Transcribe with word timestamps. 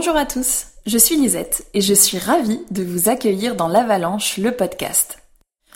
Bonjour 0.00 0.16
à 0.16 0.26
tous, 0.26 0.66
je 0.86 0.96
suis 0.96 1.16
Lisette 1.16 1.66
et 1.74 1.80
je 1.80 1.92
suis 1.92 2.18
ravie 2.18 2.60
de 2.70 2.84
vous 2.84 3.08
accueillir 3.08 3.56
dans 3.56 3.66
l'Avalanche, 3.66 4.36
le 4.36 4.52
podcast. 4.52 5.18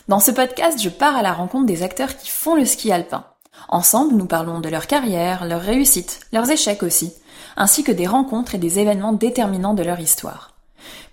Dans 0.07 0.21
ce 0.21 0.31
podcast, 0.31 0.81
je 0.81 0.87
pars 0.87 1.17
à 1.17 1.21
la 1.21 1.33
rencontre 1.33 1.65
des 1.65 1.83
acteurs 1.83 2.15
qui 2.15 2.29
font 2.29 2.55
le 2.55 2.63
ski 2.63 2.93
alpin. 2.93 3.25
Ensemble, 3.67 4.15
nous 4.15 4.25
parlons 4.25 4.61
de 4.61 4.69
leur 4.69 4.87
carrière, 4.87 5.45
leurs 5.45 5.61
réussites, 5.61 6.21
leurs 6.31 6.49
échecs 6.49 6.83
aussi, 6.83 7.11
ainsi 7.57 7.83
que 7.83 7.91
des 7.91 8.07
rencontres 8.07 8.55
et 8.55 8.59
des 8.59 8.79
événements 8.79 9.11
déterminants 9.11 9.73
de 9.73 9.83
leur 9.83 9.99
histoire. 9.99 10.53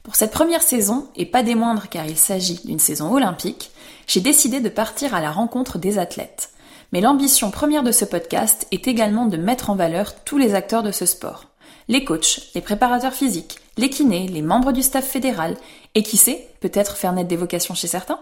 Pour 0.04 0.14
cette 0.14 0.30
première 0.30 0.62
saison, 0.62 1.08
et 1.16 1.26
pas 1.26 1.42
des 1.42 1.56
moindres 1.56 1.88
car 1.88 2.06
il 2.06 2.16
s'agit 2.16 2.60
d'une 2.64 2.78
saison 2.78 3.12
olympique, 3.12 3.72
j'ai 4.06 4.20
décidé 4.20 4.60
de 4.60 4.68
partir 4.68 5.16
à 5.16 5.20
la 5.20 5.32
rencontre 5.32 5.78
des 5.78 5.98
athlètes. 5.98 6.50
Mais 6.92 7.00
l'ambition 7.00 7.50
première 7.50 7.82
de 7.82 7.90
ce 7.90 8.04
podcast 8.04 8.68
est 8.70 8.86
également 8.86 9.26
de 9.26 9.36
mettre 9.36 9.68
en 9.68 9.74
valeur 9.74 10.14
tous 10.22 10.38
les 10.38 10.54
acteurs 10.54 10.84
de 10.84 10.92
ce 10.92 11.06
sport 11.06 11.49
les 11.88 12.04
coachs, 12.04 12.50
les 12.54 12.60
préparateurs 12.60 13.12
physiques, 13.12 13.58
les 13.76 13.90
kinés, 13.90 14.28
les 14.28 14.42
membres 14.42 14.72
du 14.72 14.82
staff 14.82 15.06
fédéral, 15.06 15.56
et 15.94 16.02
qui 16.02 16.16
sait, 16.16 16.48
peut-être 16.60 16.96
faire 16.96 17.12
naître 17.12 17.28
des 17.28 17.36
vocations 17.36 17.74
chez 17.74 17.86
certains 17.86 18.20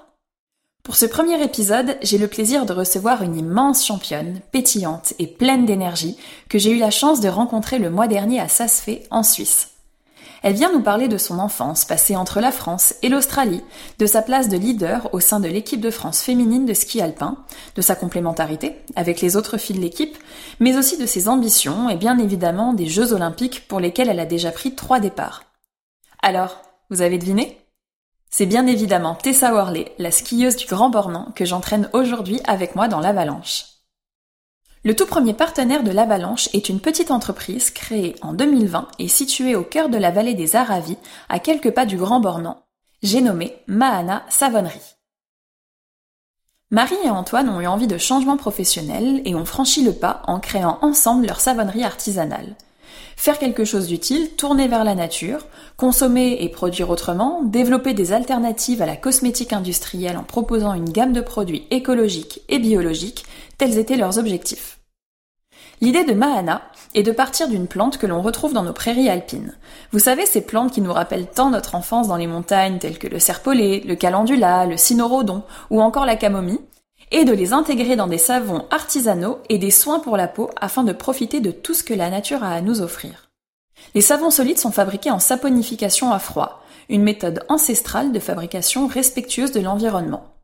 Pour 0.82 0.96
ce 0.96 1.06
premier 1.06 1.42
épisode, 1.42 1.96
j'ai 2.02 2.18
le 2.18 2.28
plaisir 2.28 2.66
de 2.66 2.72
recevoir 2.72 3.22
une 3.22 3.36
immense 3.36 3.84
championne, 3.84 4.40
pétillante 4.52 5.14
et 5.18 5.26
pleine 5.26 5.66
d'énergie, 5.66 6.16
que 6.48 6.58
j'ai 6.58 6.70
eu 6.70 6.78
la 6.78 6.90
chance 6.90 7.20
de 7.20 7.28
rencontrer 7.28 7.78
le 7.78 7.90
mois 7.90 8.08
dernier 8.08 8.40
à 8.40 8.48
Sasfé, 8.48 9.02
en 9.10 9.22
Suisse. 9.22 9.77
Elle 10.42 10.54
vient 10.54 10.72
nous 10.72 10.82
parler 10.82 11.08
de 11.08 11.18
son 11.18 11.38
enfance 11.38 11.84
passée 11.84 12.16
entre 12.16 12.40
la 12.40 12.52
France 12.52 12.94
et 13.02 13.08
l'Australie, 13.08 13.62
de 13.98 14.06
sa 14.06 14.22
place 14.22 14.48
de 14.48 14.56
leader 14.56 15.08
au 15.12 15.20
sein 15.20 15.40
de 15.40 15.48
l'équipe 15.48 15.80
de 15.80 15.90
France 15.90 16.22
féminine 16.22 16.66
de 16.66 16.74
ski 16.74 17.00
alpin, 17.00 17.38
de 17.74 17.82
sa 17.82 17.96
complémentarité 17.96 18.76
avec 18.94 19.20
les 19.20 19.36
autres 19.36 19.58
filles 19.58 19.76
de 19.76 19.82
l'équipe, 19.82 20.16
mais 20.60 20.76
aussi 20.76 20.96
de 20.96 21.06
ses 21.06 21.28
ambitions 21.28 21.88
et 21.88 21.96
bien 21.96 22.18
évidemment 22.18 22.72
des 22.72 22.86
Jeux 22.86 23.12
olympiques 23.12 23.66
pour 23.66 23.80
lesquels 23.80 24.08
elle 24.08 24.20
a 24.20 24.26
déjà 24.26 24.52
pris 24.52 24.74
trois 24.74 25.00
départs. 25.00 25.44
Alors, 26.22 26.62
vous 26.90 27.02
avez 27.02 27.18
deviné? 27.18 27.58
C'est 28.30 28.46
bien 28.46 28.66
évidemment 28.66 29.14
Tessa 29.14 29.52
Worley, 29.52 29.92
la 29.98 30.10
skieuse 30.10 30.56
du 30.56 30.66
Grand 30.66 30.90
Bornand, 30.90 31.32
que 31.34 31.44
j'entraîne 31.44 31.88
aujourd'hui 31.92 32.40
avec 32.46 32.76
moi 32.76 32.86
dans 32.86 33.00
l'Avalanche. 33.00 33.77
Le 34.84 34.94
tout 34.94 35.06
premier 35.06 35.34
partenaire 35.34 35.82
de 35.82 35.90
l'Avalanche 35.90 36.48
est 36.52 36.68
une 36.68 36.78
petite 36.78 37.10
entreprise 37.10 37.70
créée 37.70 38.14
en 38.22 38.32
2020 38.32 38.88
et 39.00 39.08
située 39.08 39.56
au 39.56 39.64
cœur 39.64 39.88
de 39.88 39.98
la 39.98 40.12
vallée 40.12 40.34
des 40.34 40.54
Aravis, 40.54 40.98
à 41.28 41.40
quelques 41.40 41.72
pas 41.72 41.84
du 41.84 41.96
Grand 41.96 42.20
Bornand. 42.20 42.62
J'ai 43.02 43.20
nommé 43.20 43.56
Mahana 43.66 44.24
Savonnerie. 44.28 44.96
Marie 46.70 46.96
et 47.04 47.10
Antoine 47.10 47.48
ont 47.48 47.60
eu 47.60 47.66
envie 47.66 47.86
de 47.86 47.98
changement 47.98 48.36
professionnel 48.36 49.22
et 49.24 49.34
ont 49.34 49.46
franchi 49.46 49.82
le 49.82 49.92
pas 49.92 50.22
en 50.26 50.38
créant 50.38 50.78
ensemble 50.82 51.26
leur 51.26 51.40
savonnerie 51.40 51.82
artisanale. 51.82 52.54
Faire 53.16 53.38
quelque 53.38 53.64
chose 53.64 53.88
d'utile, 53.88 54.30
tourner 54.36 54.68
vers 54.68 54.84
la 54.84 54.94
nature, 54.94 55.40
consommer 55.76 56.38
et 56.40 56.48
produire 56.48 56.90
autrement, 56.90 57.42
développer 57.42 57.94
des 57.94 58.12
alternatives 58.12 58.80
à 58.80 58.86
la 58.86 58.96
cosmétique 58.96 59.52
industrielle 59.52 60.16
en 60.16 60.22
proposant 60.22 60.74
une 60.74 60.90
gamme 60.90 61.12
de 61.12 61.20
produits 61.20 61.66
écologiques 61.70 62.42
et 62.48 62.60
biologiques, 62.60 63.24
tels 63.58 63.78
étaient 63.78 63.96
leurs 63.96 64.18
objectifs. 64.18 64.78
L'idée 65.80 66.04
de 66.04 66.14
Mahana 66.14 66.62
est 66.94 67.02
de 67.02 67.12
partir 67.12 67.48
d'une 67.48 67.68
plante 67.68 67.98
que 67.98 68.06
l'on 68.06 68.22
retrouve 68.22 68.52
dans 68.52 68.62
nos 68.62 68.72
prairies 68.72 69.08
alpines. 69.08 69.56
Vous 69.92 69.98
savez, 69.98 70.26
ces 70.26 70.40
plantes 70.40 70.72
qui 70.72 70.80
nous 70.80 70.92
rappellent 70.92 71.28
tant 71.28 71.50
notre 71.50 71.74
enfance 71.74 72.08
dans 72.08 72.16
les 72.16 72.26
montagnes 72.26 72.78
telles 72.78 72.98
que 72.98 73.06
le 73.06 73.18
serpolet, 73.18 73.82
le 73.86 73.94
calendula, 73.94 74.66
le 74.66 74.76
cynorhodon 74.76 75.42
ou 75.70 75.80
encore 75.80 76.06
la 76.06 76.16
camomille, 76.16 76.60
et 77.10 77.24
de 77.24 77.32
les 77.32 77.52
intégrer 77.52 77.96
dans 77.96 78.06
des 78.06 78.18
savons 78.18 78.66
artisanaux 78.70 79.38
et 79.48 79.58
des 79.58 79.70
soins 79.70 80.00
pour 80.00 80.16
la 80.16 80.28
peau 80.28 80.50
afin 80.60 80.84
de 80.84 80.92
profiter 80.92 81.40
de 81.40 81.50
tout 81.50 81.74
ce 81.74 81.84
que 81.84 81.94
la 81.94 82.10
nature 82.10 82.42
a 82.42 82.52
à 82.52 82.60
nous 82.60 82.80
offrir. 82.82 83.30
Les 83.94 84.00
savons 84.00 84.30
solides 84.30 84.58
sont 84.58 84.72
fabriqués 84.72 85.10
en 85.10 85.20
saponification 85.20 86.12
à 86.12 86.18
froid, 86.18 86.62
une 86.88 87.02
méthode 87.02 87.44
ancestrale 87.48 88.12
de 88.12 88.18
fabrication 88.18 88.86
respectueuse 88.88 89.52
de 89.52 89.60
l'environnement. 89.60 90.37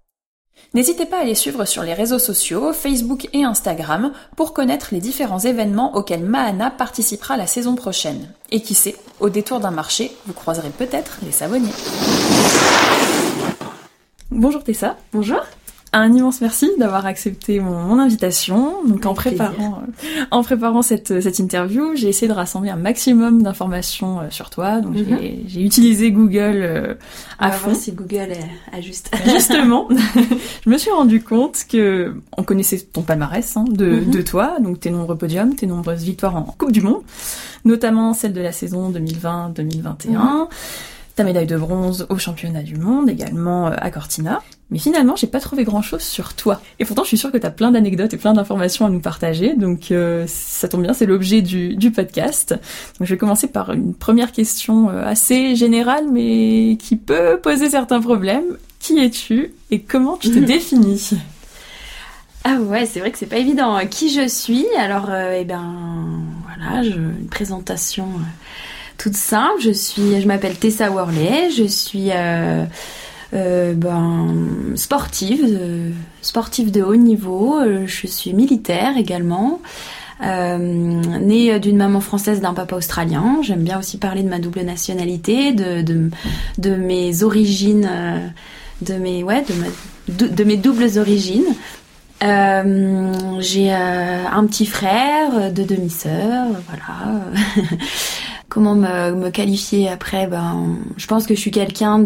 N'hésitez 0.73 1.05
pas 1.05 1.19
à 1.19 1.25
les 1.25 1.35
suivre 1.35 1.65
sur 1.65 1.83
les 1.83 1.93
réseaux 1.93 2.17
sociaux, 2.17 2.71
Facebook 2.71 3.27
et 3.33 3.43
Instagram, 3.43 4.13
pour 4.37 4.53
connaître 4.53 4.87
les 4.93 5.01
différents 5.01 5.39
événements 5.39 5.97
auxquels 5.97 6.23
Mahana 6.23 6.71
participera 6.71 7.35
la 7.35 7.45
saison 7.45 7.75
prochaine. 7.75 8.31
Et 8.51 8.61
qui 8.61 8.73
sait, 8.73 8.95
au 9.19 9.27
détour 9.27 9.59
d'un 9.59 9.71
marché, 9.71 10.15
vous 10.27 10.33
croiserez 10.33 10.69
peut-être 10.69 11.17
les 11.23 11.33
savonniers. 11.33 11.73
Bonjour 14.31 14.63
Tessa. 14.63 14.95
Bonjour 15.11 15.41
un 15.99 16.13
immense 16.13 16.41
merci 16.41 16.69
d'avoir 16.77 17.05
accepté 17.05 17.59
mon, 17.59 17.97
invitation. 17.99 18.83
Donc 18.85 19.05
en 19.05 19.13
préparant, 19.13 19.81
euh, 19.81 20.23
en 20.31 20.43
préparant 20.43 20.81
cette, 20.81 21.21
cette 21.21 21.39
interview, 21.39 21.95
j'ai 21.95 22.09
essayé 22.09 22.27
de 22.27 22.33
rassembler 22.33 22.69
un 22.69 22.75
maximum 22.75 23.41
d'informations 23.41 24.19
euh, 24.19 24.23
sur 24.29 24.49
toi. 24.49 24.81
Donc 24.81 24.95
j'ai 24.95 25.05
mhm. 25.05 25.65
utilisé 25.65 26.11
Google 26.11 26.61
euh, 26.61 26.93
à 27.39 27.51
fond. 27.51 27.69
Voir 27.69 27.81
si 27.81 27.93
Google 27.93 28.33
est, 28.73 28.81
juste. 28.81 29.11
Justement, 29.25 29.87
je 30.65 30.69
me 30.69 30.77
suis 30.77 30.91
rendu 30.91 31.23
compte 31.23 31.65
que 31.69 32.15
on 32.37 32.43
connaissait 32.43 32.79
ton 32.79 33.01
palmarès 33.01 33.55
hein, 33.55 33.65
de, 33.69 34.01
mhm. 34.01 34.11
de 34.11 34.21
toi, 34.21 34.57
donc 34.59 34.81
tes 34.81 34.89
nombreux 34.89 35.17
podiums, 35.17 35.55
tes 35.55 35.67
nombreuses 35.67 36.03
victoires 36.03 36.35
en 36.35 36.43
Coupe 36.43 36.73
du 36.73 36.81
Monde, 36.81 37.03
notamment 37.63 38.13
celle 38.13 38.33
de 38.33 38.41
la 38.41 38.51
saison 38.51 38.91
2020-2021 38.91 40.47
ta 41.15 41.23
médaille 41.23 41.47
de 41.47 41.57
bronze 41.57 42.05
au 42.09 42.17
championnat 42.17 42.61
du 42.61 42.75
monde, 42.75 43.09
également 43.09 43.67
euh, 43.67 43.75
à 43.77 43.89
Cortina. 43.89 44.43
Mais 44.69 44.79
finalement, 44.79 45.15
j'ai 45.15 45.27
pas 45.27 45.39
trouvé 45.39 45.63
grand 45.63 45.81
chose 45.81 46.01
sur 46.01 46.33
toi. 46.33 46.59
Et 46.79 46.85
pourtant, 46.85 47.03
je 47.03 47.09
suis 47.09 47.17
sûre 47.17 47.31
que 47.31 47.37
tu 47.37 47.45
as 47.45 47.51
plein 47.51 47.71
d'anecdotes 47.71 48.13
et 48.13 48.17
plein 48.17 48.33
d'informations 48.33 48.85
à 48.85 48.89
nous 48.89 48.99
partager. 48.99 49.55
Donc, 49.55 49.91
euh, 49.91 50.25
ça 50.27 50.67
tombe 50.67 50.81
bien, 50.81 50.93
c'est 50.93 51.05
l'objet 51.05 51.41
du, 51.41 51.75
du, 51.75 51.91
podcast. 51.91 52.49
Donc, 52.99 53.07
je 53.07 53.13
vais 53.13 53.17
commencer 53.17 53.47
par 53.47 53.71
une 53.71 53.93
première 53.93 54.31
question 54.33 54.89
euh, 54.89 55.05
assez 55.05 55.55
générale, 55.55 56.05
mais 56.11 56.77
qui 56.79 56.97
peut 56.97 57.39
poser 57.41 57.69
certains 57.69 58.01
problèmes. 58.01 58.57
Qui 58.79 58.99
es-tu 58.99 59.53
et 59.71 59.81
comment 59.81 60.17
tu 60.17 60.31
te 60.31 60.39
définis? 60.45 61.11
Ah 62.43 62.57
ouais, 62.57 62.85
c'est 62.85 62.99
vrai 62.99 63.11
que 63.11 63.17
c'est 63.17 63.25
pas 63.25 63.37
évident. 63.37 63.79
Qui 63.89 64.09
je 64.09 64.27
suis? 64.27 64.65
Alors, 64.77 65.09
eh 65.11 65.45
ben, 65.45 65.75
voilà, 66.43 66.83
je, 66.83 66.91
une 66.91 67.27
présentation 67.29 68.07
toute 68.97 69.15
simple. 69.15 69.61
Je 69.61 69.71
suis, 69.71 70.21
je 70.21 70.27
m'appelle 70.27 70.57
Tessa 70.57 70.89
Worley. 70.89 71.49
Je 71.51 71.63
suis 71.63 72.09
euh, 72.11 72.65
euh, 73.33 73.73
ben, 73.73 74.33
sportive, 74.75 75.43
euh, 75.43 75.91
sportive 76.21 76.71
de 76.71 76.81
haut 76.81 76.95
niveau. 76.95 77.59
Je 77.85 78.07
suis 78.07 78.33
militaire 78.33 78.97
également. 78.97 79.61
née 80.21 81.59
d'une 81.59 81.77
maman 81.77 81.99
française 81.99 82.41
d'un 82.41 82.53
papa 82.53 82.75
australien. 82.75 83.39
J'aime 83.41 83.63
bien 83.63 83.79
aussi 83.79 83.97
parler 83.97 84.23
de 84.23 84.29
ma 84.29 84.39
double 84.39 84.61
nationalité, 84.61 85.51
de, 85.53 86.09
mes 86.77 87.23
origines, 87.23 87.89
de 88.81 88.93
mes 88.95 89.23
ouais, 89.23 89.43
de, 90.07 90.27
de, 90.27 90.43
mes 90.43 90.57
doubles 90.57 90.97
origines. 90.97 91.45
j'ai 92.21 93.71
un 93.71 94.45
petit 94.45 94.65
frère, 94.65 95.51
deux 95.51 95.65
demi-sœurs, 95.65 96.47
voilà. 96.67 97.21
comment 98.55 98.73
me, 98.73 99.29
qualifier 99.31 99.89
après 99.89 100.27
ben 100.27 100.77
je 100.95 101.07
pense 101.07 101.27
que 101.27 101.35
je 101.35 101.41
suis 101.41 101.51
quelqu'un 101.51 102.01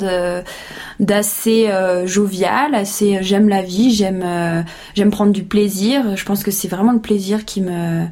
d'assez 1.00 1.68
euh, 1.68 2.08
jovial 2.08 2.74
assez 2.74 3.18
euh, 3.18 3.20
j'aime 3.22 3.48
la 3.48 3.62
vie 3.62 3.94
j'aime 3.94 4.24
euh, 4.26 4.64
j'aime 4.96 5.12
prendre 5.12 5.32
du 5.32 5.44
plaisir. 5.44 6.18
Je 6.18 6.26
pense 6.26 6.44
que 6.44 6.50
c'est 6.50 6.68
vraiment 6.68 6.92
le 6.92 7.02
plaisir 7.02 7.46
qui 7.46 7.62
me 7.62 8.06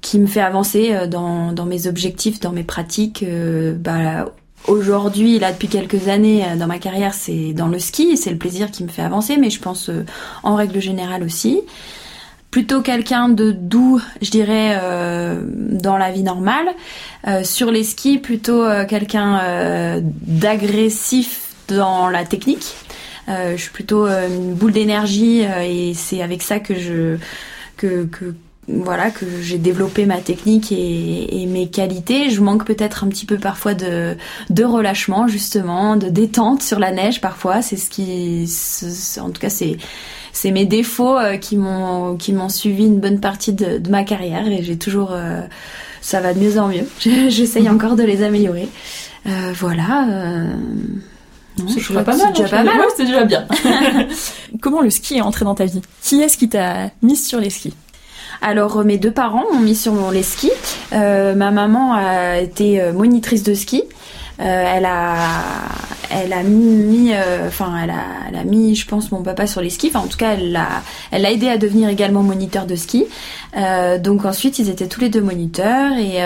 qui 0.00 0.18
me 0.18 0.26
fait 0.26 0.40
avancer 0.40 1.06
dans, 1.08 1.52
dans 1.52 1.64
mes 1.64 1.86
objectifs 1.86 2.40
dans 2.40 2.50
mes 2.50 2.64
pratiques 2.64 3.24
bah, 3.78 4.32
aujourd'hui, 4.66 5.38
là 5.38 5.52
depuis 5.52 5.68
quelques 5.68 6.08
années 6.08 6.44
dans 6.58 6.66
ma 6.66 6.78
carrière, 6.78 7.14
c'est 7.14 7.52
dans 7.52 7.68
le 7.68 7.78
ski, 7.78 8.16
c'est 8.16 8.30
le 8.30 8.38
plaisir 8.38 8.72
qui 8.72 8.82
me 8.82 8.88
fait 8.88 9.02
avancer, 9.02 9.36
mais 9.36 9.50
je 9.50 9.60
pense 9.60 9.90
en 10.42 10.56
règle 10.56 10.80
générale 10.80 11.22
aussi 11.22 11.60
plutôt 12.56 12.80
quelqu'un 12.80 13.28
de 13.28 13.52
doux, 13.52 14.00
je 14.22 14.30
dirais, 14.30 14.78
euh, 14.80 15.42
dans 15.44 15.98
la 15.98 16.10
vie 16.10 16.22
normale. 16.22 16.66
Euh, 17.28 17.44
sur 17.44 17.70
les 17.70 17.84
skis, 17.84 18.16
plutôt 18.16 18.62
euh, 18.62 18.86
quelqu'un 18.86 20.00
d'agressif 20.02 21.54
dans 21.68 22.08
la 22.08 22.24
technique. 22.24 22.74
je 23.28 23.56
suis 23.58 23.72
plutôt 23.72 24.06
une 24.06 24.54
boule 24.54 24.72
d'énergie 24.72 25.42
et 25.42 25.92
c'est 25.92 26.22
avec 26.22 26.42
ça 26.42 26.58
que 26.58 26.74
je 26.74 27.18
que, 27.76 28.08
voilà 28.68 29.10
que 29.10 29.26
j'ai 29.42 29.58
développé 29.58 30.06
ma 30.06 30.22
technique 30.22 30.72
et, 30.72 31.42
et, 31.42 31.44
mes 31.44 31.68
qualités. 31.68 32.30
Je 32.30 32.40
manque 32.40 32.64
peut-être 32.64 33.04
un 33.04 33.08
petit 33.08 33.26
peu 33.26 33.36
parfois 33.36 33.74
de, 33.74 34.16
de 34.48 34.64
relâchement 34.64 35.28
justement, 35.28 35.96
de 35.96 36.08
détente 36.08 36.62
sur 36.62 36.78
la 36.78 36.90
neige 36.90 37.20
parfois. 37.20 37.60
C'est 37.60 37.76
ce 37.76 37.90
qui, 37.90 38.48
en 39.20 39.28
tout 39.28 39.40
cas, 39.42 39.50
c'est 39.50 39.76
c'est 40.36 40.50
mes 40.50 40.66
défauts 40.66 41.18
euh, 41.18 41.38
qui 41.38 41.56
m'ont 41.56 42.16
qui 42.16 42.34
m'ont 42.34 42.50
suivi 42.50 42.84
une 42.84 43.00
bonne 43.00 43.20
partie 43.20 43.54
de, 43.54 43.80
ma 43.88 44.04
carrière 44.04 44.46
et 44.46 44.62
j'ai 44.62 44.76
toujours 44.76 45.12
euh, 45.12 45.40
ça 46.02 46.20
va 46.20 46.34
de 46.34 46.38
mieux 46.38 46.58
en 46.58 46.68
mieux. 46.68 46.86
J'essaye 47.30 47.70
encore 47.70 47.96
de 47.96 48.02
les 48.02 48.22
améliorer. 48.22 48.68
Euh, 49.26 49.52
voilà. 49.54 50.06
c'est 51.56 51.76
déjà 51.76 52.02
pas 52.02 52.16
mal. 52.16 52.32
Déjà 52.34 52.48
pas 52.48 52.64
mal. 52.64 52.76
C'est 52.94 53.06
déjà 53.06 53.24
bien. 53.24 53.46
Comment 54.60 54.82
le 54.82 54.90
ski 54.90 55.16
est 55.16 55.22
entré 55.22 55.46
dans 55.46 55.54
ta 55.54 55.64
vie? 55.64 55.80
Qui 56.02 56.20
est-ce 56.20 56.36
qui 56.36 56.50
t'a 56.50 56.90
mise 57.00 57.26
sur 57.26 57.40
les 57.40 57.48
skis? 57.48 57.74
Alors 58.42 58.84
mes 58.84 58.98
deux 58.98 59.10
parents 59.10 59.44
m'ont 59.54 59.60
mis 59.60 59.74
sur 59.74 60.10
les 60.10 60.22
skis. 60.22 60.52
ma 60.92 61.50
maman 61.50 61.94
a 61.94 62.40
été 62.40 62.92
monitrice 62.92 63.42
de 63.42 63.54
ski 63.54 63.84
euh, 64.38 64.74
elle 64.76 64.84
a, 64.84 65.28
elle 66.10 66.32
a 66.32 66.42
mis, 66.42 67.12
euh, 67.12 67.48
enfin, 67.48 67.74
elle 67.82 67.90
a, 67.90 68.04
elle 68.28 68.36
a 68.36 68.44
mis, 68.44 68.74
je 68.74 68.86
pense, 68.86 69.10
mon 69.12 69.22
papa 69.22 69.46
sur 69.46 69.60
les 69.60 69.70
skis. 69.70 69.90
En 69.94 70.06
tout 70.06 70.16
cas, 70.16 70.34
elle 70.34 70.52
l'a, 70.52 70.82
elle 71.10 71.22
l'a 71.22 71.32
aidé 71.32 71.48
à 71.48 71.58
devenir 71.58 71.88
également 71.88 72.22
moniteur 72.22 72.66
de 72.66 72.76
ski. 72.76 73.04
Euh, 73.56 73.98
donc 73.98 74.24
ensuite, 74.24 74.58
ils 74.58 74.68
étaient 74.68 74.88
tous 74.88 75.00
les 75.00 75.08
deux 75.08 75.20
moniteurs 75.20 75.92
et, 75.98 76.20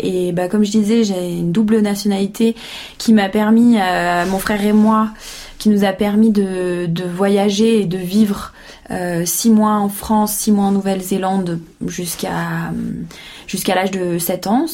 et 0.00 0.32
bah, 0.32 0.48
comme 0.48 0.64
je 0.64 0.70
disais, 0.70 1.04
j'ai 1.04 1.38
une 1.38 1.52
double 1.52 1.80
nationalité 1.80 2.54
qui 2.98 3.12
m'a 3.12 3.28
permis, 3.28 3.76
mon 4.28 4.38
frère 4.38 4.64
et 4.64 4.72
moi, 4.72 5.10
qui 5.58 5.68
nous 5.68 5.84
a 5.84 5.92
permis 5.92 6.30
de, 6.30 6.86
de 6.86 7.04
voyager 7.04 7.80
et 7.80 7.86
de 7.86 7.98
vivre 7.98 8.52
euh, 8.90 9.24
six 9.24 9.50
mois 9.50 9.72
en 9.72 9.88
France, 9.88 10.32
six 10.32 10.52
mois 10.52 10.66
en 10.66 10.70
Nouvelle-Zélande 10.70 11.60
jusqu'à 11.86 12.72
jusqu'à 13.46 13.74
l'âge 13.74 13.90
de 13.90 14.18
7 14.18 14.46
ans. 14.46 14.66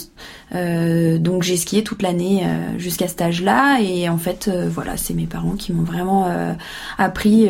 Euh, 0.54 1.18
donc 1.18 1.42
j'ai 1.42 1.56
skié 1.56 1.82
toute 1.82 2.02
l'année 2.02 2.42
euh, 2.44 2.78
jusqu'à 2.78 3.08
cet 3.08 3.22
âge-là 3.22 3.78
et 3.80 4.08
en 4.08 4.18
fait 4.18 4.50
voilà 4.68 4.96
c'est 4.96 5.14
mes 5.14 5.24
parents 5.24 5.54
qui 5.56 5.72
m'ont 5.72 5.82
vraiment 5.82 6.26
appris 6.98 7.48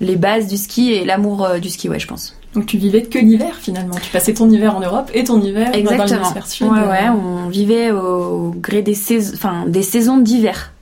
les 0.00 0.16
bases 0.16 0.48
du 0.48 0.56
ski 0.56 0.92
et 0.92 1.04
l'amour 1.04 1.48
du 1.60 1.68
ski 1.68 1.88
ouais 1.88 1.98
je 2.00 2.06
pense. 2.06 2.36
Donc 2.54 2.66
tu 2.66 2.78
vivais 2.78 3.02
que 3.02 3.18
l'hiver 3.18 3.54
finalement. 3.54 3.96
Tu 3.96 4.10
passais 4.10 4.32
ton 4.32 4.48
hiver 4.48 4.74
en 4.74 4.80
Europe 4.80 5.10
et 5.12 5.24
ton 5.24 5.40
hiver 5.40 5.74
Exactement. 5.74 6.06
dans 6.06 6.30
l'hémisphère 6.30 6.72
Ouais 6.72 6.88
ouais, 6.88 7.08
on 7.10 7.48
vivait 7.48 7.90
au 7.90 8.54
gré 8.56 8.82
des 8.82 8.94
saisons, 8.94 9.34
enfin 9.34 9.64
des 9.66 9.82
saisons 9.82 10.18
d'hiver. 10.18 10.72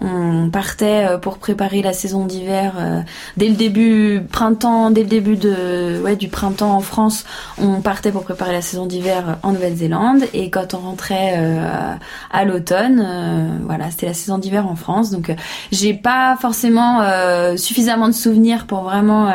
On 0.00 0.50
partait 0.50 1.06
euh, 1.06 1.18
pour 1.18 1.38
préparer 1.38 1.80
la 1.80 1.92
saison 1.92 2.26
d'hiver 2.26 2.74
euh, 2.78 3.00
dès 3.36 3.48
le 3.48 3.54
début 3.54 4.20
printemps, 4.30 4.90
dès 4.90 5.02
le 5.02 5.08
début 5.08 5.36
de 5.36 6.00
ouais 6.02 6.16
du 6.16 6.28
printemps 6.28 6.72
en 6.72 6.80
France. 6.80 7.24
On 7.58 7.80
partait 7.80 8.12
pour 8.12 8.24
préparer 8.24 8.52
la 8.52 8.62
saison 8.62 8.86
d'hiver 8.86 9.38
en 9.42 9.52
Nouvelle-Zélande 9.52 10.24
et 10.34 10.50
quand 10.50 10.74
on 10.74 10.78
rentrait 10.78 11.34
euh, 11.38 11.94
à 12.30 12.44
l'automne, 12.44 13.60
voilà, 13.64 13.90
c'était 13.90 14.06
la 14.06 14.14
saison 14.14 14.38
d'hiver 14.38 14.66
en 14.66 14.76
France. 14.76 15.10
Donc 15.10 15.34
j'ai 15.72 15.94
pas 15.94 16.36
forcément 16.40 17.00
suffisamment 17.56 18.08
de 18.08 18.14
souvenirs 18.14 18.66
pour 18.66 18.82
vraiment 18.82 19.32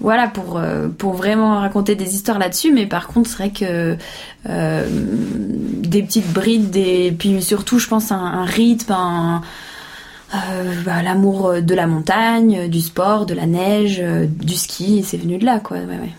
voilà 0.00 0.28
pour 0.28 0.56
euh, 0.56 0.88
pour 0.88 1.12
vraiment 1.12 1.60
raconter 1.60 1.94
des 1.94 2.14
histoires 2.14 2.38
là-dessus 2.38 2.72
mais 2.72 2.86
par 2.86 3.08
contre 3.08 3.28
c'est 3.28 3.36
vrai 3.36 3.50
que 3.50 3.96
euh, 4.48 4.86
des 4.90 6.02
petites 6.02 6.32
brides 6.32 6.70
des 6.70 7.14
puis 7.16 7.42
surtout 7.42 7.78
je 7.78 7.88
pense 7.88 8.10
un, 8.10 8.18
un 8.18 8.44
rythme 8.44 8.92
un, 8.92 9.42
euh, 10.34 10.74
bah, 10.84 11.02
l'amour 11.02 11.62
de 11.62 11.74
la 11.74 11.86
montagne 11.86 12.68
du 12.68 12.80
sport 12.80 13.26
de 13.26 13.34
la 13.34 13.46
neige 13.46 14.00
du 14.00 14.54
ski 14.54 15.04
c'est 15.06 15.18
venu 15.18 15.38
de 15.38 15.44
là 15.44 15.60
quoi 15.60 15.78
ouais, 15.78 15.84
ouais. 15.86 16.12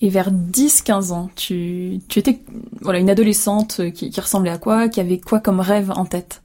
Et 0.00 0.10
vers 0.10 0.30
10-15 0.30 1.10
ans, 1.10 1.28
tu, 1.34 1.98
tu 2.06 2.20
étais 2.20 2.38
voilà 2.82 3.00
une 3.00 3.10
adolescente 3.10 3.80
qui, 3.92 4.10
qui 4.10 4.20
ressemblait 4.20 4.52
à 4.52 4.56
quoi 4.58 4.88
Qui 4.88 5.00
avait 5.00 5.18
quoi 5.18 5.40
comme 5.40 5.58
rêve 5.58 5.90
en 5.90 6.04
tête? 6.04 6.40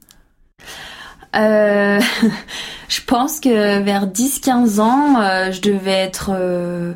Euh, 1.36 2.00
je 2.88 3.00
pense 3.06 3.40
que 3.40 3.82
vers 3.82 4.06
10-15 4.06 4.80
ans, 4.80 5.20
euh, 5.20 5.52
je 5.52 5.60
devais 5.60 5.90
être 5.90 6.30
euh, 6.34 6.92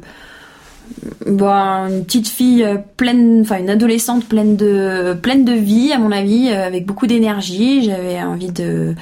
bon, 1.26 1.88
une 1.88 2.05
petite 2.05 2.29
fille 2.29 2.67
pleine, 2.96 3.40
enfin 3.43 3.58
une 3.58 3.70
adolescente 3.70 4.25
pleine 4.26 4.56
de 4.56 5.17
pleine 5.20 5.44
de 5.44 5.52
vie 5.52 5.93
à 5.93 5.99
mon 5.99 6.12
avis, 6.12 6.50
avec 6.50 6.87
beaucoup 6.87 7.06
d'énergie. 7.06 7.82
J'avais 7.85 8.20
envie 8.23 8.52
de 8.52 8.94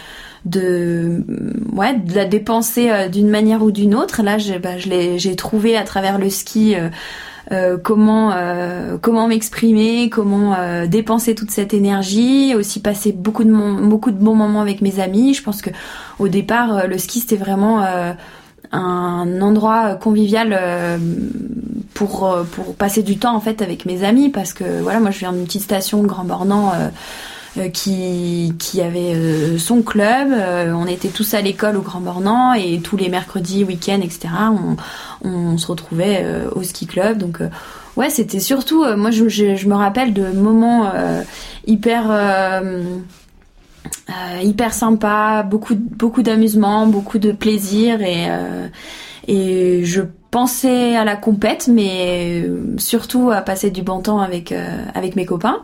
de 0.45 1.25
ouais 1.73 1.95
de 1.95 2.15
la 2.15 2.25
dépenser 2.25 3.09
d'une 3.11 3.29
manière 3.29 3.63
ou 3.63 3.71
d'une 3.71 3.95
autre. 3.95 4.23
Là, 4.23 4.39
j'ai 4.39 4.59
bah, 4.59 4.79
j'ai 4.79 5.37
trouvé 5.37 5.77
à 5.77 5.83
travers 5.83 6.19
le 6.19 6.31
ski 6.31 6.77
euh, 7.53 7.77
comment 7.79 8.33
euh, 8.33 8.99
comment 9.01 9.29
m'exprimer, 9.29 10.11
comment 10.11 10.55
euh, 10.59 10.87
dépenser 10.87 11.35
toute 11.35 11.51
cette 11.51 11.75
énergie, 11.75 12.55
aussi 12.57 12.81
passer 12.81 13.13
beaucoup 13.13 13.45
de 13.45 13.53
beaucoup 13.87 14.11
de 14.11 14.19
bons 14.19 14.35
moments 14.35 14.61
avec 14.61 14.81
mes 14.83 14.99
amis. 14.99 15.35
Je 15.35 15.43
pense 15.43 15.63
que 15.63 15.71
au 16.19 16.29
départ 16.29 16.89
le 16.89 16.99
ski 16.99 17.21
c'était 17.21 17.37
vraiment 17.37 17.85
un 18.73 19.41
endroit 19.41 19.95
convivial 19.95 20.59
pour 21.95 22.37
pour 22.51 22.75
passer 22.75 23.03
du 23.03 23.19
temps 23.19 23.37
en 23.37 23.41
fait 23.41 23.63
avec 23.63 23.87
mes 23.87 24.03
amis 24.03 24.29
parce 24.29 24.53
que 24.53 24.81
voilà 24.83 24.99
moi 24.99 25.11
je 25.11 25.21
viens 25.21 25.33
d'une 25.33 25.45
petite 25.45 25.63
station 25.63 26.03
Grand 26.03 26.25
Bornand 26.25 26.73
qui, 27.73 28.53
qui 28.59 28.81
avait 28.81 29.15
euh, 29.15 29.59
son 29.59 29.83
club. 29.83 30.29
Euh, 30.33 30.73
on 30.73 30.87
était 30.87 31.09
tous 31.09 31.35
à 31.35 31.41
l'école 31.41 31.77
au 31.77 31.83
Grand 31.83 32.01
Bornand 32.01 32.55
et 32.55 32.81
tous 32.81 32.97
les 32.97 33.09
mercredis, 33.09 33.65
week-ends, 33.65 34.01
etc. 34.03 34.29
On, 35.25 35.29
on 35.29 35.59
se 35.59 35.67
retrouvait 35.67 36.25
au 36.55 36.63
ski 36.63 36.87
club. 36.87 37.19
Donc 37.19 37.41
ouais, 37.97 38.11
c'était 38.11 38.41
surtout, 38.41 38.85
moi 38.97 39.11
je, 39.11 39.29
je, 39.29 39.67
me 39.67 39.75
rappelle 39.75 40.13
de 40.13 40.31
moments 40.33 40.91
hyper 41.67 42.63
hyper 44.43 44.75
sympa, 44.75 45.43
beaucoup 45.43 45.75
beaucoup 45.75 46.23
d'amusement, 46.23 46.87
beaucoup 46.87 47.19
de 47.19 47.33
plaisir 47.33 48.03
et 48.03 48.27
et 49.29 49.85
je 49.85 50.03
pensais 50.31 50.95
à 50.97 51.05
la 51.05 51.17
compète, 51.17 51.69
mais 51.69 52.49
surtout 52.77 53.31
à 53.31 53.41
passer 53.41 53.71
du 53.71 53.83
bon 53.83 54.01
temps 54.01 54.21
avec 54.21 54.55
avec 54.95 55.17
mes 55.17 55.27
copains. 55.27 55.63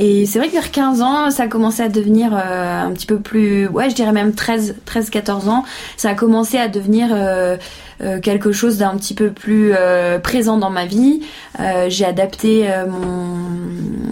Et 0.00 0.26
c'est 0.26 0.38
vrai 0.38 0.46
que 0.46 0.52
vers 0.52 0.70
15 0.70 1.02
ans, 1.02 1.30
ça 1.32 1.42
a 1.42 1.48
commencé 1.48 1.82
à 1.82 1.88
devenir 1.88 2.30
euh, 2.32 2.82
un 2.84 2.92
petit 2.92 3.06
peu 3.06 3.18
plus, 3.18 3.66
ouais, 3.66 3.90
je 3.90 3.96
dirais 3.96 4.12
même 4.12 4.32
13, 4.32 4.76
13, 4.84 5.10
14 5.10 5.48
ans, 5.48 5.64
ça 5.96 6.10
a 6.10 6.14
commencé 6.14 6.56
à 6.56 6.68
devenir 6.68 7.08
euh, 7.10 7.56
euh, 8.00 8.20
quelque 8.20 8.52
chose 8.52 8.78
d'un 8.78 8.96
petit 8.96 9.14
peu 9.14 9.30
plus 9.30 9.72
présent 10.22 10.56
dans 10.56 10.70
ma 10.70 10.86
vie. 10.86 11.20
j'ai 11.88 12.04
adapté 12.04 12.68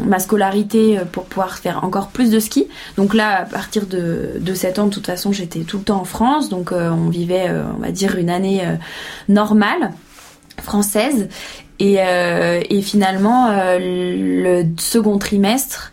ma 0.05 0.19
scolarité 0.19 0.99
pour 1.13 1.25
pouvoir 1.25 1.59
faire 1.59 1.85
encore 1.85 2.09
plus 2.09 2.31
de 2.31 2.41
ski. 2.41 2.67
Donc 2.97 3.15
là, 3.15 3.43
à 3.43 3.45
partir 3.45 3.87
de, 3.87 4.33
de 4.41 4.55
7 4.55 4.81
ans, 4.81 4.87
de 4.87 4.91
toute 4.91 5.07
façon, 5.07 5.31
j'étais 5.31 5.61
tout 5.61 5.79
le 5.79 5.85
temps 5.85 6.01
en 6.01 6.05
France, 6.05 6.49
donc 6.49 6.73
on 6.73 7.09
vivait, 7.09 7.49
on 7.77 7.81
va 7.81 7.93
dire, 7.93 8.17
une 8.17 8.31
année 8.31 8.63
normale 9.29 9.93
française 10.63 11.29
et, 11.79 11.97
euh, 12.01 12.61
et 12.69 12.83
finalement, 12.83 13.49
euh, 13.51 13.79
le 13.81 14.65
second 14.79 15.19
trimestre, 15.19 15.93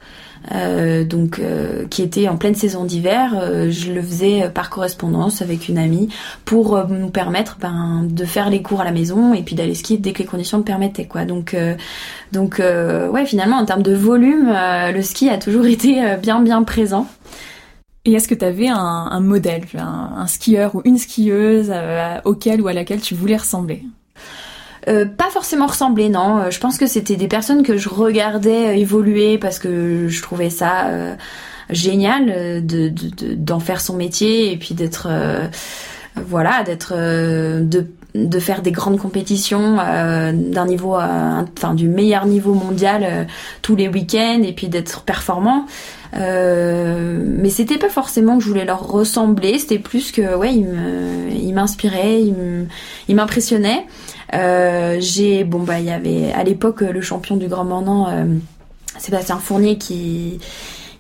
euh, 0.51 1.05
donc 1.05 1.39
euh, 1.39 1.87
qui 1.87 2.01
était 2.01 2.27
en 2.27 2.35
pleine 2.35 2.55
saison 2.55 2.83
d'hiver, 2.83 3.33
euh, 3.35 3.71
je 3.71 3.93
le 3.93 4.01
faisais 4.01 4.49
par 4.49 4.69
correspondance 4.69 5.41
avec 5.41 5.69
une 5.69 5.77
amie 5.77 6.09
pour 6.43 6.75
euh, 6.75 6.83
nous 6.89 7.09
permettre 7.09 7.57
ben, 7.59 8.05
de 8.09 8.25
faire 8.25 8.49
les 8.49 8.61
cours 8.61 8.81
à 8.81 8.83
la 8.83 8.91
maison 8.91 9.33
et 9.33 9.41
puis 9.41 9.55
d'aller 9.55 9.73
skier 9.73 9.97
dès 9.97 10.11
que 10.11 10.19
les 10.19 10.25
conditions 10.25 10.57
le 10.57 10.63
permettaient 10.63 11.07
quoi. 11.07 11.25
Donc 11.25 11.55
donc 12.31 12.59
ouais 12.59 13.25
finalement 13.25 13.57
en 13.57 13.65
termes 13.65 13.83
de 13.83 13.93
volume, 13.93 14.53
le 14.93 15.01
ski 15.01 15.29
a 15.29 15.37
toujours 15.37 15.65
été 15.67 16.01
bien 16.21 16.41
bien 16.41 16.63
présent. 16.63 17.07
Et 18.05 18.13
est-ce 18.13 18.27
que 18.27 18.35
tu 18.35 18.43
avais 18.43 18.67
un, 18.67 18.75
un 18.77 19.19
modèle, 19.21 19.63
un, 19.77 20.27
skieur 20.27 20.75
ou 20.75 20.81
une 20.83 20.97
skieuse 20.97 21.71
auquel 22.25 22.61
ou 22.61 22.67
à 22.67 22.73
laquelle 22.73 22.99
tu 22.99 23.15
voulais 23.15 23.37
ressembler? 23.37 23.83
Euh, 24.87 25.05
pas 25.05 25.29
forcément 25.29 25.67
ressembler, 25.67 26.09
non. 26.09 26.39
Euh, 26.39 26.51
je 26.51 26.59
pense 26.59 26.77
que 26.77 26.87
c'était 26.87 27.15
des 27.15 27.27
personnes 27.27 27.63
que 27.63 27.77
je 27.77 27.89
regardais 27.89 28.67
euh, 28.67 28.75
évoluer 28.75 29.37
parce 29.37 29.59
que 29.59 30.07
je 30.07 30.21
trouvais 30.21 30.49
ça 30.49 30.89
génial 31.69 32.65
de, 32.65 32.93
d'en 33.35 33.59
faire 33.59 33.79
son 33.81 33.95
métier 33.95 34.51
et 34.51 34.57
puis 34.57 34.75
d'être 34.75 35.07
voilà 36.15 36.61
d'être 36.63 36.93
de 36.93 37.87
de 38.15 38.39
faire 38.39 38.61
des 38.61 38.71
grandes 38.71 38.99
compétitions 38.99 39.77
d'un 39.77 40.65
niveau, 40.65 40.95
enfin 40.95 41.73
du 41.73 41.87
meilleur 41.87 42.25
niveau 42.25 42.53
mondial 42.53 43.27
tous 43.61 43.75
les 43.75 43.87
week-ends 43.87 44.41
et 44.43 44.51
puis 44.51 44.67
d'être 44.67 45.01
performant. 45.01 45.65
mais 46.13 47.49
c'était 47.49 47.79
pas 47.79 47.89
forcément 47.89 48.37
que 48.37 48.43
je 48.43 48.49
voulais 48.49 48.65
leur 48.65 48.85
ressembler, 48.87 49.57
c'était 49.57 49.79
plus 49.79 50.11
que 50.11 50.35
ouais, 50.35 50.53
ils 50.53 51.53
m'inspiraient, 51.53 52.21
ils 53.07 53.15
m'impressionnaient. 53.15 53.85
J'ai 54.31 55.43
bon 55.43 55.59
bah 55.59 55.79
il 55.79 55.85
y 55.85 55.91
avait 55.91 56.31
à 56.33 56.43
l'époque 56.43 56.81
le 56.81 57.01
champion 57.01 57.35
du 57.35 57.47
Grand 57.47 57.65
Mornan 57.65 58.27
Sébastien 58.97 59.37
Fournier 59.37 59.77
qui 59.77 60.39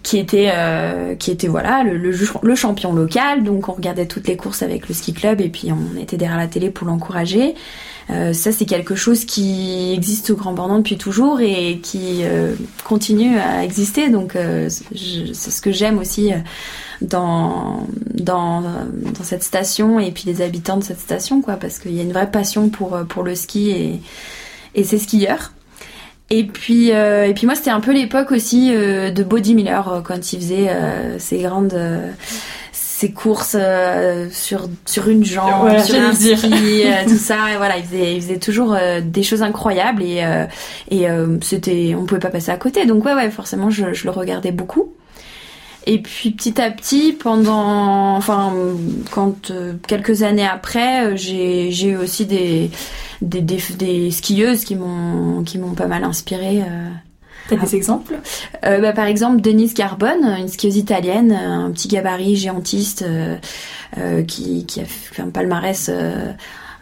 qui 0.03 0.17
était 0.17 0.51
euh, 0.53 1.15
qui 1.15 1.31
était 1.31 1.47
voilà 1.47 1.83
le, 1.83 1.97
le, 1.97 2.55
champion 2.55 2.93
local. 2.93 3.43
Donc 3.43 3.69
on 3.69 3.71
regardait 3.71 4.05
toutes 4.05 4.27
les 4.27 4.35
courses 4.35 4.61
avec 4.61 4.89
le 4.89 4.93
ski 4.93 5.13
club 5.13 5.39
et 5.39 5.49
puis 5.49 5.69
on 5.71 5.99
était 5.99 6.17
derrière 6.17 6.37
la 6.37 6.47
télé 6.47 6.69
pour 6.69 6.85
l'encourager. 6.85 7.55
Euh, 8.09 8.33
ça 8.33 8.51
c'est 8.51 8.65
quelque 8.65 8.95
chose 8.95 9.23
qui 9.23 9.93
existe 9.93 10.29
au 10.29 10.35
Grand 10.35 10.51
Bornand 10.51 10.79
depuis 10.79 10.97
toujours 10.97 11.39
et 11.39 11.79
qui 11.81 12.19
euh, 12.23 12.53
continue 12.83 13.39
à 13.39 13.63
exister. 13.63 14.09
Donc 14.09 14.33
c'est 14.33 15.51
ce 15.51 15.61
que 15.61 15.71
j'aime 15.71 15.97
aussi 15.97 16.31
dans, 17.03 17.85
dans 18.13 18.61
dans 18.61 19.23
cette 19.23 19.43
station 19.43 19.99
et 19.99 20.11
puis 20.11 20.23
les 20.25 20.41
habitants 20.41 20.77
de 20.77 20.83
cette 20.83 20.99
station 20.99 21.41
quoi 21.41 21.55
parce 21.55 21.79
qu'il 21.79 21.93
y 21.93 21.99
a 21.99 22.03
une 22.03 22.13
vraie 22.13 22.31
passion 22.31 22.69
pour 22.69 22.97
pour 23.07 23.23
le 23.23 23.35
ski 23.35 23.71
et 23.71 24.01
et 24.75 24.83
ses 24.83 24.97
skieurs 24.97 25.51
et 26.29 26.45
puis, 26.45 26.91
euh, 26.91 27.27
et 27.27 27.33
puis 27.33 27.45
moi, 27.45 27.55
c'était 27.55 27.69
un 27.69 27.79
peu 27.79 27.93
l'époque 27.93 28.31
aussi 28.31 28.73
euh, 28.73 29.11
de 29.11 29.23
Body 29.23 29.53
Miller 29.53 29.87
euh, 29.87 30.01
quand 30.01 30.33
il 30.33 30.39
faisait 30.39 30.69
ces 31.19 31.39
grandes, 31.39 31.77
ces 32.71 33.11
courses 33.11 33.57
sur 34.31 34.67
sur 34.85 35.09
une 35.09 35.23
jambe, 35.23 35.77
sur 35.79 35.95
un 35.99 36.13
ski, 36.13 36.85
tout 37.07 37.17
ça. 37.17 37.51
Et 37.53 37.57
voilà, 37.57 37.77
il 37.77 37.83
faisait, 37.83 38.15
il 38.15 38.21
faisait 38.21 38.39
toujours 38.39 38.75
des 39.03 39.23
choses 39.23 39.43
incroyables 39.43 40.01
et 40.01 40.23
et 40.89 41.05
c'était, 41.41 41.93
on 41.95 42.05
pouvait 42.05 42.19
pas 42.19 42.29
passer 42.29 42.51
à 42.51 42.57
côté. 42.57 42.85
Donc 42.85 43.05
ouais, 43.05 43.13
ouais, 43.13 43.29
forcément, 43.29 43.69
je, 43.69 43.93
je 43.93 44.05
le 44.05 44.11
regardais 44.11 44.51
beaucoup. 44.51 44.92
Et 45.85 46.01
puis 46.01 46.31
petit 46.31 46.61
à 46.61 46.71
petit, 46.71 47.13
pendant, 47.13 48.15
enfin, 48.15 48.53
quand 49.11 49.51
quelques 49.87 50.23
années 50.23 50.47
après, 50.47 51.17
j'ai 51.17 51.71
j'ai 51.71 51.89
eu 51.89 51.97
aussi 51.97 52.25
des 52.25 52.71
des, 53.21 53.41
des, 53.41 54.11
skieuses 54.11 54.63
qui 54.63 54.75
m'ont 54.75 55.43
qui 55.43 55.57
m'ont 55.57 55.73
pas 55.73 55.87
mal 55.87 56.03
inspiré. 56.03 56.61
Euh. 56.61 56.89
T'as 57.49 57.57
des 57.57 57.75
exemples? 57.75 58.19
Euh, 58.63 58.79
bah, 58.79 58.93
Par 58.93 59.05
exemple, 59.05 59.41
Denise 59.41 59.73
Carbone, 59.73 60.23
une 60.39 60.47
skieuse 60.47 60.77
italienne, 60.77 61.33
un 61.33 61.71
petit 61.71 61.89
gabarit 61.89 62.37
géantiste 62.37 63.03
euh, 63.03 64.23
qui, 64.23 64.65
qui 64.65 64.79
a 64.79 64.85
fait 64.85 65.21
un 65.21 65.29
palmarès 65.29 65.91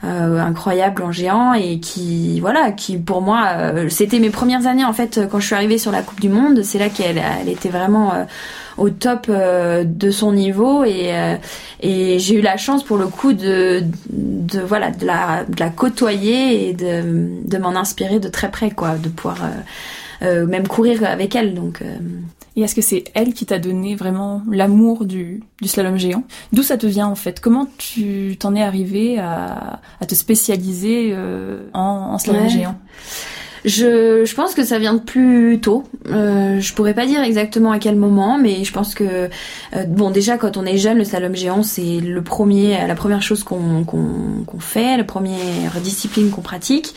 incroyable 0.04 1.04
en 1.04 1.12
géant 1.12 1.54
et 1.54 1.80
qui, 1.80 2.40
voilà, 2.40 2.72
qui 2.72 2.98
pour 2.98 3.22
moi, 3.22 3.50
c'était 3.90 4.20
mes 4.20 4.30
premières 4.30 4.66
années 4.66 4.86
en 4.86 4.94
fait 4.94 5.22
quand 5.30 5.40
je 5.40 5.46
suis 5.46 5.56
arrivée 5.56 5.78
sur 5.78 5.92
la 5.92 6.02
Coupe 6.02 6.20
du 6.20 6.30
Monde. 6.30 6.64
C'est 6.64 6.80
là 6.80 6.90
qu'elle 6.90 7.22
elle 7.42 7.50
était 7.50 7.70
vraiment 7.70 8.14
au 8.78 8.90
top 8.90 9.28
euh, 9.30 9.84
de 9.84 10.12
son 10.12 10.32
niveau 10.34 10.84
et, 10.84 11.14
euh, 11.14 11.36
j'ai 11.84 12.36
eu 12.36 12.42
la 12.42 12.58
chance 12.58 12.84
pour 12.84 12.98
le 12.98 13.08
coup 13.08 13.34
de, 13.34 13.84
voilà 14.66 14.92
de 14.92 15.06
la, 15.06 15.70
côtoyer 15.76 16.70
et 16.70 16.74
de, 16.74 17.58
m'en 17.58 17.76
inspirer 17.76 18.20
de 18.20 18.28
très 18.28 18.50
près 18.50 18.72
quoi 18.72 18.96
de 18.96 19.10
pouvoir 19.10 19.38
euh, 20.24 20.46
même 20.46 20.68
courir 20.68 21.04
avec 21.04 21.36
elle 21.36 21.54
donc 21.54 21.84
et 22.56 22.62
est-ce 22.62 22.76
que 22.76 22.82
c'est 22.82 23.06
elle 23.14 23.34
qui 23.34 23.46
t'a 23.46 23.60
donné 23.60 23.96
vraiment 23.96 24.42
l'amour 24.50 25.06
du, 25.06 25.44
du 25.62 25.68
slalom 25.68 25.98
géant? 25.98 26.24
D'où 26.52 26.64
ça 26.64 26.78
te 26.78 26.88
vient 26.88 27.08
en 27.08 27.16
fait? 27.16 27.40
Comment 27.40 27.68
tu 27.78 28.36
t'en 28.40 28.56
es 28.56 28.62
arrivé 28.62 29.20
à, 29.20 29.80
à 30.00 30.06
te 30.06 30.16
spécialiser 30.16 31.16
en, 31.74 31.80
en 32.14 32.18
slalom 32.18 32.50
géant? 32.50 32.78
Je, 33.64 34.26
je 34.26 34.34
pense 34.34 34.56
que 34.56 34.64
ça 34.64 34.80
vient 34.80 34.96
de 34.96 35.00
plus 35.00 35.60
tôt. 35.62 35.84
Euh, 36.08 36.60
je 36.60 36.74
pourrais 36.74 36.96
pas 36.96 37.06
dire 37.06 37.22
exactement 37.22 37.72
à 37.72 37.78
quel 37.78 37.96
moment, 37.96 38.40
mais 38.40 38.64
je 38.64 38.74
pense 38.74 38.96
que 38.96 39.30
euh, 39.76 39.86
bon 39.88 40.10
déjà 40.10 40.38
quand 40.38 40.58
on 40.58 40.66
est 40.66 40.80
jeune, 40.80 40.98
le 40.98 41.04
slalom 41.04 41.36
géant 41.36 41.62
c'est 41.62 42.00
le 42.00 42.24
premier, 42.24 42.88
la 42.88 42.96
première 42.96 43.22
chose 43.22 43.44
qu'on 43.44 43.84
qu'on 43.84 44.44
qu'on 44.48 44.60
fait, 44.60 44.98
la 44.98 45.04
première 45.04 45.80
discipline 45.84 46.32
qu'on 46.32 46.42
pratique. 46.42 46.96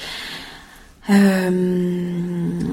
Euh, 1.11 1.50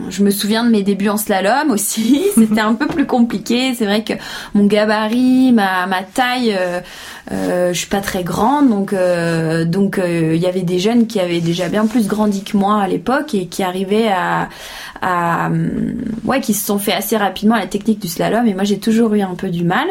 je 0.09 0.23
me 0.23 0.29
souviens 0.29 0.63
de 0.63 0.69
mes 0.69 0.83
débuts 0.83 1.09
en 1.09 1.17
slalom 1.17 1.71
aussi. 1.71 2.27
C'était 2.35 2.61
un 2.61 2.75
peu 2.75 2.87
plus 2.87 3.05
compliqué. 3.05 3.73
C'est 3.75 3.85
vrai 3.85 4.03
que 4.03 4.13
mon 4.53 4.65
gabarit, 4.65 5.51
ma, 5.51 5.87
ma 5.87 6.03
taille, 6.03 6.55
euh, 6.57 6.79
euh 7.31 7.73
je 7.73 7.77
suis 7.77 7.87
pas 7.87 8.01
très 8.01 8.23
grande, 8.23 8.69
donc 8.69 8.93
euh, 8.93 9.65
donc 9.65 9.97
euh, 9.97 10.33
il 10.35 10.41
y 10.41 10.47
avait 10.47 10.61
des 10.61 10.79
jeunes 10.79 11.07
qui 11.07 11.19
avaient 11.19 11.41
déjà 11.41 11.69
bien 11.69 11.87
plus 11.87 12.07
grandi 12.07 12.43
que 12.43 12.57
moi 12.57 12.81
à 12.81 12.87
l'époque 12.87 13.33
et 13.33 13.47
qui 13.47 13.63
arrivaient 13.63 14.09
à, 14.09 14.49
à 15.01 15.49
ouais 16.25 16.41
qui 16.41 16.53
se 16.53 16.65
sont 16.65 16.77
fait 16.77 16.93
assez 16.93 17.17
rapidement 17.17 17.55
à 17.55 17.59
la 17.59 17.67
technique 17.67 17.99
du 17.99 18.07
slalom. 18.07 18.47
Et 18.47 18.53
moi 18.53 18.63
j'ai 18.63 18.79
toujours 18.79 19.13
eu 19.13 19.21
un 19.21 19.35
peu 19.35 19.49
du 19.49 19.63
mal. 19.63 19.87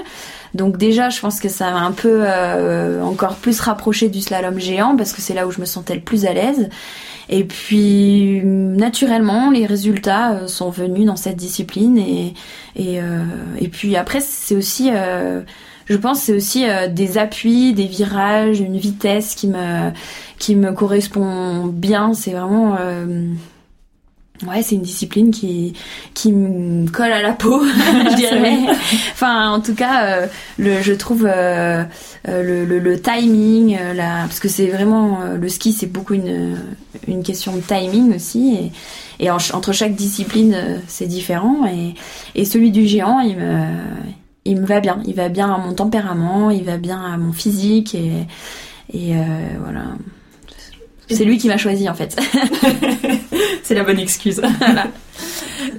Donc 0.52 0.78
déjà, 0.78 1.10
je 1.10 1.20
pense 1.20 1.38
que 1.38 1.48
ça 1.48 1.70
m'a 1.70 1.82
un 1.82 1.92
peu 1.92 2.24
encore 3.02 3.36
plus 3.36 3.60
rapproché 3.60 4.08
du 4.08 4.20
slalom 4.20 4.58
géant 4.58 4.96
parce 4.96 5.12
que 5.12 5.20
c'est 5.20 5.32
là 5.32 5.46
où 5.46 5.52
je 5.52 5.60
me 5.60 5.64
sentais 5.64 5.94
le 5.94 6.00
plus 6.00 6.26
à 6.26 6.32
l'aise. 6.32 6.68
Et 7.32 7.44
puis 7.44 8.42
naturellement, 8.44 9.50
les 9.50 9.64
résultats 9.64 10.32
euh, 10.32 10.46
sont 10.48 10.68
venus 10.68 11.06
dans 11.06 11.16
cette 11.16 11.36
discipline 11.36 11.96
et 11.96 12.34
et, 12.74 13.00
euh, 13.00 13.24
et 13.58 13.68
puis 13.68 13.96
après 13.96 14.20
c'est 14.20 14.56
aussi 14.56 14.90
euh, 14.92 15.42
je 15.86 15.96
pense 15.96 16.22
c'est 16.22 16.34
aussi 16.34 16.64
des 16.90 17.18
appuis, 17.18 17.72
des 17.72 17.86
virages, 17.86 18.60
une 18.60 18.76
vitesse 18.76 19.34
qui 19.36 19.46
me 19.46 19.90
qui 20.38 20.56
me 20.56 20.72
correspond 20.72 21.66
bien. 21.66 22.14
C'est 22.14 22.32
vraiment 22.32 22.76
Ouais, 24.46 24.62
c'est 24.62 24.74
une 24.74 24.82
discipline 24.82 25.30
qui 25.30 25.74
qui 26.14 26.32
me 26.32 26.88
colle 26.88 27.12
à 27.12 27.20
la 27.20 27.32
peau, 27.32 27.62
je 28.10 28.16
dirais. 28.16 28.56
enfin, 29.12 29.50
en 29.50 29.60
tout 29.60 29.74
cas, 29.74 30.28
le, 30.58 30.80
je 30.80 30.94
trouve 30.94 31.26
le, 31.26 31.84
le, 32.26 32.78
le, 32.78 33.00
timing, 33.00 33.76
la, 33.94 34.22
parce 34.22 34.40
que 34.40 34.48
c'est 34.48 34.68
vraiment 34.68 35.20
le 35.38 35.48
ski, 35.48 35.72
c'est 35.74 35.92
beaucoup 35.92 36.14
une 36.14 36.56
une 37.06 37.22
question 37.22 37.54
de 37.54 37.60
timing 37.60 38.14
aussi. 38.14 38.72
Et, 39.18 39.24
et 39.26 39.30
entre 39.30 39.72
chaque 39.72 39.94
discipline, 39.94 40.54
euh, 40.54 40.78
c'est 40.86 41.06
différent. 41.06 41.66
Et, 41.66 41.94
et 42.34 42.44
celui 42.44 42.70
du 42.70 42.86
géant, 42.86 43.20
il 43.20 43.36
me, 43.36 43.64
il 44.44 44.60
me 44.60 44.66
va 44.66 44.80
bien. 44.80 45.02
Il 45.06 45.14
va 45.14 45.28
bien 45.28 45.52
à 45.52 45.58
mon 45.58 45.74
tempérament, 45.74 46.50
il 46.50 46.64
va 46.64 46.78
bien 46.78 47.00
à 47.02 47.16
mon 47.16 47.32
physique. 47.32 47.94
Et, 47.94 48.12
et 48.92 49.14
euh, 49.14 49.24
voilà. 49.62 49.82
C'est 51.10 51.24
lui 51.24 51.38
qui 51.38 51.48
m'a 51.48 51.56
choisi 51.56 51.88
en 51.88 51.94
fait. 51.94 52.18
c'est 53.62 53.74
la 53.74 53.84
bonne 53.84 53.98
excuse. 53.98 54.40
voilà. 54.58 54.86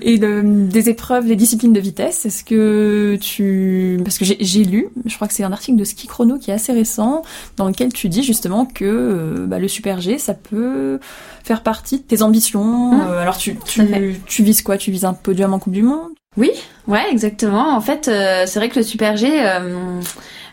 Et 0.03 0.17
des 0.17 0.89
épreuves, 0.89 1.27
des 1.27 1.35
disciplines 1.35 1.73
de 1.73 1.79
vitesse, 1.79 2.25
est-ce 2.25 2.43
que 2.43 3.17
tu... 3.21 3.99
Parce 4.03 4.17
que 4.17 4.25
j'ai 4.25 4.63
lu, 4.63 4.87
je 5.05 5.15
crois 5.15 5.27
que 5.27 5.33
c'est 5.33 5.43
un 5.43 5.51
article 5.51 5.77
de 5.77 5.83
Ski 5.83 6.07
Chrono 6.07 6.37
qui 6.37 6.49
est 6.49 6.53
assez 6.53 6.71
récent, 6.73 7.21
dans 7.57 7.67
lequel 7.67 7.93
tu 7.93 8.09
dis 8.09 8.23
justement 8.23 8.65
que 8.65 8.85
euh, 8.85 9.45
bah, 9.47 9.59
le 9.59 9.67
Super 9.67 10.01
G, 10.01 10.17
ça 10.17 10.33
peut 10.33 10.99
faire 11.43 11.61
partie 11.61 11.97
de 11.97 12.03
tes 12.03 12.21
ambitions. 12.21 12.93
Mmh. 12.93 13.01
Euh, 13.01 13.21
alors 13.21 13.37
tu, 13.37 13.57
tu, 13.65 14.15
tu, 14.25 14.43
vises 14.43 14.61
quoi? 14.61 14.77
Tu 14.77 14.91
vises 14.91 15.05
un 15.05 15.13
podium 15.13 15.53
en 15.53 15.59
Coupe 15.59 15.73
du 15.73 15.83
Monde? 15.83 16.11
Oui, 16.37 16.51
ouais, 16.87 17.05
exactement. 17.11 17.75
En 17.75 17.81
fait, 17.81 18.07
euh, 18.07 18.45
c'est 18.47 18.59
vrai 18.59 18.69
que 18.69 18.79
le 18.79 18.83
Super 18.83 19.17
G... 19.17 19.29
Euh, 19.31 19.99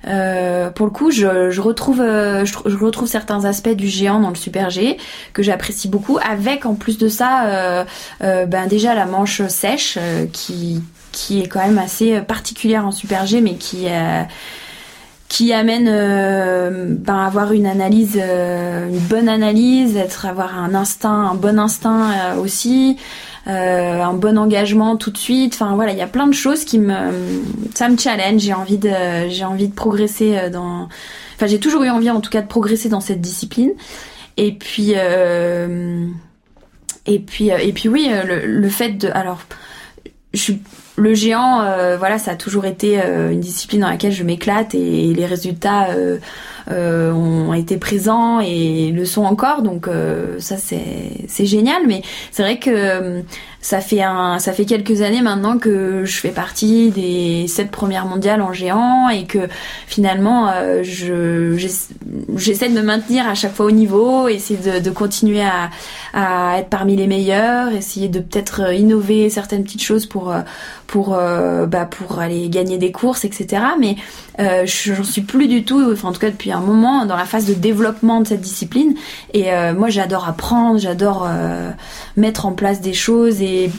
pour 0.05 0.87
le 0.87 0.91
coup, 0.91 1.11
je, 1.11 1.51
je 1.51 1.61
retrouve, 1.61 2.01
euh, 2.01 2.45
je, 2.45 2.77
retrouve 2.77 3.09
certains 3.09 3.45
aspects 3.45 3.69
du 3.71 3.89
géant 3.89 4.21
dans 4.21 4.31
le 4.31 4.37
Super 4.37 4.71
G 4.71 4.97
que 5.33 5.43
j'apprécie 5.43 5.89
beaucoup. 5.89 6.19
Avec 6.19 6.67
en 6.67 6.75
plus 6.75 6.99
de 6.99 7.09
ça, 7.09 7.47
euh, 7.47 7.85
euh 8.23 8.47
ben 8.47 8.67
déjà 8.67 8.95
la 8.95 9.07
manche 9.07 9.43
sèche 9.49 9.99
qui 10.33 10.83
qui 11.13 11.41
est 11.41 11.49
quand 11.49 11.61
même 11.61 11.79
assez 11.79 12.21
particulière 12.21 12.87
en 12.87 12.93
Super 12.93 13.27
G, 13.27 13.41
mais 13.41 13.55
qui 13.55 13.87
qui 15.29 15.53
amène 15.53 15.87
ben, 15.87 17.19
avoir 17.19 17.53
une 17.53 17.67
analyse, 17.67 18.17
une 18.17 18.99
bonne 19.09 19.29
analyse, 19.29 19.97
être 19.97 20.27
avoir 20.27 20.59
un 20.59 20.75
instinct, 20.75 21.31
un 21.31 21.35
bon 21.35 21.59
instinct 21.59 22.37
aussi. 22.37 22.97
Euh, 23.49 24.03
un 24.03 24.13
bon 24.13 24.37
engagement 24.37 24.97
tout 24.97 25.11
de 25.11 25.17
suite. 25.17 25.55
Enfin 25.55 25.75
voilà, 25.75 25.93
il 25.93 25.99
y 25.99 26.03
a 26.03 26.07
plein 26.07 26.27
de 26.27 26.35
choses 26.35 26.65
qui 26.65 26.79
me, 26.79 26.95
ça 27.75 27.89
me 27.89 27.97
challenge. 27.97 28.43
J'ai 28.43 28.53
envie 28.53 28.77
de, 28.77 28.91
j'ai 29.29 29.45
envie 29.45 29.69
de 29.69 29.75
progresser 29.75 30.37
euh, 30.37 30.51
dans. 30.51 30.89
Enfin, 31.35 31.47
j'ai 31.47 31.59
toujours 31.59 31.83
eu 31.83 31.89
envie, 31.89 32.11
en 32.11 32.21
tout 32.21 32.31
cas, 32.31 32.43
de 32.43 32.47
progresser 32.49 32.89
dans 32.89 33.01
cette 33.01 33.21
discipline. 33.21 33.73
Et 34.37 34.53
puis, 34.53 34.93
euh, 34.97 36.07
et 37.07 37.21
puis, 37.21 37.49
et 37.49 37.73
puis 37.73 37.89
oui, 37.89 38.11
le, 38.27 38.45
le 38.45 38.69
fait 38.69 38.91
de, 38.91 39.09
alors, 39.09 39.41
je 40.35 40.53
le 40.99 41.15
géant, 41.15 41.63
euh, 41.63 41.97
voilà, 41.97 42.19
ça 42.19 42.33
a 42.33 42.37
toujours 42.37 42.67
été 42.67 43.01
euh, 43.01 43.31
une 43.31 43.41
discipline 43.41 43.81
dans 43.83 43.89
laquelle 43.89 44.13
je 44.13 44.25
m'éclate 44.25 44.75
et, 44.75 45.15
les 45.15 45.27
résultats 45.27 45.91
euh, 45.91 46.19
ont 46.71 47.55
été 47.55 47.77
présents 47.77 48.41
et 48.41 48.91
le 48.91 49.05
sont 49.05 49.25
encore. 49.25 49.63
Donc 49.63 49.89
ça, 50.39 50.57
c'est 50.57 51.47
génial. 51.47 51.83
Mais 51.87 52.03
c'est 52.31 52.43
vrai 52.43 52.59
que 52.59 53.23
ça 53.61 53.81
fait 53.81 54.03
un, 54.03 54.39
ça 54.39 54.53
fait 54.53 54.65
quelques 54.65 55.03
années 55.03 55.21
maintenant 55.21 55.59
que 55.59 56.05
je 56.05 56.17
fais 56.19 56.31
partie 56.31 56.91
des 56.91 57.47
sept 57.49 57.71
premières 57.71 58.07
mondiales 58.07 58.41
en 58.41 58.53
géant 58.53 59.09
et 59.09 59.25
que 59.25 59.49
finalement 59.87 60.49
euh, 60.49 60.83
je 60.85 61.57
j'essaie 62.37 62.69
de 62.69 62.75
me 62.75 62.83
maintenir 62.83 63.29
à 63.29 63.35
chaque 63.35 63.55
fois 63.55 63.67
au 63.67 63.71
niveau, 63.73 64.29
essayer 64.29 64.59
de, 64.59 64.79
de 64.79 64.91
continuer 64.91 65.43
à, 65.43 65.71
à 66.15 66.59
être 66.61 66.69
parmi 66.69 66.95
les 66.95 67.09
meilleurs, 67.09 67.73
essayer 67.73 68.09
de 68.09 68.21
peut-être 68.21 68.73
innover 68.73 69.29
certaines 69.29 69.65
petites 69.65 69.83
choses 69.83 70.07
pour 70.07 70.33
pour 70.87 71.15
euh, 71.15 71.67
bah 71.67 71.85
pour 71.85 72.21
aller 72.21 72.49
gagner 72.49 72.79
des 72.79 72.93
courses, 72.93 73.25
etc. 73.25 73.63
Mais 73.79 73.97
euh, 74.41 74.65
j'en 74.67 75.05
suis 75.05 75.23
plus 75.23 75.49
du 75.49 75.65
tout, 75.65 75.91
enfin 75.93 76.09
en 76.09 76.13
tout 76.13 76.21
cas 76.21 76.31
depuis 76.31 76.53
un 76.53 76.61
moment, 76.61 77.07
dans 77.07 77.17
la 77.17 77.25
phase 77.25 77.47
de 77.47 77.55
développement 77.55 78.21
de 78.21 78.27
cette 78.27 78.41
discipline. 78.41 78.95
Et 79.35 79.53
euh, 79.53 79.75
moi 79.75 79.89
j'adore 79.89 80.29
apprendre, 80.29 80.79
j'adore 80.79 81.27
euh, 81.29 81.71
mettre 82.17 82.47
en 82.47 82.53
place 82.53 82.81
des 82.81 82.95
choses 82.95 83.43
et 83.43 83.71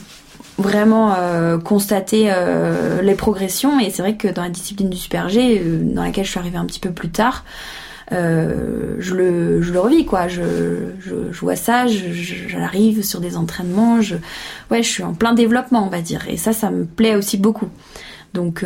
vraiment 0.58 1.14
euh, 1.18 1.58
constater 1.58 2.26
euh, 2.30 3.02
les 3.02 3.16
progressions. 3.16 3.80
Et 3.80 3.90
c'est 3.90 4.02
vrai 4.02 4.16
que 4.16 4.28
dans 4.28 4.44
la 4.44 4.50
discipline 4.50 4.90
du 4.90 4.98
super 4.98 5.30
G 5.30 5.62
euh, 5.64 5.80
dans 5.82 6.04
laquelle 6.04 6.26
je 6.26 6.32
suis 6.32 6.40
arrivée 6.40 6.58
un 6.58 6.66
petit 6.66 6.82
peu 6.82 6.92
plus 6.92 7.10
tard 7.10 7.46
je 8.12 9.14
le 9.14 9.62
je 9.62 9.72
le 9.72 9.80
revis 9.80 10.04
quoi. 10.04 10.28
Je, 10.28 10.42
je, 11.00 11.32
je 11.32 11.40
vois 11.42 11.56
ça 11.56 11.86
j'arrive 11.86 13.04
sur 13.04 13.20
des 13.20 13.38
entraînements 13.38 14.02
je 14.02 14.16
ouais 14.72 14.82
je 14.82 14.90
suis 14.90 15.04
en 15.04 15.14
plein 15.14 15.34
développement 15.34 15.86
on 15.86 15.92
va 15.92 16.02
dire. 16.02 16.26
Et 16.28 16.36
ça 16.36 16.52
ça 16.52 16.72
me 16.72 16.86
plaît 16.86 17.16
aussi 17.16 17.38
beaucoup 17.38 17.70
donc 18.34 18.66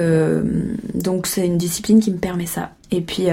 donc 0.94 1.28
c'est 1.28 1.46
une 1.46 1.58
discipline 1.58 2.00
qui 2.00 2.12
me 2.12 2.18
permet 2.18 2.46
ça. 2.46 2.72
Et 2.92 3.02
puis 3.02 3.28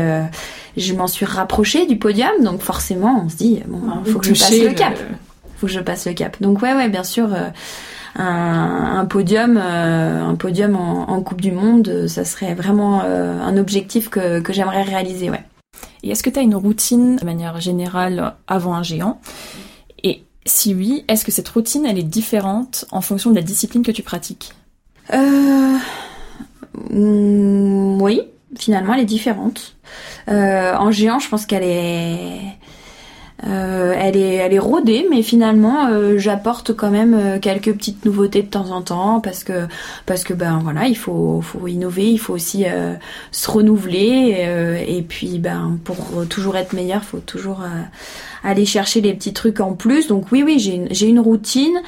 je 0.76 0.94
m'en 0.94 1.06
suis 1.06 1.26
rapprochée 1.26 1.86
du 1.86 1.96
podium 1.96 2.42
donc 2.42 2.62
forcément 2.62 3.22
on 3.24 3.28
se 3.28 3.36
dit 3.36 3.60
bon 3.66 3.80
ah, 3.88 4.02
faut 4.04 4.18
que 4.18 4.26
je 4.26 4.32
passe 4.32 4.58
le 4.58 4.72
cap. 4.72 4.98
Faut 5.56 5.66
que 5.66 5.72
je 5.72 5.80
passe 5.80 6.06
le 6.06 6.14
cap. 6.14 6.40
Donc 6.40 6.62
ouais 6.62 6.74
ouais 6.74 6.88
bien 6.88 7.04
sûr 7.04 7.28
un, 8.16 9.04
podium, 9.06 9.56
euh, 9.56 10.24
un 10.24 10.34
podium 10.34 10.76
en, 10.76 11.20
Coupe 11.22 11.40
du 11.40 11.52
Monde, 11.52 12.06
ça 12.08 12.24
serait 12.24 12.54
vraiment 12.54 13.02
euh, 13.04 13.40
un 13.40 13.56
objectif 13.56 14.08
que, 14.08 14.42
j'aimerais 14.48 14.82
réaliser, 14.82 15.30
ouais. 15.30 15.44
Et 16.02 16.10
est-ce 16.10 16.22
que 16.22 16.30
tu 16.30 16.38
as 16.38 16.42
une 16.42 16.56
routine 16.56 17.16
de 17.16 17.24
manière 17.24 17.60
générale 17.60 18.34
avant 18.46 18.74
un 18.74 18.82
géant? 18.82 19.20
Et 20.02 20.24
si 20.46 20.74
oui, 20.74 21.04
est-ce 21.08 21.24
que 21.24 21.32
cette 21.32 21.48
routine, 21.48 21.84
elle 21.86 21.98
est 21.98 22.02
différente 22.02 22.86
en 22.90 23.02
fonction 23.02 23.30
de 23.30 23.36
la 23.36 23.42
discipline 23.42 23.82
que 23.82 23.92
tu 23.92 24.02
pratiques? 24.02 24.54
Euh, 25.12 25.76
mm, 26.90 28.00
Oui, 28.00 28.22
finalement, 28.58 28.94
elle 28.94 29.00
est 29.00 29.04
différente. 29.04 29.76
en 30.28 30.90
géant, 30.90 31.18
je 31.18 31.28
pense 31.28 31.46
qu'elle 31.46 31.64
est 31.64 32.40
euh, 33.46 33.94
elle 33.96 34.16
est, 34.16 34.34
elle 34.34 34.52
est 34.52 34.58
rodée, 34.58 35.06
mais 35.10 35.22
finalement, 35.22 35.88
euh, 35.88 36.18
j'apporte 36.18 36.74
quand 36.74 36.90
même 36.90 37.14
euh, 37.14 37.38
quelques 37.38 37.72
petites 37.72 38.04
nouveautés 38.04 38.42
de 38.42 38.48
temps 38.48 38.70
en 38.70 38.82
temps 38.82 39.20
parce 39.20 39.44
que, 39.44 39.66
parce 40.04 40.24
que 40.24 40.34
ben 40.34 40.60
voilà, 40.62 40.88
il 40.88 40.96
faut, 40.96 41.40
faut 41.40 41.66
innover, 41.66 42.10
il 42.10 42.18
faut 42.18 42.34
aussi 42.34 42.64
se 43.32 43.50
renouveler 43.50 44.84
et 44.86 45.02
puis 45.02 45.38
ben 45.38 45.78
pour 45.84 46.26
toujours 46.28 46.56
être 46.56 46.72
meilleur, 46.72 47.02
faut 47.02 47.18
toujours 47.18 47.62
aller 48.44 48.64
chercher 48.64 49.00
les 49.00 49.14
petits 49.14 49.32
trucs 49.32 49.60
en 49.60 49.74
plus. 49.74 50.08
Donc 50.08 50.26
oui, 50.32 50.42
oui, 50.44 50.58
j'ai 50.58 50.74
une, 50.74 51.16
une 51.16 51.20
routine. 51.20 51.80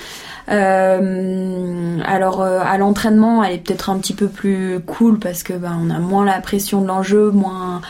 alors 0.49 2.43
à 2.43 2.79
l'entraînement, 2.79 3.43
elle 3.45 3.55
est 3.55 3.59
peut-être 3.59 3.91
un 3.91 3.99
petit 3.99 4.15
peu 4.15 4.29
plus 4.29 4.81
cool 4.87 5.19
parce 5.19 5.43
que 5.43 5.53
ben 5.55 5.79
on 5.83 5.91
a 5.91 5.99
moins 5.99 6.25
la 6.25 6.41
pression 6.41 6.81
de 6.83 6.87
l'enjeu, 6.87 7.31
moins 7.31 7.81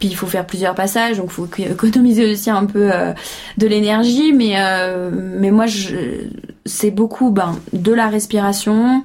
puis 0.00 0.08
il 0.08 0.16
faut 0.16 0.26
faire 0.26 0.46
plusieurs 0.46 0.74
passages, 0.74 1.18
donc 1.18 1.26
il 1.26 1.34
faut 1.34 1.48
économiser 1.58 2.32
aussi 2.32 2.48
un 2.48 2.64
peu 2.64 2.90
euh, 2.90 3.12
de 3.58 3.66
l'énergie. 3.66 4.32
Mais 4.32 4.54
euh, 4.56 5.10
mais 5.12 5.50
moi, 5.50 5.66
c'est 6.66 6.90
beaucoup 6.90 7.30
ben, 7.30 7.58
de 7.72 7.92
la 7.92 8.08
respiration, 8.08 9.02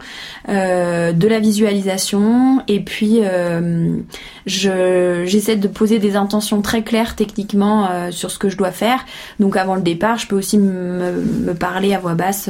euh, 0.49 1.11
de 1.13 1.27
la 1.27 1.39
visualisation, 1.39 2.61
et 2.67 2.81
puis 2.81 3.21
je 4.45 5.23
j'essaie 5.25 5.55
de 5.55 5.67
poser 5.67 5.99
des 5.99 6.15
intentions 6.15 6.61
très 6.61 6.83
claires 6.83 7.15
techniquement 7.15 8.11
sur 8.11 8.31
ce 8.31 8.39
que 8.39 8.49
je 8.49 8.57
dois 8.57 8.71
faire. 8.71 9.05
Donc 9.39 9.57
avant 9.57 9.75
le 9.75 9.81
départ, 9.81 10.17
je 10.17 10.27
peux 10.27 10.35
aussi 10.35 10.57
me, 10.57 11.53
parler 11.53 11.93
à 11.93 11.99
voix 11.99 12.15
basse 12.15 12.49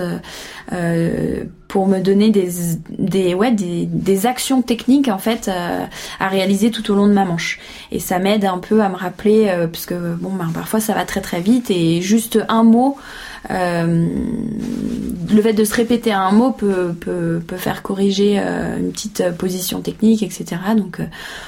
pour 1.76 1.88
me 1.88 2.00
donner 2.00 2.30
des, 2.30 2.50
des, 2.90 3.34
ouais, 3.34 3.52
des, 3.52 3.86
des 3.86 4.26
actions 4.26 4.62
techniques 4.62 5.10
en 5.10 5.18
fait 5.18 5.50
euh, 5.50 5.84
à 6.22 6.28
réaliser 6.30 6.72
tout 6.72 6.90
au 6.90 6.96
long 6.96 7.06
de 7.06 7.12
ma 7.12 7.26
manche. 7.26 7.60
Et 7.92 8.00
ça 8.00 8.18
m'aide 8.18 8.46
un 8.46 8.60
peu 8.60 8.82
à 8.82 8.88
me 8.88 8.96
rappeler, 8.96 9.48
euh, 9.50 9.68
parce 9.68 9.86
que 9.86 10.16
bon, 10.16 10.32
ben, 10.32 10.50
parfois 10.54 10.80
ça 10.80 10.94
va 10.94 11.04
très 11.04 11.20
très 11.20 11.42
vite 11.42 11.70
et 11.72 12.02
juste 12.02 12.40
un 12.48 12.64
mot, 12.64 12.96
euh, 12.98 13.35
le 13.50 15.42
fait 15.42 15.54
de 15.54 15.64
se 15.64 15.74
répéter 15.74 16.12
un 16.12 16.32
mot 16.32 16.52
peut, 16.52 16.94
peut, 17.00 17.42
peut 17.46 17.58
faire 17.58 17.82
corriger 17.82 18.38
une 18.38 18.92
petite 18.92 19.24
position 19.38 19.82
technique, 19.82 20.24
etc. 20.24 20.46
Donc 20.78 21.00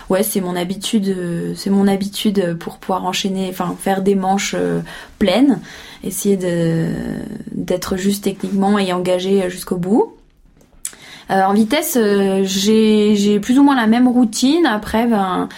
ouais, 0.10 0.24
c'est 0.24 0.42
mon 0.42 0.56
habitude, 0.56 1.16
c'est 1.56 1.70
mon 1.70 1.88
habitude 1.88 2.58
pour 2.60 2.78
pouvoir 2.78 3.06
enchaîner, 3.06 3.48
enfin 3.50 3.76
faire 3.80 4.02
des 4.02 4.16
manches 4.16 4.56
pleines, 5.20 5.60
essayer 6.04 6.38
d'être 7.52 7.98
juste 7.98 8.24
techniquement 8.26 8.80
et 8.80 8.94
engagé 8.94 9.50
jusqu'au 9.50 9.78
bout. 9.78 10.18
Euh, 11.30 11.42
en 11.44 11.54
vitesse, 11.54 11.98
euh, 12.00 12.44
j'ai 12.46 13.40
plus 13.40 13.60
ou 13.60 13.64
moins 13.64 13.76
la 13.76 13.88
même 13.88 14.08
routine. 14.08 14.66
Après, 14.66 15.08
ben 15.08 15.50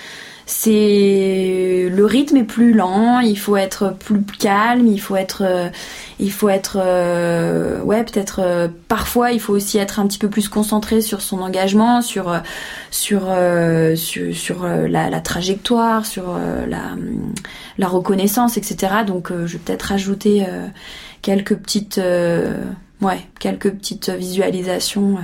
c'est 0.49 1.87
le 1.91 2.05
rythme 2.05 2.37
est 2.37 2.43
plus 2.43 2.73
lent, 2.73 3.19
il 3.19 3.37
faut 3.37 3.55
être 3.55 3.93
plus 3.93 4.21
calme, 4.23 4.87
il 4.87 4.99
faut 4.99 5.15
être 5.15 5.43
euh, 5.45 5.69
il 6.19 6.31
faut 6.31 6.49
être 6.49 6.77
ouais 7.83 8.03
peut-être 8.03 8.69
parfois 8.87 9.31
il 9.31 9.39
faut 9.39 9.53
aussi 9.53 9.77
être 9.77 9.99
un 9.99 10.07
petit 10.07 10.17
peu 10.17 10.29
plus 10.29 10.49
concentré 10.49 11.01
sur 11.01 11.21
son 11.21 11.41
engagement, 11.41 12.01
sur 12.01 12.41
sur 12.91 13.29
sur, 13.95 14.35
sur 14.35 14.65
la, 14.65 15.09
la, 15.09 15.21
trajectoire, 15.21 16.05
sur 16.05 16.37
la 16.67 16.81
la 17.77 17.87
reconnaissance, 17.87 18.57
etc. 18.57 19.03
Donc 19.07 19.31
je 19.31 19.53
vais 19.53 19.59
peut-être 19.59 19.83
rajouter 19.83 20.45
quelques 21.21 21.55
petites 21.55 22.01
ouais, 23.01 23.21
quelques 23.39 23.71
petites 23.71 24.09
visualisations 24.09 25.17
euh, 25.17 25.21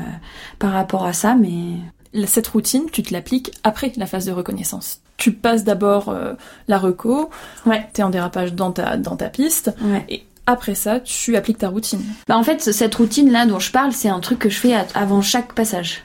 par 0.60 0.72
rapport 0.72 1.06
à 1.06 1.14
ça, 1.14 1.36
mais 1.36 2.26
cette 2.26 2.48
routine, 2.48 2.86
tu 2.92 3.04
te 3.04 3.14
l'appliques 3.14 3.52
après 3.64 3.92
la 3.98 4.06
phase 4.06 4.26
de 4.26 4.32
reconnaissance. 4.32 5.02
Tu 5.18 5.32
passes 5.32 5.64
d'abord 5.64 6.10
euh, 6.10 6.34
la 6.68 6.78
reco, 6.78 7.30
ouais. 7.66 7.88
t'es 7.94 8.04
en 8.04 8.10
dérapage 8.10 8.54
dans 8.54 8.72
ta, 8.72 8.98
dans 8.98 9.16
ta 9.16 9.30
piste, 9.30 9.72
ouais. 9.82 10.04
et 10.10 10.26
après 10.48 10.76
ça, 10.76 11.00
tu 11.00 11.36
appliques 11.36 11.60
ta 11.60 11.70
routine. 11.70 12.04
Bah 12.28 12.38
en 12.38 12.44
fait, 12.44 12.62
cette 12.62 12.96
routine-là 12.96 13.46
dont 13.46 13.60
je 13.60 13.72
parle, 13.72 13.94
c'est 13.94 14.10
un 14.10 14.20
truc 14.20 14.40
que 14.40 14.50
je 14.50 14.60
fais 14.60 14.76
avant 14.94 15.22
chaque 15.22 15.54
passage. 15.54 16.04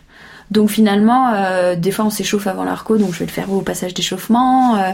Donc 0.51 0.71
finalement, 0.71 1.33
euh, 1.33 1.77
des 1.77 1.93
fois 1.93 2.05
on 2.05 2.11
s'échauffe 2.11 2.47
avant 2.47 2.65
l'arco, 2.65 2.97
donc 2.97 3.13
je 3.13 3.21
vais 3.21 3.27
le 3.27 3.31
faire 3.31 3.53
au 3.53 3.61
passage 3.61 3.95
d'échauffement. 3.95 4.77
Euh, 4.77 4.91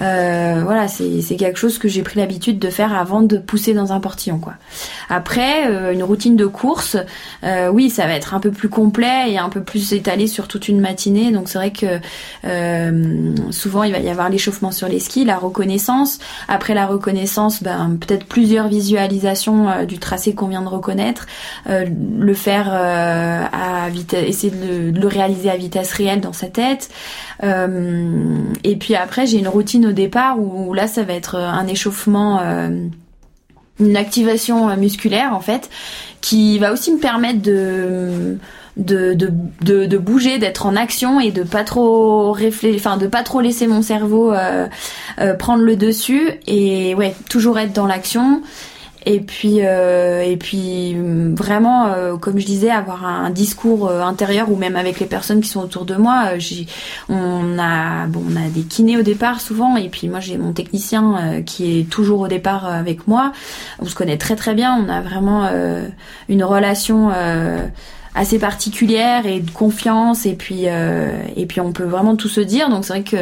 euh, 0.00 0.60
voilà, 0.64 0.86
c'est 0.88 1.36
quelque 1.36 1.58
chose 1.58 1.78
que 1.78 1.88
j'ai 1.88 2.02
pris 2.02 2.18
l'habitude 2.18 2.58
de 2.58 2.68
faire 2.68 2.94
avant 2.96 3.22
de 3.22 3.38
pousser 3.38 3.72
dans 3.72 3.92
un 3.92 4.00
portillon. 4.00 4.38
Quoi. 4.38 4.54
Après, 5.08 5.92
une 5.92 6.02
routine 6.02 6.36
de 6.36 6.46
course, 6.46 6.96
oui, 7.72 7.90
ça 7.90 8.06
va 8.06 8.14
être 8.14 8.34
un 8.34 8.40
peu 8.40 8.50
plus 8.50 8.68
complet 8.68 9.32
et 9.32 9.38
un 9.38 9.48
peu 9.48 9.62
plus 9.62 9.92
étalé 9.92 10.26
sur 10.26 10.48
toute 10.48 10.68
une 10.68 10.80
matinée. 10.80 11.30
Donc 11.32 11.48
c'est 11.48 11.58
vrai 11.58 11.72
que 11.72 12.00
souvent 13.50 13.84
il 13.84 13.92
va 13.92 13.98
y 13.98 14.10
avoir 14.10 14.28
l'échauffement 14.28 14.70
sur 14.70 14.88
les 14.88 15.00
skis, 15.00 15.24
la 15.24 15.38
reconnaissance. 15.38 16.18
Après 16.48 16.74
la 16.74 16.86
reconnaissance, 16.86 17.62
ben, 17.62 17.96
peut-être 17.98 18.26
plusieurs 18.26 18.68
visualisations 18.68 19.84
du 19.86 19.98
tracé 19.98 20.34
qu'on 20.34 20.48
vient 20.48 20.62
de 20.62 20.68
reconnaître, 20.68 21.26
le 21.66 22.34
faire 22.34 22.70
à 22.70 23.88
vitesse, 23.88 24.28
essayer 24.28 24.52
de 24.52 24.97
le 24.97 24.97
réaliser 25.06 25.50
à 25.50 25.56
vitesse 25.56 25.92
réelle 25.92 26.20
dans 26.20 26.32
sa 26.32 26.48
tête. 26.48 26.90
Euh, 27.42 28.42
et 28.64 28.76
puis 28.76 28.94
après, 28.94 29.26
j'ai 29.26 29.38
une 29.38 29.48
routine 29.48 29.86
au 29.86 29.92
départ 29.92 30.38
où, 30.38 30.74
là, 30.74 30.86
ça 30.86 31.02
va 31.02 31.14
être 31.14 31.36
un 31.36 31.66
échauffement, 31.66 32.40
euh, 32.42 32.86
une 33.80 33.96
activation 33.96 34.76
musculaire 34.76 35.34
en 35.34 35.40
fait, 35.40 35.70
qui 36.20 36.58
va 36.58 36.72
aussi 36.72 36.92
me 36.92 36.98
permettre 36.98 37.42
de 37.42 38.38
de, 38.78 39.98
bouger, 39.98 40.38
d'être 40.38 40.66
en 40.66 40.76
action 40.76 41.20
et 41.20 41.30
de 41.30 41.42
pas 41.42 41.64
trop 41.64 42.32
réfléchir, 42.32 42.78
enfin 42.78 42.96
de 42.96 43.06
pas 43.06 43.22
trop 43.22 43.40
laisser 43.40 43.66
mon 43.66 43.82
cerveau 43.82 44.32
euh, 44.32 44.68
prendre 45.38 45.62
le 45.62 45.76
dessus 45.76 46.30
et 46.46 46.94
ouais 46.94 47.14
toujours 47.28 47.58
être 47.58 47.72
dans 47.72 47.86
l'action 47.86 48.42
et 49.08 49.20
puis 49.20 49.60
euh, 49.62 50.20
et 50.20 50.36
puis 50.36 50.94
vraiment 51.34 51.86
euh, 51.86 52.18
comme 52.18 52.38
je 52.38 52.44
disais 52.44 52.68
avoir 52.68 53.06
un 53.06 53.30
discours 53.30 53.88
euh, 53.88 54.02
intérieur 54.02 54.52
ou 54.52 54.56
même 54.56 54.76
avec 54.76 55.00
les 55.00 55.06
personnes 55.06 55.40
qui 55.40 55.48
sont 55.48 55.62
autour 55.62 55.86
de 55.86 55.94
moi 55.94 56.32
on 57.08 57.58
a 57.58 58.06
bon 58.06 58.22
on 58.30 58.36
a 58.36 58.50
des 58.50 58.64
kinés 58.64 58.98
au 58.98 59.02
départ 59.02 59.40
souvent. 59.40 59.76
Et 59.78 59.88
puis 59.88 60.08
moi 60.08 60.20
j'ai 60.20 60.36
mon 60.36 60.52
technicien 60.52 61.42
qui 61.46 61.80
est 61.80 61.84
toujours 61.84 62.20
au 62.20 62.28
départ 62.28 62.66
avec 62.66 63.08
moi. 63.08 63.32
On 63.78 63.86
se 63.86 63.94
connaît 63.94 64.18
très 64.18 64.36
très 64.36 64.54
bien. 64.54 64.76
On 64.76 64.90
a 64.90 65.00
vraiment 65.00 65.48
une 66.28 66.44
relation 66.44 67.10
assez 68.18 68.40
particulière 68.40 69.26
et 69.26 69.38
de 69.38 69.50
confiance 69.50 70.26
et 70.26 70.34
puis 70.34 70.64
euh, 70.64 71.12
et 71.36 71.46
puis 71.46 71.60
on 71.60 71.72
peut 71.72 71.84
vraiment 71.84 72.16
tout 72.16 72.28
se 72.28 72.40
dire. 72.40 72.68
Donc 72.68 72.84
c'est 72.84 72.92
vrai 72.92 73.02
que 73.04 73.16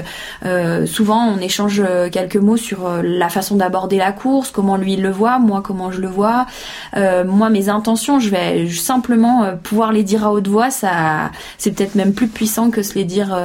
euh, 0.47 0.87
souvent 0.87 1.27
on 1.27 1.39
échange 1.39 1.83
quelques 2.11 2.37
mots 2.37 2.57
sur 2.57 2.89
la 3.03 3.29
façon 3.29 3.57
d'aborder 3.57 3.99
la 3.99 4.13
course 4.13 4.51
comment 4.51 4.77
lui 4.77 4.95
il 4.95 5.03
le 5.03 5.11
voit 5.11 5.39
moi 5.39 5.61
comment 5.63 5.93
je 5.93 6.01
le 6.01 6.09
vois. 6.09 6.47
Moi 6.95 7.51
mes 7.51 7.69
intentions 7.69 8.21
je 8.21 8.31
vais 8.31 8.69
simplement 8.71 9.57
pouvoir 9.63 9.93
les 9.93 10.03
dire 10.03 10.25
à 10.25 10.33
haute 10.33 10.49
voix 10.49 10.71
ça 10.71 11.31
c'est 11.59 11.73
peut-être 11.73 11.95
même 11.95 12.15
plus 12.15 12.29
puissant 12.29 12.71
que 12.71 12.83
se 12.83 12.95
les 12.95 13.05
dire 13.05 13.37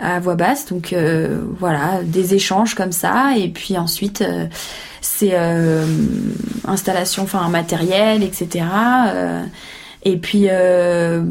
à 0.00 0.20
voix 0.20 0.34
basse. 0.34 0.66
Donc 0.66 0.94
voilà 1.58 2.02
des 2.04 2.34
échanges 2.34 2.74
comme 2.74 2.92
ça 2.92 3.32
et 3.36 3.48
puis 3.48 3.78
ensuite 3.78 4.22
c'est 5.00 5.34
installation 6.66 7.22
enfin 7.22 7.48
matériel 7.48 8.22
etc 8.22 8.66
et 10.04 10.16
puis 10.16 10.46
euh, 10.48 11.22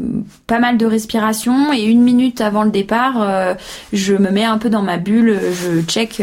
pas 0.46 0.58
mal 0.58 0.76
de 0.76 0.86
respiration 0.86 1.72
et 1.72 1.84
une 1.84 2.02
minute 2.02 2.40
avant 2.40 2.64
le 2.64 2.70
départ, 2.70 3.16
euh, 3.20 3.54
je 3.92 4.14
me 4.14 4.30
mets 4.30 4.44
un 4.44 4.58
peu 4.58 4.70
dans 4.70 4.82
ma 4.82 4.98
bulle, 4.98 5.38
je 5.52 5.80
check 5.82 6.22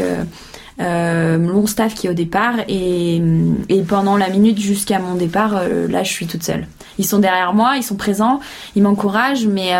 euh, 0.79 1.37
mon 1.39 1.65
staff 1.67 1.95
qui 1.95 2.07
est 2.07 2.09
au 2.09 2.13
départ 2.13 2.55
et, 2.67 3.21
et 3.69 3.81
pendant 3.81 4.17
la 4.17 4.29
minute 4.29 4.59
jusqu'à 4.59 4.99
mon 4.99 5.15
départ, 5.15 5.61
là 5.89 6.03
je 6.03 6.11
suis 6.11 6.27
toute 6.27 6.43
seule. 6.43 6.67
Ils 6.97 7.05
sont 7.05 7.19
derrière 7.19 7.53
moi, 7.53 7.73
ils 7.77 7.83
sont 7.83 7.95
présents, 7.95 8.39
ils 8.75 8.83
m'encouragent, 8.83 9.47
mais 9.47 9.71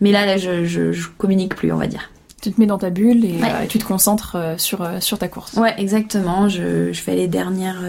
mais 0.00 0.12
là, 0.12 0.36
je, 0.36 0.64
je, 0.64 0.92
je 0.92 1.08
communique 1.18 1.54
plus, 1.54 1.72
on 1.72 1.76
va 1.76 1.86
dire 1.86 2.10
tu 2.42 2.50
te 2.50 2.58
mets 2.58 2.66
dans 2.66 2.78
ta 2.78 2.88
bulle 2.88 3.22
et 3.26 3.38
tu 3.68 3.78
te 3.78 3.84
concentres 3.84 4.38
sur, 4.56 4.88
sur 5.00 5.18
ta 5.18 5.28
course. 5.28 5.52
Ouais, 5.58 5.74
exactement. 5.76 6.48
Je, 6.48 6.90
je 6.90 7.00
fais 7.02 7.14
les 7.14 7.28
dernières 7.28 7.82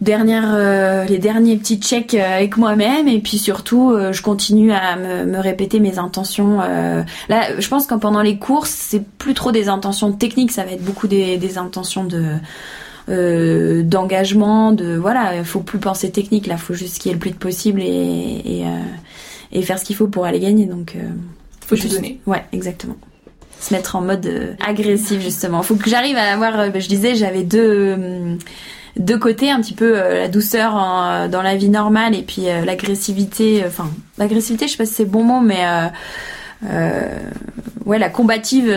dernière, 0.00 0.54
euh, 0.54 1.04
les 1.04 1.18
derniers 1.18 1.56
petits 1.56 1.78
checks 1.78 2.14
euh, 2.14 2.36
avec 2.36 2.56
moi-même 2.56 3.06
et 3.06 3.20
puis 3.20 3.38
surtout 3.38 3.90
euh, 3.90 4.12
je 4.12 4.22
continue 4.22 4.72
à 4.72 4.96
me, 4.96 5.24
me, 5.24 5.38
répéter 5.38 5.80
mes 5.80 5.98
intentions. 5.98 6.58
là, 6.58 7.58
je 7.58 7.68
pense 7.68 7.86
que 7.86 7.94
pendant 7.94 8.22
les 8.22 8.38
courses, 8.38 8.70
c'est 8.70 9.04
plus 9.04 9.34
trop 9.34 9.52
des 9.52 9.68
intentions 9.68 10.12
techniques, 10.12 10.52
ça 10.52 10.64
va 10.64 10.72
être 10.72 10.84
beaucoup 10.84 11.06
des, 11.06 11.36
des 11.36 11.58
intentions 11.58 12.04
de 12.04 12.22
d'engagement, 13.08 14.70
de 14.70 14.94
voilà, 14.94 15.34
il 15.38 15.44
faut 15.44 15.58
plus 15.58 15.80
penser 15.80 16.12
technique 16.12 16.46
là, 16.46 16.56
faut 16.56 16.74
juste 16.74 16.98
qu'il 16.98 17.08
y 17.08 17.10
ait 17.10 17.14
le 17.14 17.18
plus 17.18 17.32
de 17.32 17.36
possible 17.36 17.80
et 17.82 17.86
et, 18.44 18.64
et 19.50 19.62
faire 19.62 19.80
ce 19.80 19.84
qu'il 19.84 19.96
faut 19.96 20.06
pour 20.06 20.26
aller 20.26 20.38
gagner. 20.38 20.66
Donc 20.66 20.94
faut 21.66 21.74
juste 21.74 21.94
donner. 21.94 22.20
Ouais, 22.26 22.44
exactement 22.52 22.96
se 23.58 23.74
mettre 23.74 23.96
en 23.96 24.00
mode 24.00 24.56
agressif 24.64 25.20
justement. 25.20 25.62
Faut 25.62 25.74
que 25.74 25.90
j'arrive 25.90 26.16
à 26.16 26.32
avoir, 26.32 26.72
je 26.72 26.88
disais, 26.88 27.14
j'avais 27.14 27.42
deux 27.42 28.38
deux 28.96 29.18
côtés, 29.18 29.50
un 29.50 29.60
petit 29.60 29.74
peu 29.74 29.98
euh, 29.98 30.14
la 30.20 30.28
douceur 30.28 30.72
dans 31.28 31.42
la 31.42 31.56
vie 31.56 31.68
normale 31.68 32.14
et 32.14 32.22
puis 32.22 32.48
euh, 32.48 32.64
l'agressivité. 32.64 33.64
Enfin, 33.66 33.90
l'agressivité, 34.18 34.66
je 34.66 34.72
sais 34.72 34.78
pas 34.78 34.86
si 34.86 34.94
c'est 34.94 35.04
bon 35.04 35.24
mot, 35.24 35.40
mais 35.40 35.64
euh, 36.64 37.18
ouais, 37.84 37.98
la 37.98 38.08
combative 38.08 38.74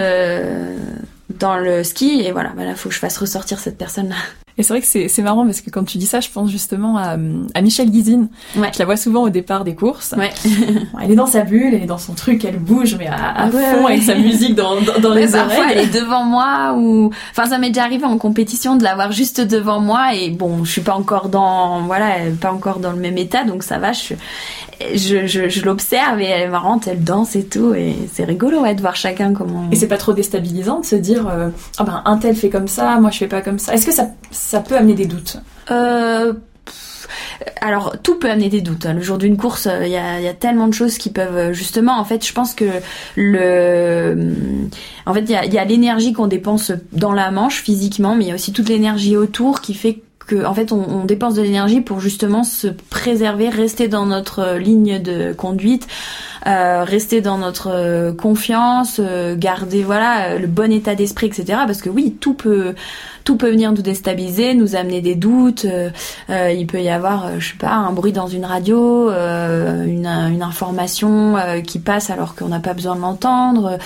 dans 1.39 1.57
le 1.57 1.83
ski. 1.83 2.21
Et 2.25 2.31
voilà, 2.31 2.51
bah 2.55 2.65
là, 2.65 2.75
faut 2.75 2.89
que 2.89 2.95
je 2.95 2.99
fasse 2.99 3.17
ressortir 3.17 3.59
cette 3.59 3.77
personne-là. 3.77 4.42
Et 4.57 4.63
c'est 4.63 4.73
vrai 4.73 4.81
que 4.81 5.07
c'est 5.07 5.21
marrant 5.21 5.45
parce 5.45 5.61
que 5.61 5.69
quand 5.69 5.83
tu 5.83 5.97
dis 5.97 6.05
ça, 6.05 6.19
je 6.19 6.29
pense 6.29 6.51
justement 6.51 6.97
à, 6.97 7.17
à 7.53 7.61
Michelle 7.61 7.89
Guizine. 7.89 8.27
Ouais. 8.55 8.69
Je 8.73 8.79
la 8.79 8.85
vois 8.85 8.97
souvent 8.97 9.23
au 9.23 9.29
départ 9.29 9.63
des 9.63 9.73
courses. 9.73 10.13
Ouais. 10.17 10.29
elle 11.01 11.11
est 11.11 11.15
dans 11.15 11.25
sa 11.25 11.41
bulle, 11.41 11.73
elle 11.73 11.83
est 11.83 11.87
dans 11.87 11.97
son 11.97 12.13
truc, 12.13 12.45
elle 12.45 12.59
bouge 12.59 12.95
mais 12.97 13.07
à, 13.07 13.49
fond 13.49 13.87
avec 13.87 14.03
sa 14.03 14.15
musique 14.15 14.55
dans, 14.55 14.79
dans, 14.81 14.99
dans 14.99 15.13
les 15.13 15.33
oreilles. 15.33 15.47
Parfois, 15.47 15.71
elle 15.71 15.79
est 15.79 15.99
devant 15.99 16.23
moi 16.23 16.75
ou, 16.77 17.11
enfin, 17.31 17.49
ça 17.49 17.57
m'est 17.57 17.69
déjà 17.69 17.83
arrivé 17.83 18.05
en 18.05 18.17
compétition 18.17 18.75
de 18.75 18.83
l'avoir 18.83 19.11
juste 19.11 19.41
devant 19.41 19.79
moi 19.79 20.13
et 20.13 20.29
bon, 20.29 20.63
je 20.63 20.71
suis 20.71 20.81
pas 20.81 20.93
encore 20.93 21.29
dans, 21.29 21.81
voilà, 21.81 22.15
pas 22.39 22.51
encore 22.51 22.79
dans 22.79 22.91
le 22.91 22.99
même 22.99 23.17
état, 23.17 23.43
donc 23.43 23.63
ça 23.63 23.79
va. 23.79 23.91
Je, 23.91 24.15
je, 24.95 25.27
je, 25.27 25.49
je 25.49 25.65
l'observe 25.65 26.19
et 26.21 26.25
elle 26.25 26.41
est 26.41 26.49
marrante, 26.49 26.87
elle 26.87 27.03
danse 27.03 27.35
et 27.35 27.45
tout 27.45 27.73
et 27.73 27.95
c'est 28.11 28.25
rigolo 28.25 28.61
ouais, 28.61 28.75
de 28.75 28.81
voir 28.81 28.95
chacun 28.95 29.33
comment. 29.33 29.67
Et 29.71 29.75
c'est 29.75 29.87
pas 29.87 29.97
trop 29.97 30.13
déstabilisant 30.13 30.81
de 30.81 30.85
se 30.85 30.95
dire, 30.95 31.27
euh, 31.27 31.49
ah 31.77 31.83
ben 31.83 32.01
un 32.05 32.17
tel 32.17 32.35
fait 32.35 32.49
comme 32.49 32.67
ça, 32.67 32.99
moi 32.99 33.09
je 33.09 33.17
fais 33.17 33.27
pas 33.27 33.41
comme 33.41 33.59
ça. 33.59 33.73
Est-ce 33.73 33.85
que 33.85 33.93
ça 33.93 34.09
ça 34.43 34.59
peut 34.59 34.75
amener 34.75 34.93
des 34.93 35.05
doutes 35.05 35.37
euh, 35.71 36.33
alors 37.61 37.95
tout 38.01 38.15
peut 38.15 38.29
amener 38.29 38.49
des 38.49 38.61
doutes. 38.61 38.85
Hein. 38.85 38.93
Le 38.93 39.01
jour 39.01 39.17
d'une 39.17 39.37
course, 39.37 39.67
il 39.81 39.89
y 39.89 39.97
a, 39.97 40.19
y 40.19 40.27
a, 40.27 40.33
tellement 40.33 40.67
de 40.67 40.73
choses 40.73 40.97
qui 40.97 41.09
peuvent 41.09 41.35
euh, 41.35 41.53
justement. 41.53 41.97
En 41.99 42.05
fait, 42.05 42.25
je 42.25 42.33
pense 42.33 42.53
que 42.53 42.65
le, 43.15 44.33
en 45.05 45.13
fait, 45.13 45.21
il 45.21 45.53
y 45.53 45.57
a, 45.57 45.65
l'énergie 45.65 46.13
qu'on 46.13 46.27
dépense 46.27 46.71
dans 46.91 47.13
la 47.13 47.31
manche 47.31 47.61
physiquement, 47.61 48.15
mais 48.15 48.25
il 48.25 48.27
y 48.29 48.31
a 48.31 48.35
aussi 48.35 48.53
toute 48.53 48.69
l'énergie 48.69 49.17
autour 49.17 49.61
qui 49.61 49.73
fait 49.73 50.01
que 50.25 50.45
en 50.45 50.53
fait 50.53 50.71
on, 50.71 50.81
on 50.89 51.03
dépense 51.05 51.35
de 51.35 51.41
l'énergie 51.41 51.81
pour 51.81 51.99
justement 51.99 52.43
se 52.43 52.67
préserver, 52.67 53.49
rester 53.49 53.87
dans 53.89 54.05
notre 54.05 54.55
ligne 54.57 55.01
de 55.01 55.33
conduite, 55.33 55.87
euh, 56.45 56.83
rester 56.83 57.21
dans 57.21 57.37
notre 57.37 57.69
euh, 57.71 58.11
confiance, 58.11 58.99
euh, 58.99 59.33
garder 59.37 59.81
voilà 59.81 60.37
le 60.37 60.47
bon 60.47 60.73
état 60.73 60.93
d'esprit, 60.93 61.27
etc. 61.27 61.59
Parce 61.65 61.81
que 61.81 61.89
oui, 61.89 62.17
tout 62.19 62.33
peut 62.33 62.75
tout 63.23 63.37
peut 63.37 63.49
venir 63.49 63.71
nous 63.71 63.81
déstabiliser, 63.81 64.53
nous 64.53 64.75
amener 64.75 64.99
des 64.99 65.15
doutes. 65.15 65.65
il 66.29 66.67
peut 66.67 66.81
y 66.81 66.89
avoir, 66.89 67.39
je 67.39 67.51
sais 67.51 67.57
pas, 67.57 67.71
un 67.71 67.93
bruit 67.93 68.11
dans 68.11 68.27
une 68.27 68.43
radio, 68.43 69.09
une, 69.09 70.05
une, 70.05 70.43
information 70.43 71.37
qui 71.65 71.79
passe 71.79 72.09
alors 72.09 72.35
qu'on 72.35 72.49
n'a 72.49 72.59
pas 72.59 72.73
besoin 72.73 72.97
de 72.97 73.01
l'entendre, 73.01 73.77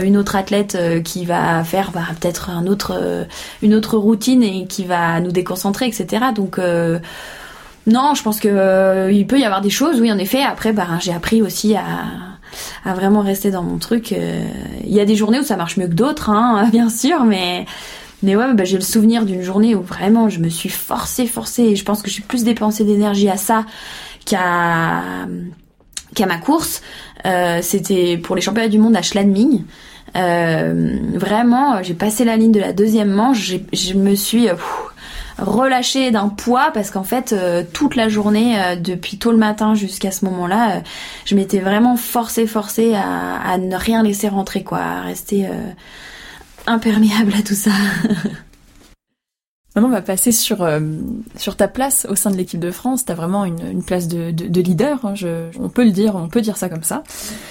une 0.00 0.16
autre 0.16 0.36
athlète 0.36 0.78
qui 1.02 1.24
va 1.24 1.64
faire 1.64 1.90
bah, 1.90 2.06
peut-être 2.20 2.50
un 2.50 2.68
autre 2.68 3.26
une 3.62 3.74
autre 3.74 3.96
routine 3.96 4.44
et 4.44 4.66
qui 4.68 4.84
va 4.84 5.18
nous 5.18 5.32
déconcentrer, 5.32 5.86
etc. 5.86 6.26
Donc 6.32 6.60
non, 7.86 8.14
je 8.14 8.22
pense 8.22 8.40
que 8.40 8.48
euh, 8.48 9.12
il 9.12 9.26
peut 9.26 9.38
y 9.38 9.44
avoir 9.44 9.60
des 9.60 9.70
choses, 9.70 10.00
oui, 10.00 10.10
en 10.10 10.18
effet. 10.18 10.42
Après, 10.42 10.72
bah, 10.72 10.86
j'ai 11.00 11.12
appris 11.12 11.42
aussi 11.42 11.74
à, 11.76 12.94
vraiment 12.94 13.20
rester 13.20 13.50
dans 13.50 13.62
mon 13.62 13.78
truc. 13.78 14.12
Euh, 14.12 14.46
il 14.84 14.92
y 14.92 15.00
a 15.00 15.04
des 15.04 15.16
journées 15.16 15.40
où 15.40 15.42
ça 15.42 15.56
marche 15.56 15.76
mieux 15.76 15.88
que 15.88 15.94
d'autres, 15.94 16.30
hein, 16.30 16.68
bien 16.72 16.88
sûr, 16.88 17.24
mais 17.24 17.66
mais 18.22 18.36
ouais, 18.36 18.54
bah, 18.54 18.64
j'ai 18.64 18.78
le 18.78 18.82
souvenir 18.82 19.26
d'une 19.26 19.42
journée 19.42 19.74
où 19.74 19.82
vraiment 19.82 20.30
je 20.30 20.40
me 20.40 20.48
suis 20.48 20.70
forcée, 20.70 21.26
forcée, 21.26 21.64
et 21.64 21.76
je 21.76 21.84
pense 21.84 22.00
que 22.00 22.08
j'ai 22.08 22.22
plus 22.22 22.42
dépensé 22.42 22.84
d'énergie 22.84 23.28
à 23.28 23.36
ça 23.36 23.66
qu'à 24.24 25.26
ma 26.26 26.38
course. 26.38 26.80
Euh, 27.26 27.58
C'était 27.60 28.16
pour 28.16 28.34
les 28.34 28.40
championnats 28.40 28.68
du 28.68 28.78
monde 28.78 28.96
à 28.96 29.02
Schladming. 29.02 29.64
Vraiment, 30.14 31.82
j'ai 31.82 31.92
passé 31.92 32.24
la 32.24 32.38
ligne 32.38 32.52
de 32.52 32.60
la 32.60 32.72
deuxième 32.72 33.10
manche, 33.10 33.56
je 33.74 33.94
me 33.94 34.14
suis 34.14 34.48
relâcher 35.38 36.10
d'un 36.10 36.28
poids 36.28 36.70
parce 36.72 36.90
qu'en 36.90 37.02
fait 37.02 37.32
euh, 37.32 37.62
toute 37.72 37.96
la 37.96 38.08
journée 38.08 38.60
euh, 38.60 38.76
depuis 38.76 39.18
tôt 39.18 39.32
le 39.32 39.36
matin 39.36 39.74
jusqu'à 39.74 40.10
ce 40.10 40.24
moment-là 40.26 40.76
euh, 40.76 40.80
je 41.24 41.34
m'étais 41.34 41.58
vraiment 41.58 41.96
forcée 41.96 42.46
forcée 42.46 42.94
à, 42.94 43.40
à, 43.40 43.58
ne 43.58 43.76
rien 43.76 44.02
laisser 44.02 44.28
rentrer 44.28 44.62
quoi 44.62 44.78
à 44.78 45.00
rester 45.02 45.48
imperméable 46.66 47.32
à 47.36 47.42
tout 47.42 47.54
ça 47.54 47.72
Maintenant, 49.74 49.88
on 49.88 49.92
va 49.92 50.02
passer 50.02 50.30
sur 50.30 50.62
euh, 50.62 50.78
sur 51.36 51.56
ta 51.56 51.66
place 51.66 52.06
au 52.08 52.14
sein 52.14 52.30
de 52.30 52.36
l'équipe 52.36 52.60
de 52.60 52.70
France. 52.70 53.04
T'as 53.04 53.14
vraiment 53.14 53.44
une, 53.44 53.58
une 53.72 53.82
place 53.82 54.06
de, 54.06 54.30
de, 54.30 54.46
de 54.46 54.60
leader. 54.60 55.04
Hein, 55.04 55.14
je, 55.16 55.48
on 55.58 55.68
peut 55.68 55.84
le 55.84 55.90
dire, 55.90 56.14
on 56.14 56.28
peut 56.28 56.42
dire 56.42 56.56
ça 56.56 56.68
comme 56.68 56.84
ça. 56.84 57.02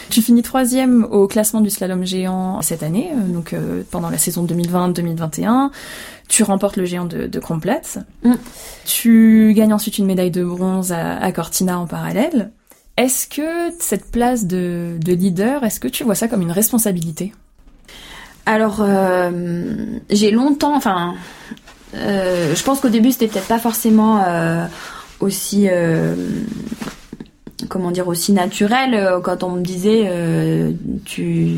Tu 0.09 0.21
finis 0.21 0.41
troisième 0.41 1.03
au 1.03 1.27
classement 1.27 1.59
du 1.59 1.69
slalom 1.69 2.05
géant 2.05 2.61
cette 2.61 2.81
année, 2.81 3.11
euh, 3.13 3.27
donc 3.27 3.51
euh, 3.51 3.83
pendant 3.91 4.09
la 4.09 4.17
saison 4.17 4.45
2020-2021. 4.45 5.71
Tu 6.29 6.43
remportes 6.43 6.77
le 6.77 6.85
géant 6.85 7.05
de, 7.05 7.27
de 7.27 7.39
Kronplatz. 7.39 7.99
Mm. 8.23 8.33
Tu 8.85 9.53
gagnes 9.53 9.73
ensuite 9.73 9.97
une 9.97 10.05
médaille 10.05 10.31
de 10.31 10.45
bronze 10.45 10.93
à, 10.93 11.17
à 11.17 11.31
Cortina 11.33 11.77
en 11.77 11.87
parallèle. 11.87 12.51
Est-ce 12.95 13.27
que 13.27 13.73
cette 13.79 14.11
place 14.11 14.45
de, 14.45 14.97
de 15.03 15.13
leader, 15.13 15.65
est-ce 15.65 15.79
que 15.81 15.89
tu 15.89 16.03
vois 16.05 16.15
ça 16.15 16.29
comme 16.29 16.41
une 16.41 16.51
responsabilité? 16.51 17.33
Alors, 18.45 18.77
euh, 18.81 19.99
j'ai 20.09 20.31
longtemps, 20.31 20.75
enfin, 20.75 21.15
euh, 21.95 22.55
je 22.55 22.63
pense 22.63 22.79
qu'au 22.79 22.89
début, 22.89 23.11
c'était 23.11 23.27
peut-être 23.27 23.47
pas 23.47 23.59
forcément 23.59 24.23
euh, 24.25 24.65
aussi 25.19 25.67
euh, 25.69 26.15
comment 27.69 27.91
dire 27.91 28.07
aussi 28.07 28.33
naturel 28.33 29.19
quand 29.23 29.43
on 29.43 29.51
me 29.51 29.61
disait 29.61 30.11
tu, 31.05 31.55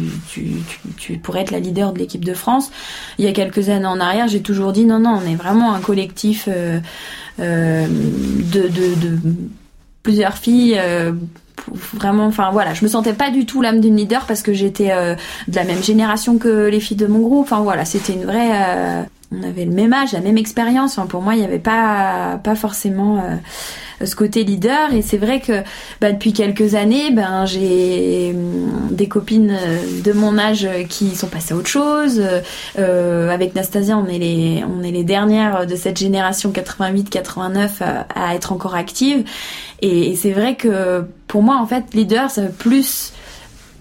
pourrais 1.24 1.42
être 1.42 1.52
la 1.52 1.60
leader 1.60 1.94
de 1.94 2.00
l'équipe 2.00 2.24
de 2.24 2.34
France. 2.34 2.72
Il 3.18 3.26
y 3.26 3.28
a 3.28 3.34
quelques 3.34 3.70
années 3.70 3.86
en 3.86 4.00
arrière, 4.00 4.28
j'ai 4.28 4.42
toujours 4.42 4.72
dit 4.72 4.86
non 4.86 5.00
non, 5.00 5.20
on 5.24 5.30
est 5.30 5.36
vraiment 5.36 5.74
un 5.74 5.80
collectif 5.80 6.48
de, 7.38 7.80
plusieurs 10.04 10.38
filles 10.38 10.80
vraiment 11.96 12.28
enfin 12.28 12.52
voilà 12.52 12.76
je 12.76 12.84
me 12.84 12.90
sentais 12.90 13.14
pas 13.14 13.32
du 13.32 13.48
tout 13.48 13.64
l'âme 13.64 13.80
d'une 13.80 13.96
leader 13.96 14.26
parce 14.28 14.44
que 14.44 14.54
j'étais 14.54 14.90
de 15.48 15.56
la 15.56 15.64
même 15.64 15.82
génération 15.82 16.38
que 16.38 16.68
les 16.68 16.80
filles 16.80 16.98
de 16.98 17.08
mon 17.08 17.20
groupe 17.20 17.42
enfin 17.42 17.62
voilà 17.62 17.86
c'était 17.86 18.14
une 18.14 18.26
vraie 18.26 19.08
on 19.32 19.44
avait 19.44 19.66
le 19.66 19.72
même 19.72 19.94
âge, 19.94 20.14
la 20.14 20.22
même 20.22 20.38
expérience. 20.38 21.00
Pour 21.10 21.22
moi, 21.22 21.36
il 21.36 21.40
n'y 21.40 21.46
avait 21.46 21.60
pas 21.60 22.40
pas 22.44 22.56
forcément 22.56 23.18
euh, 23.18 24.06
ce 24.06 24.16
côté 24.16 24.44
leader. 24.44 24.94
Et 24.94 25.02
c'est 25.02 25.18
vrai 25.18 25.40
que 25.40 25.64
bah, 26.00 26.12
depuis 26.12 26.34
quelques 26.34 26.76
années, 26.76 27.12
ben 27.12 27.46
j'ai 27.46 28.34
hum, 28.36 28.90
des 28.92 29.08
copines 29.08 29.52
euh, 29.52 30.02
de 30.04 30.12
mon 30.14 30.38
âge 30.38 30.68
qui 30.90 31.16
sont 31.16 31.28
passées 31.28 31.54
à 31.54 31.58
autre 31.58 31.70
chose. 31.70 32.22
Euh, 32.78 33.30
avec 33.30 33.56
Nastasia, 33.56 33.98
on 33.98 34.08
est 34.08 34.20
les 34.20 34.64
on 34.64 34.84
est 34.84 34.92
les 34.92 35.04
dernières 35.04 35.66
de 35.66 35.76
cette 35.76 35.98
génération 35.98 36.52
88-89 36.52 37.70
à, 38.14 38.36
être 38.36 38.52
encore 38.52 38.76
actives. 38.76 39.24
Et, 39.82 40.12
et 40.12 40.16
c'est 40.16 40.32
vrai 40.32 40.56
que 40.56 41.04
pour 41.28 41.42
moi, 41.42 41.58
en 41.58 41.66
fait, 41.66 41.94
leader, 41.94 42.30
ça 42.30 42.44
veut 42.44 42.52
plus 42.52 43.12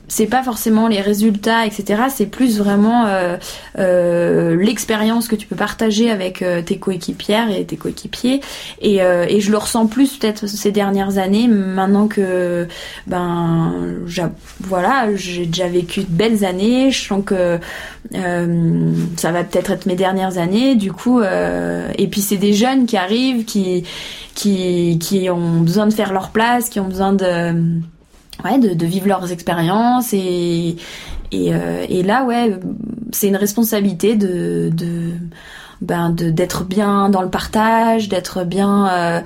c'est 0.09 0.27
pas 0.27 0.43
forcément 0.43 0.87
les 0.87 1.01
résultats, 1.01 1.67
etc. 1.67 2.05
C'est 2.15 2.27
plus 2.27 2.59
vraiment 2.59 3.07
euh, 3.07 3.37
euh, 3.79 4.55
l'expérience 4.57 5.29
que 5.29 5.37
tu 5.37 5.47
peux 5.47 5.57
partager 5.57 6.11
avec 6.11 6.43
euh, 6.43 6.63
tes 6.63 6.79
coéquipières 6.79 7.51
et 7.51 7.65
tes 7.65 7.77
coéquipiers. 7.77 8.41
Et, 8.83 8.97
et 8.97 9.41
je 9.41 9.51
le 9.51 9.59
ressens 9.59 9.87
plus 9.87 10.17
peut-être 10.17 10.47
ces 10.47 10.73
dernières 10.73 11.19
années, 11.19 11.49
maintenant 11.49 12.07
que 12.07 12.69
ben 13.07 13.75
voilà, 14.61 15.09
j'ai 15.15 15.47
déjà 15.47 15.69
vécu 15.69 16.01
de 16.01 16.11
belles 16.11 16.45
années. 16.45 16.91
Je 16.91 17.07
sens 17.07 17.23
que 17.25 17.59
ça 18.13 19.33
va 19.33 19.45
peut-être 19.45 19.71
être 19.71 19.87
mes 19.87 19.97
dernières 19.97 20.39
années. 20.39 20.75
Du 20.75 20.93
coup, 20.93 21.23
et 21.23 22.09
puis 22.09 22.21
c'est 22.21 22.37
des 22.37 22.53
jeunes 22.53 22.87
qui 22.87 22.97
arrivent, 22.97 23.45
qui 23.45 23.85
qui 24.35 24.99
qui 25.01 25.31
ont 25.31 25.61
besoin 25.61 25.87
de 25.87 25.95
faire 25.95 26.13
leur 26.13 26.31
place, 26.31 26.69
qui 26.69 26.81
ont 26.81 26.89
besoin 26.89 27.13
de 27.13 27.81
ouais, 28.45 28.59
de, 28.59 28.75
de, 28.75 28.87
vivre 28.87 29.09
leurs 29.09 29.31
expériences 29.33 30.13
et 30.13 30.77
et, 31.33 31.55
euh, 31.55 31.85
et 31.89 32.03
là 32.03 32.25
ouais 32.25 32.59
c'est 33.13 33.29
une 33.29 33.37
responsabilité 33.37 34.17
de 34.17 34.71
de 34.73 35.13
ben 35.81 36.11
d'être 36.11 36.65
bien 36.65 37.09
dans 37.09 37.23
le 37.23 37.31
partage 37.31 38.09
d'être 38.09 38.45
bien 38.45 38.89
euh, 38.89 39.21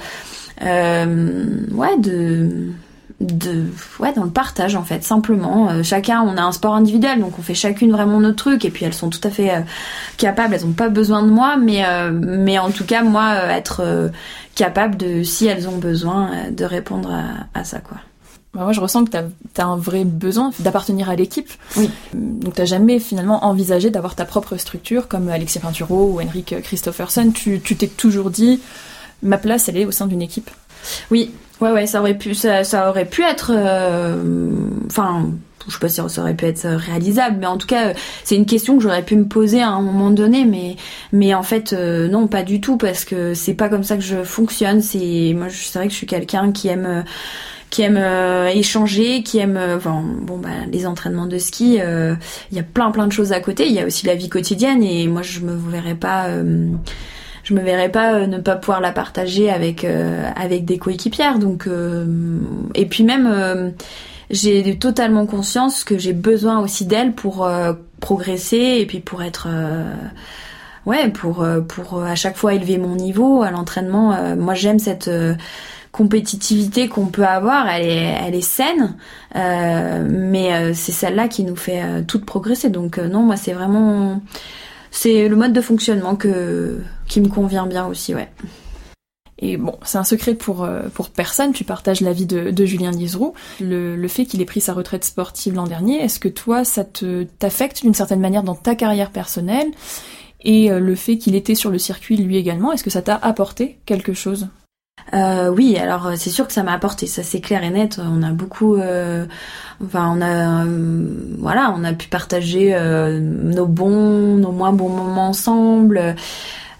euh, 0.62 1.66
ouais 1.72 1.96
de 1.98 2.72
de 3.20 3.64
ouais 3.98 4.12
dans 4.12 4.24
le 4.24 4.30
partage 4.30 4.76
en 4.76 4.84
fait 4.84 5.02
simplement. 5.02 5.70
Euh, 5.70 5.82
chacun 5.82 6.22
on 6.22 6.36
a 6.36 6.42
un 6.42 6.52
sport 6.52 6.74
individuel 6.74 7.20
donc 7.20 7.38
on 7.38 7.42
fait 7.42 7.54
chacune 7.54 7.90
vraiment 7.90 8.20
notre 8.20 8.36
truc 8.36 8.64
et 8.64 8.70
puis 8.70 8.84
elles 8.84 8.94
sont 8.94 9.10
tout 9.10 9.20
à 9.24 9.30
fait 9.30 9.50
euh, 9.50 9.60
capables. 10.16 10.54
Elles 10.54 10.66
ont 10.66 10.72
pas 10.72 10.88
besoin 10.88 11.22
de 11.22 11.28
moi 11.28 11.56
mais 11.56 11.82
mais 12.12 12.58
en 12.58 12.70
tout 12.70 12.84
cas 12.84 13.02
moi 13.02 13.34
être 13.50 14.10
capable 14.54 14.96
de 14.96 15.22
si 15.22 15.46
elles 15.46 15.68
ont 15.68 15.78
besoin 15.78 16.30
de 16.50 16.64
répondre 16.64 17.12
à, 17.12 17.58
à 17.58 17.64
ça 17.64 17.80
quoi 17.80 17.98
bah, 18.54 18.62
moi, 18.62 18.72
je 18.72 18.80
ressens 18.80 19.04
que 19.04 19.10
tu 19.10 19.16
as, 19.60 19.66
un 19.66 19.76
vrai 19.76 20.04
besoin 20.04 20.52
d'appartenir 20.58 21.10
à 21.10 21.16
l'équipe. 21.16 21.50
Oui. 21.76 21.90
Donc, 22.14 22.54
tu 22.54 22.66
jamais 22.66 22.98
finalement 22.98 23.44
envisagé 23.44 23.90
d'avoir 23.90 24.14
ta 24.14 24.24
propre 24.24 24.56
structure 24.56 25.06
comme 25.06 25.28
Alexis 25.28 25.58
Pinturo 25.58 26.12
ou 26.14 26.20
Henrik 26.20 26.54
Christopherson. 26.62 27.30
Tu 27.32 27.60
t'es 27.60 27.88
toujours 27.88 28.30
dit, 28.30 28.60
ma 29.22 29.38
place, 29.38 29.68
elle 29.68 29.76
est 29.76 29.84
au 29.84 29.90
sein 29.90 30.06
d'une 30.06 30.22
équipe. 30.22 30.50
Oui, 31.10 31.32
ouais, 31.60 31.72
ouais, 31.72 31.86
ça 31.86 32.00
aurait 32.00 32.16
pu, 32.16 32.34
ça, 32.34 32.88
aurait 32.88 33.04
pu 33.04 33.22
être, 33.22 33.52
euh, 33.54 34.16
enfin. 34.86 35.30
je 35.66 35.72
sais 35.72 35.78
pas 35.78 35.88
si 35.88 36.00
ça 36.08 36.22
aurait 36.22 36.34
pu 36.34 36.46
être 36.46 36.66
réalisable, 36.66 37.36
mais 37.40 37.46
en 37.46 37.58
tout 37.58 37.66
cas, 37.66 37.92
c'est 38.24 38.36
une 38.36 38.46
question 38.46 38.76
que 38.76 38.82
j'aurais 38.82 39.02
pu 39.02 39.16
me 39.16 39.26
poser 39.26 39.60
à 39.60 39.70
un 39.70 39.82
moment 39.82 40.10
donné, 40.10 40.44
mais 40.44 40.76
mais 41.12 41.34
en 41.34 41.42
fait 41.42 41.72
euh, 41.72 42.08
non, 42.08 42.28
pas 42.28 42.42
du 42.42 42.60
tout 42.60 42.76
parce 42.76 43.04
que 43.04 43.34
c'est 43.34 43.54
pas 43.54 43.68
comme 43.68 43.84
ça 43.84 43.96
que 43.96 44.02
je 44.02 44.22
fonctionne. 44.22 44.80
C'est 44.80 45.34
moi, 45.36 45.48
c'est 45.50 45.78
vrai 45.78 45.88
que 45.88 45.92
je 45.92 45.98
suis 45.98 46.06
quelqu'un 46.06 46.52
qui 46.52 46.68
aime 46.68 47.04
qui 47.70 47.82
aime 47.82 47.98
euh, 47.98 48.48
échanger, 48.48 49.22
qui 49.22 49.38
aime 49.38 49.56
euh, 49.56 49.76
enfin, 49.76 50.02
bon 50.22 50.38
bah 50.38 50.48
les 50.70 50.86
entraînements 50.86 51.26
de 51.26 51.38
ski, 51.38 51.78
euh, 51.80 52.14
il 52.50 52.56
y 52.56 52.60
a 52.60 52.62
plein 52.62 52.90
plein 52.90 53.06
de 53.06 53.12
choses 53.12 53.32
à 53.32 53.40
côté. 53.40 53.66
Il 53.66 53.72
y 53.72 53.80
a 53.80 53.86
aussi 53.86 54.06
la 54.06 54.14
vie 54.14 54.28
quotidienne 54.28 54.82
et 54.82 55.06
moi 55.06 55.22
je 55.22 55.40
me 55.40 55.54
verrais 55.54 55.94
pas 55.94 56.28
je 57.44 57.54
me 57.54 57.60
verrais 57.60 57.90
pas 57.90 58.26
ne 58.26 58.38
pas 58.38 58.56
pouvoir 58.56 58.80
la 58.80 58.92
partager 58.92 59.50
avec 59.50 59.84
avec 60.36 60.64
des 60.64 60.78
coéquipières. 60.78 61.38
Donc 61.38 61.68
et 62.74 62.86
puis 62.86 63.04
même 63.04 63.74
j'ai 64.30 64.78
totalement 64.78 65.26
conscience 65.26 65.84
que 65.84 65.98
j'ai 65.98 66.12
besoin 66.12 66.60
aussi 66.60 66.86
d'elles 66.86 67.12
pour 67.12 67.48
progresser 68.00 68.78
et 68.80 68.86
puis 68.86 69.00
pour 69.00 69.22
être 69.22 69.48
ouais 70.86 71.08
pour 71.10 71.46
pour 71.68 72.02
à 72.02 72.14
chaque 72.14 72.36
fois 72.36 72.54
élever 72.54 72.78
mon 72.78 72.96
niveau 72.96 73.42
à 73.42 73.50
l'entraînement. 73.50 74.36
moi 74.36 74.54
j'aime 74.54 74.78
cette 74.78 75.10
compétitivité 75.92 76.88
qu'on 76.88 77.06
peut 77.06 77.24
avoir, 77.24 77.68
elle 77.68 77.86
est, 77.86 78.16
elle 78.26 78.34
est 78.34 78.40
saine, 78.40 78.96
euh, 79.36 80.06
mais 80.08 80.52
euh, 80.52 80.72
c'est 80.74 80.92
celle-là 80.92 81.28
qui 81.28 81.44
nous 81.44 81.56
fait 81.56 81.82
euh, 81.82 82.02
toutes 82.06 82.24
progresser. 82.24 82.70
Donc 82.70 82.98
non, 82.98 83.22
moi 83.22 83.36
c'est 83.36 83.52
vraiment 83.52 84.20
c'est 84.90 85.28
le 85.28 85.36
mode 85.36 85.52
de 85.52 85.60
fonctionnement 85.60 86.16
que 86.16 86.80
qui 87.06 87.20
me 87.20 87.28
convient 87.28 87.66
bien 87.66 87.86
aussi, 87.86 88.14
ouais. 88.14 88.28
Et 89.40 89.56
bon, 89.56 89.76
c'est 89.82 89.98
un 89.98 90.04
secret 90.04 90.34
pour, 90.34 90.68
pour 90.94 91.10
personne, 91.10 91.52
tu 91.52 91.62
partages 91.62 92.00
l'avis 92.00 92.26
de, 92.26 92.50
de 92.50 92.64
Julien 92.64 92.90
Liseroux. 92.90 93.34
Le, 93.60 93.94
le 93.94 94.08
fait 94.08 94.24
qu'il 94.24 94.42
ait 94.42 94.44
pris 94.44 94.60
sa 94.60 94.72
retraite 94.72 95.04
sportive 95.04 95.54
l'an 95.54 95.68
dernier, 95.68 96.02
est-ce 96.02 96.18
que 96.18 96.26
toi, 96.28 96.64
ça 96.64 96.82
te 96.82 97.22
t'affecte 97.38 97.82
d'une 97.82 97.94
certaine 97.94 98.18
manière 98.18 98.42
dans 98.42 98.56
ta 98.56 98.74
carrière 98.74 99.12
personnelle? 99.12 99.68
Et 100.40 100.70
le 100.70 100.94
fait 100.96 101.18
qu'il 101.18 101.36
était 101.36 101.54
sur 101.54 101.70
le 101.70 101.78
circuit 101.78 102.16
lui 102.16 102.36
également, 102.36 102.72
est-ce 102.72 102.82
que 102.82 102.90
ça 102.90 103.00
t'a 103.02 103.14
apporté 103.14 103.78
quelque 103.86 104.12
chose? 104.12 104.48
Euh, 105.14 105.48
oui, 105.48 105.76
alors 105.76 106.08
euh, 106.08 106.12
c'est 106.16 106.30
sûr 106.30 106.46
que 106.46 106.52
ça 106.52 106.62
m'a 106.62 106.72
apporté, 106.72 107.06
ça 107.06 107.22
c'est 107.22 107.40
clair 107.40 107.62
et 107.62 107.70
net. 107.70 107.98
On 108.02 108.22
a 108.22 108.30
beaucoup, 108.30 108.76
euh, 108.76 109.24
enfin 109.82 110.14
on 110.14 110.20
a, 110.20 110.64
voilà, 111.38 111.74
on 111.76 111.84
a 111.84 111.92
pu 111.92 112.08
partager 112.08 112.76
nos 113.20 113.66
bons, 113.66 114.36
nos 114.36 114.52
moins 114.52 114.72
bons 114.72 114.90
moments 114.90 115.28
ensemble. 115.28 116.14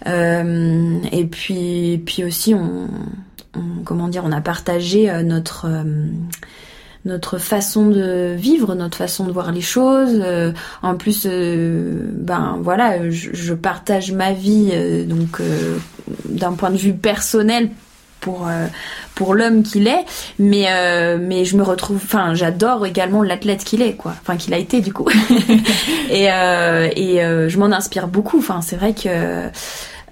et 0.07 1.29
puis, 1.31 2.03
puis 2.05 2.25
aussi 2.25 2.55
on, 2.55 2.89
comment 3.85 4.09
dire, 4.09 4.23
on 4.25 4.33
a 4.33 4.41
partagé 4.41 5.11
notre 5.23 5.67
notre 7.05 7.39
façon 7.39 7.87
de 7.89 8.35
vivre, 8.37 8.75
notre 8.75 8.99
façon 8.99 9.25
de 9.25 9.33
voir 9.33 9.51
les 9.53 9.63
choses. 9.63 10.23
en 10.83 10.95
plus, 10.97 11.27
ben 11.27 12.59
voilà, 12.61 13.09
je, 13.09 13.55
partage 13.55 14.13
ma 14.13 14.33
vie 14.33 14.73
donc 15.07 15.41
d'un 16.29 16.53
point 16.53 16.71
de 16.71 16.77
vue 16.77 16.93
personnel 16.93 17.71
pour 18.21 18.49
euh, 18.49 18.67
pour 19.15 19.35
l'homme 19.35 19.63
qu'il 19.63 19.89
est 19.89 20.05
mais 20.39 20.67
euh, 20.69 21.19
mais 21.21 21.45
je 21.45 21.57
me 21.57 21.63
retrouve 21.63 22.01
enfin 22.03 22.35
j'adore 22.35 22.87
également 22.87 23.23
l'athlète 23.23 23.65
qu'il 23.65 23.83
est 23.83 23.95
quoi. 23.95 24.15
Enfin 24.21 24.37
qu'il 24.37 24.55
a 24.55 24.59
été 24.59 24.81
du 24.81 24.93
coup. 24.93 25.09
Et 26.11 26.31
euh, 26.33 26.89
et 26.97 27.21
je 27.49 27.59
m'en 27.59 27.67
inspire 27.67 28.09
beaucoup. 28.09 28.39
Enfin 28.39 28.61
c'est 28.63 28.77
vrai 28.77 28.95
que 28.95 29.49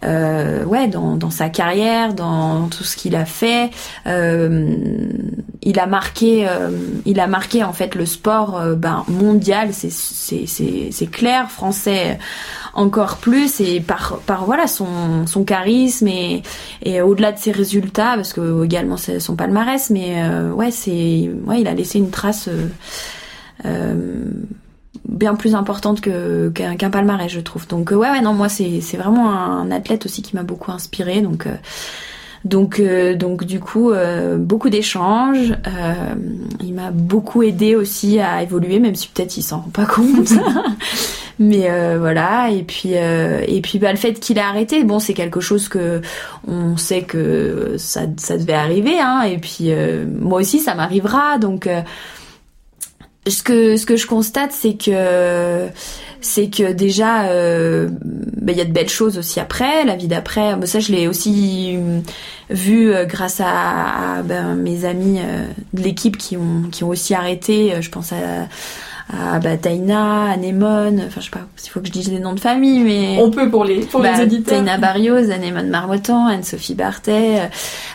euh, 0.07 0.65
ouais, 0.65 0.89
dans, 0.89 1.17
dans, 1.17 1.31
sa 1.31 1.49
carrière, 1.49 2.15
dans 2.15 2.69
tout 2.69 2.85
ce 2.85 2.97
qu'il 2.97 3.17
a 3.17 3.25
fait, 3.25 3.71
euh, 4.07 4.67
il 5.63 5.79
a 5.79 5.87
marqué, 5.87 6.47
euh, 6.49 6.71
il 7.05 7.21
a 7.21 7.27
marqué 7.27 7.65
en 7.65 7.73
fait 7.73 7.95
le 7.95 8.07
sport 8.07 8.61
ben, 8.77 9.05
mondial, 9.09 9.71
c'est 9.73 11.11
clair, 11.11 11.51
français 11.51 12.19
encore 12.75 13.17
plus 13.17 13.61
et 13.61 13.81
par 13.81 14.19
par 14.27 14.45
voilà 14.45 14.67
son 14.67 15.27
son 15.27 15.45
charisme 15.45 16.09
et 16.09 16.43
et 16.83 17.01
au-delà 17.01 17.33
de 17.33 17.39
ses 17.39 17.51
résultats 17.51 18.17
parce 18.17 18.35
que 18.35 18.65
également 18.65 18.99
c'est 18.99 19.19
son 19.19 19.35
palmarès, 19.35 19.91
mais 19.91 20.29
ouais 20.51 20.71
c'est 20.71 21.31
ouais 21.47 21.61
il 21.61 21.69
a 21.69 21.75
laissé 21.75 21.99
une 21.99 22.11
trace. 22.11 22.49
Euh, 23.65 24.25
bien 25.09 25.35
plus 25.35 25.55
importante 25.55 26.01
que 26.01 26.51
qu'un 26.51 26.91
palmarès 26.91 27.31
je 27.31 27.41
trouve. 27.41 27.67
Donc 27.69 27.91
ouais 27.91 28.11
ouais 28.11 28.21
non 28.21 28.33
moi 28.33 28.49
c'est 28.49 28.81
c'est 28.81 28.97
vraiment 28.97 29.31
un 29.31 29.71
athlète 29.71 30.07
aussi 30.07 30.23
qui 30.23 30.37
m'a 30.37 30.43
beaucoup 30.43 30.73
inspiré. 30.73 31.21
Donc 31.21 31.47
euh, 31.47 31.55
donc 32.45 32.81
euh, 32.81 33.15
donc 33.15 33.45
du 33.45 33.61
coup 33.61 33.91
euh, 33.91 34.37
beaucoup 34.37 34.71
d'échanges. 34.71 35.55
Il 36.63 36.75
m'a 36.75 36.91
beaucoup 36.91 37.43
aidé 37.43 37.77
aussi 37.77 38.19
à 38.19 38.43
évoluer 38.43 38.79
même 38.79 38.95
si 38.95 39.09
peut-être 39.09 39.37
il 39.37 39.43
s'en 39.43 39.59
rend 39.59 39.71
pas 39.71 39.87
compte. 39.87 40.33
Mais 41.39 41.69
voilà. 41.99 42.51
Et 42.51 42.63
puis 42.63 42.93
et 42.93 43.61
puis 43.63 43.79
bah 43.79 43.93
le 43.93 43.99
fait 43.99 44.15
qu'il 44.15 44.39
a 44.39 44.49
arrêté 44.49 44.85
bon 44.85 44.99
c'est 44.99 45.15
quelque 45.15 45.41
chose 45.41 45.69
que 45.69 46.01
on 46.49 46.77
sait 46.77 47.03
que 47.03 47.75
ça 47.79 48.03
ça 48.17 48.39
devait 48.39 48.55
arriver 48.55 48.99
hein. 48.99 49.23
Et 49.23 49.39
puis 49.39 49.71
moi 50.21 50.41
aussi 50.41 50.61
ça 50.61 50.75
m'arrivera. 50.75 51.39
Donc 51.39 51.69
ce 53.27 53.43
que 53.43 53.77
ce 53.77 53.87
que 53.87 53.97
je 53.97 54.07
constate 54.07 54.53
c'est 54.53 54.75
que 54.75 55.69
c'est 56.21 56.51
que 56.51 56.73
déjà 56.73 57.29
euh, 57.29 57.89
bah, 58.01 58.53
il 58.53 58.59
y 58.59 58.61
a 58.61 58.65
de 58.65 58.73
belles 58.73 58.89
choses 58.89 59.19
aussi 59.19 59.41
après 59.41 59.85
la 59.85 59.97
vie 59.97 60.09
d'après. 60.09 60.55
Ça 60.67 60.81
je 60.81 60.93
l'ai 60.93 61.09
aussi 61.09 61.79
vu 62.51 62.93
euh, 62.93 63.05
grâce 63.05 63.41
à, 63.41 64.23
ben, 64.25 64.55
mes 64.55 64.85
amis 64.85 65.21
euh, 65.21 65.47
de 65.73 65.83
l'équipe 65.83 66.17
qui 66.17 66.37
ont 66.37 66.65
qui 66.71 66.85
ont 66.85 66.89
aussi 66.89 67.15
arrêté 67.15 67.75
je 67.81 67.91
pense 67.91 68.13
à 68.13 68.49
à 69.13 69.39
bah, 69.39 69.57
Taina, 69.57 70.25
Anémone, 70.31 71.03
enfin 71.07 71.21
je 71.21 71.27
sais 71.27 71.31
pas 71.31 71.47
s'il 71.57 71.71
faut 71.71 71.81
que 71.81 71.87
je 71.87 71.93
dise 71.93 72.11
les 72.11 72.19
noms 72.19 72.35
de 72.35 72.41
famille, 72.41 72.81
mais 72.81 73.19
on 73.21 73.31
peut 73.31 73.49
pour 73.51 73.65
les 73.65 73.81
pour 73.81 74.03
les 74.03 74.11
bah, 74.11 74.23
auditeurs. 74.23 74.59
Taina 74.59 74.79
Barrios, 74.79 75.31
Anémone 75.31 75.69
Marmottan, 75.69 76.27
Anne-Sophie 76.27 76.75
Bartet, 76.75 77.49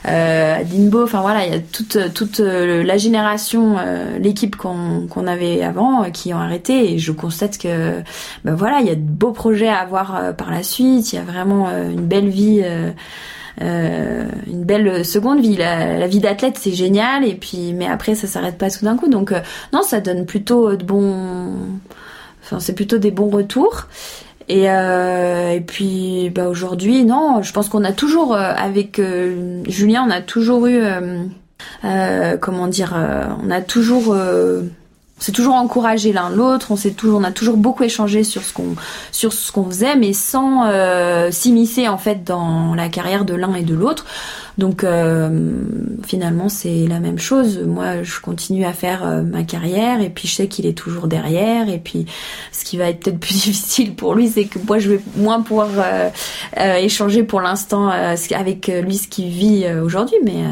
euh, 0.07 0.59
Adinbo, 0.59 1.03
enfin 1.03 1.21
voilà, 1.21 1.45
il 1.45 1.53
y 1.53 1.55
a 1.55 1.59
toute 1.59 2.13
toute 2.13 2.39
la 2.39 2.97
génération, 2.97 3.75
l'équipe 4.19 4.55
qu'on 4.55 5.07
qu'on 5.09 5.27
avait 5.27 5.63
avant 5.63 6.09
qui 6.11 6.33
ont 6.33 6.39
arrêté 6.39 6.93
et 6.93 6.97
je 6.97 7.11
constate 7.11 7.57
que 7.57 8.01
bah 8.45 8.53
voilà, 8.55 8.79
il 8.79 8.87
y 8.87 8.91
a 8.91 8.95
de 8.95 9.01
beaux 9.01 9.31
projets 9.31 9.67
à 9.67 9.79
avoir 9.79 10.35
par 10.35 10.49
la 10.49 10.63
suite, 10.63 11.11
il 11.11 11.17
y 11.17 11.19
a 11.19 11.23
vraiment 11.23 11.69
une 11.69 12.05
belle 12.05 12.29
vie. 12.29 12.63
Euh, 13.61 14.23
une 14.47 14.63
belle 14.63 15.03
seconde 15.03 15.41
vie. 15.41 15.57
La, 15.57 16.07
vie 16.07 16.19
d'athlète 16.19 16.57
c'est 16.57 16.71
génial 16.71 17.25
et 17.25 17.35
puis 17.35 17.73
mais 17.73 17.87
après 17.87 18.15
ça 18.15 18.27
s'arrête 18.27 18.57
pas 18.57 18.69
tout 18.69 18.85
d'un 18.85 18.95
coup. 18.95 19.09
Donc 19.09 19.31
euh, 19.31 19.39
non, 19.73 19.81
ça 19.81 19.99
donne 19.99 20.25
plutôt 20.25 20.75
de 20.75 20.83
bons, 20.83 21.53
enfin 22.43 22.59
c'est 22.59 22.73
plutôt 22.73 22.97
des 22.97 23.11
bons 23.11 23.29
retours. 23.29 23.87
Et, 24.47 24.69
euh, 24.69 25.51
et 25.51 25.61
puis 25.61 26.29
bah 26.33 26.49
aujourd'hui 26.49 27.05
non, 27.05 27.41
je 27.41 27.53
pense 27.53 27.69
qu'on 27.69 27.83
a 27.83 27.91
toujours 27.93 28.35
avec 28.35 29.01
Julien, 29.67 30.05
on 30.07 30.11
a 30.11 30.21
toujours 30.21 30.67
eu 30.67 30.81
comment 32.39 32.67
dire, 32.67 32.93
on 33.43 33.51
a 33.51 33.61
toujours 33.61 34.15
s'est 35.23 35.31
toujours 35.31 35.53
encouragé 35.53 36.13
l'un 36.13 36.29
l'autre, 36.29 36.71
on 36.71 36.75
s'est 36.75 36.91
toujours, 36.91 37.19
on 37.19 37.23
a 37.23 37.31
toujours 37.31 37.57
beaucoup 37.57 37.83
échangé 37.83 38.23
sur 38.23 38.41
ce 38.41 38.53
qu'on 38.53 38.75
sur 39.11 39.33
ce 39.33 39.51
qu'on 39.51 39.65
faisait, 39.65 39.95
mais 39.95 40.13
sans 40.13 40.65
euh, 40.65 41.29
s'immiscer 41.31 41.87
en 41.87 41.99
fait 41.99 42.23
dans 42.23 42.73
la 42.73 42.89
carrière 42.89 43.23
de 43.23 43.35
l'un 43.35 43.53
et 43.53 43.61
de 43.61 43.75
l'autre. 43.75 44.05
Donc 44.57 44.83
euh, 44.83 45.51
finalement 46.03 46.49
c'est 46.49 46.87
la 46.87 46.99
même 46.99 47.19
chose. 47.19 47.59
Moi 47.59 48.01
je 48.01 48.19
continue 48.19 48.65
à 48.65 48.73
faire 48.73 49.05
euh, 49.05 49.21
ma 49.21 49.43
carrière 49.43 50.01
et 50.01 50.09
puis 50.09 50.27
je 50.27 50.33
sais 50.33 50.47
qu'il 50.47 50.65
est 50.65 50.77
toujours 50.77 51.07
derrière 51.07 51.69
et 51.69 51.77
puis 51.77 52.07
ce 52.51 52.65
qui 52.65 52.77
va 52.77 52.89
être 52.89 53.01
peut-être 53.01 53.19
plus 53.19 53.33
difficile 53.45 53.93
pour 53.93 54.15
lui 54.15 54.27
c'est 54.27 54.45
que 54.45 54.57
moi 54.65 54.79
je 54.79 54.89
vais 54.89 55.01
moins 55.15 55.41
pouvoir 55.41 55.69
échanger 56.57 57.23
pour 57.23 57.41
l'instant 57.41 57.89
avec 57.89 58.67
lui 58.67 58.97
ce 58.97 59.07
qu'il 59.07 59.29
vit 59.29 59.65
aujourd'hui, 59.83 60.17
mais 60.23 60.43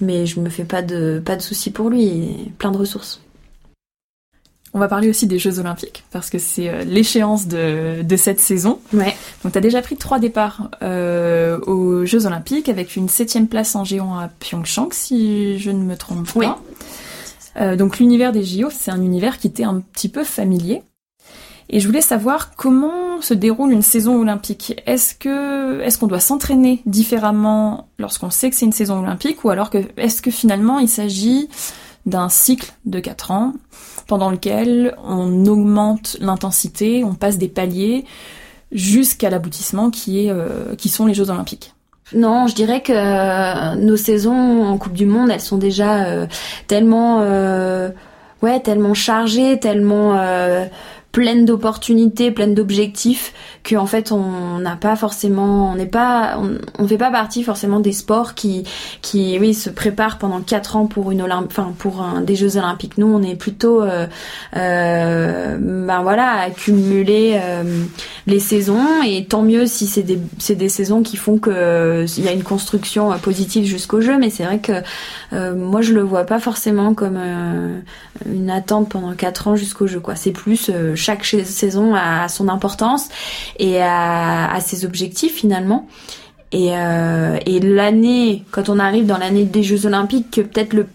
mais 0.00 0.26
je 0.26 0.40
me 0.40 0.48
fais 0.48 0.64
pas 0.64 0.82
de 0.82 1.20
pas 1.24 1.36
de 1.36 1.42
soucis 1.42 1.70
pour 1.70 1.90
lui, 1.90 2.52
plein 2.58 2.70
de 2.70 2.76
ressources. 2.76 3.20
On 4.76 4.78
va 4.78 4.88
parler 4.88 5.08
aussi 5.08 5.26
des 5.26 5.38
Jeux 5.38 5.58
Olympiques, 5.58 6.04
parce 6.10 6.28
que 6.28 6.36
c'est 6.38 6.68
euh, 6.68 6.84
l'échéance 6.84 7.48
de, 7.48 8.04
cette 8.18 8.40
saison. 8.40 8.78
Ouais. 8.92 9.16
Donc 9.42 9.52
tu 9.52 9.58
as 9.58 9.62
déjà 9.62 9.80
pris 9.80 9.96
trois 9.96 10.18
départs 10.18 10.68
euh, 10.82 11.58
aux 11.60 12.04
Jeux 12.04 12.26
Olympiques, 12.26 12.68
avec 12.68 12.94
une 12.94 13.08
septième 13.08 13.48
place 13.48 13.74
en 13.74 13.84
géant 13.84 14.18
à 14.18 14.28
Pyeongchang, 14.28 14.88
si 14.90 15.58
je 15.58 15.70
ne 15.70 15.82
me 15.82 15.96
trompe 15.96 16.30
pas. 16.30 16.60
Euh, 17.58 17.74
donc 17.74 17.98
l'univers 17.98 18.32
des 18.32 18.44
JO, 18.44 18.68
c'est 18.70 18.90
un 18.90 19.00
univers 19.00 19.38
qui 19.38 19.46
était 19.46 19.64
un 19.64 19.80
petit 19.80 20.10
peu 20.10 20.24
familier. 20.24 20.82
Et 21.70 21.80
je 21.80 21.86
voulais 21.86 22.02
savoir 22.02 22.54
comment 22.54 23.22
se 23.22 23.32
déroule 23.32 23.72
une 23.72 23.80
saison 23.80 24.20
olympique. 24.20 24.78
Est-ce 24.84 25.14
que 25.14 25.80
est-ce 25.80 25.96
qu'on 25.96 26.06
doit 26.06 26.20
s'entraîner 26.20 26.82
différemment 26.84 27.88
lorsqu'on 27.98 28.28
sait 28.28 28.50
que 28.50 28.56
c'est 28.56 28.66
une 28.66 28.72
saison 28.72 29.00
olympique 29.00 29.42
ou 29.42 29.48
alors 29.48 29.70
que 29.70 29.78
est-ce 29.96 30.20
que 30.20 30.30
finalement 30.30 30.80
il 30.80 30.88
s'agit 30.90 31.48
d'un 32.04 32.28
cycle 32.28 32.74
de 32.84 33.00
4 33.00 33.30
ans? 33.30 33.54
Pendant 34.06 34.30
lequel 34.30 34.96
on 35.04 35.46
augmente 35.46 36.16
l'intensité, 36.20 37.04
on 37.04 37.14
passe 37.14 37.38
des 37.38 37.48
paliers 37.48 38.04
jusqu'à 38.72 39.30
l'aboutissement 39.30 39.90
qui 39.90 40.26
est 40.26 40.30
euh, 40.30 40.74
qui 40.76 40.88
sont 40.88 41.06
les 41.06 41.14
Jeux 41.14 41.30
Olympiques. 41.30 41.74
Non, 42.14 42.46
je 42.46 42.54
dirais 42.54 42.82
que 42.82 42.92
euh, 42.92 43.74
nos 43.74 43.96
saisons 43.96 44.64
en 44.64 44.78
Coupe 44.78 44.92
du 44.92 45.06
Monde, 45.06 45.30
elles 45.30 45.40
sont 45.40 45.58
déjà 45.58 46.04
euh, 46.04 46.26
tellement 46.68 47.18
ouais, 48.42 48.60
tellement 48.60 48.94
chargées, 48.94 49.58
tellement 49.58 50.16
pleine 51.16 51.46
d'opportunités, 51.46 52.30
pleine 52.30 52.54
d'objectifs, 52.54 53.32
que 53.62 53.74
en 53.74 53.86
fait 53.86 54.12
on 54.12 54.58
n'a 54.58 54.76
pas 54.76 54.96
forcément, 54.96 55.72
on 55.72 55.74
n'est 55.74 55.86
pas, 55.86 56.38
on, 56.78 56.86
fait 56.86 56.98
pas 56.98 57.10
partie 57.10 57.42
forcément 57.42 57.80
des 57.80 57.92
sports 57.92 58.34
qui, 58.34 58.64
qui, 59.00 59.38
oui, 59.40 59.54
se 59.54 59.70
préparent 59.70 60.18
pendant 60.18 60.42
quatre 60.42 60.76
ans 60.76 60.84
pour 60.84 61.10
une 61.12 61.22
enfin 61.22 61.72
pour 61.78 62.04
des 62.20 62.36
Jeux 62.36 62.58
Olympiques. 62.58 62.98
Nous, 62.98 63.06
on 63.06 63.22
est 63.22 63.34
plutôt, 63.34 63.80
euh, 63.80 64.06
euh, 64.58 65.56
ben 65.58 66.02
voilà, 66.02 66.32
accumuler 66.32 67.40
euh, 67.42 67.62
les 68.26 68.38
saisons 68.38 69.02
et 69.02 69.24
tant 69.24 69.40
mieux 69.40 69.66
si 69.66 69.86
c'est 69.86 70.02
des, 70.02 70.18
c'est 70.38 70.54
des 70.54 70.68
saisons 70.68 71.02
qui 71.02 71.16
font 71.16 71.38
que 71.38 72.04
il 72.18 72.24
y 72.24 72.28
a 72.28 72.32
une 72.32 72.44
construction 72.44 73.10
positive 73.20 73.64
jusqu'au 73.64 74.02
jeu. 74.02 74.18
Mais 74.18 74.28
c'est 74.28 74.44
vrai 74.44 74.58
que 74.58 74.82
moi 75.54 75.80
je 75.80 75.94
le 75.94 76.02
vois 76.02 76.24
pas 76.24 76.40
forcément 76.40 76.92
comme 76.92 77.18
une 78.30 78.50
attente 78.50 78.90
pendant 78.90 79.14
quatre 79.14 79.48
ans 79.48 79.56
jusqu'au 79.56 79.86
jeu. 79.86 80.02
C'est 80.14 80.32
plus 80.32 80.70
chaque 81.06 81.24
saison 81.24 81.94
a 81.94 82.28
son 82.28 82.48
importance 82.48 83.08
et 83.58 83.80
a, 83.80 84.58
ses 84.60 84.84
objectifs 84.84 85.34
finalement. 85.34 85.86
Et, 86.52 86.70
euh, 86.72 87.38
et 87.46 87.60
l'année, 87.60 88.44
quand 88.50 88.68
on 88.68 88.78
arrive 88.78 89.06
dans 89.06 89.18
l'année 89.18 89.44
des 89.44 89.62
Jeux 89.62 89.86
Olympiques, 89.86 90.30
peut-être 90.30 90.72
le 90.72 90.86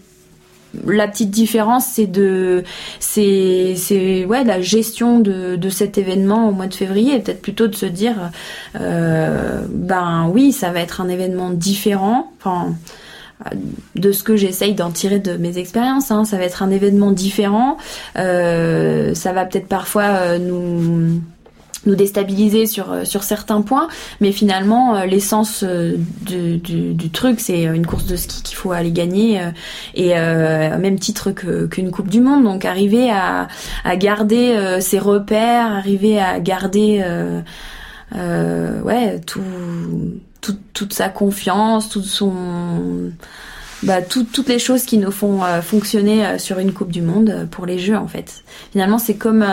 la 0.86 1.06
petite 1.06 1.28
différence 1.28 1.84
c'est 1.84 2.06
de 2.06 2.64
c'est 2.98 4.24
ouais 4.24 4.42
la 4.42 4.62
gestion 4.62 5.20
de, 5.20 5.56
de 5.56 5.68
cet 5.68 5.98
événement 5.98 6.48
au 6.48 6.52
mois 6.52 6.66
de 6.66 6.72
février 6.72 7.18
peut-être 7.18 7.42
plutôt 7.42 7.68
de 7.68 7.74
se 7.74 7.84
dire 7.84 8.30
euh, 8.80 9.66
ben 9.68 10.30
oui 10.32 10.50
ça 10.50 10.70
va 10.70 10.80
être 10.80 11.02
un 11.02 11.10
événement 11.10 11.50
différent 11.50 12.32
de 13.96 14.12
ce 14.12 14.22
que 14.22 14.36
j'essaye 14.36 14.74
d'en 14.74 14.90
tirer 14.90 15.18
de 15.18 15.36
mes 15.36 15.58
expériences. 15.58 16.10
Hein. 16.10 16.24
Ça 16.24 16.36
va 16.38 16.44
être 16.44 16.62
un 16.62 16.70
événement 16.70 17.10
différent. 17.10 17.76
Euh, 18.18 19.14
ça 19.14 19.32
va 19.32 19.44
peut-être 19.44 19.68
parfois 19.68 20.04
euh, 20.04 20.38
nous 20.38 21.20
nous 21.84 21.96
déstabiliser 21.96 22.66
sur 22.66 22.92
euh, 22.92 23.04
sur 23.04 23.24
certains 23.24 23.60
points 23.60 23.88
mais 24.20 24.30
finalement 24.30 25.02
l'essence 25.02 25.64
du, 25.64 26.58
du, 26.58 27.10
truc 27.10 27.40
c'est 27.40 27.64
une 27.64 27.84
course 27.84 28.06
de 28.06 28.14
ski 28.14 28.40
qu'il 28.44 28.56
faut 28.56 28.70
aller 28.70 28.92
gagner 28.92 29.40
et 29.96 30.12
au 30.12 30.78
même 30.78 31.00
titre 31.00 31.32
que 31.32 31.66
qu'une 31.66 31.90
coupe 31.90 32.08
du 32.08 32.20
monde 32.20 32.44
donc 32.44 32.64
arriver 32.64 33.10
à, 33.10 33.48
à 33.82 33.96
garder 33.96 34.78
ses 34.80 35.00
repères 35.00 35.72
arriver 35.72 36.20
à 36.20 36.38
garder 36.38 37.04
ouais 38.14 39.20
tout 39.26 39.40
toute 40.72 40.92
sa 40.92 41.08
confiance, 41.08 41.88
toute 41.88 42.04
son 42.04 43.12
bah, 43.82 44.00
toutes 44.00 44.48
les 44.48 44.60
choses 44.60 44.84
qui 44.84 44.96
nous 44.98 45.10
font 45.10 45.42
euh, 45.42 45.60
fonctionner 45.60 46.24
euh, 46.24 46.38
sur 46.38 46.60
une 46.60 46.72
Coupe 46.72 46.92
du 46.92 47.02
Monde 47.02 47.30
euh, 47.30 47.46
pour 47.46 47.66
les 47.66 47.80
Jeux 47.80 47.96
en 47.96 48.06
fait. 48.06 48.44
Finalement, 48.70 48.98
c'est 48.98 49.14
comme 49.14 49.44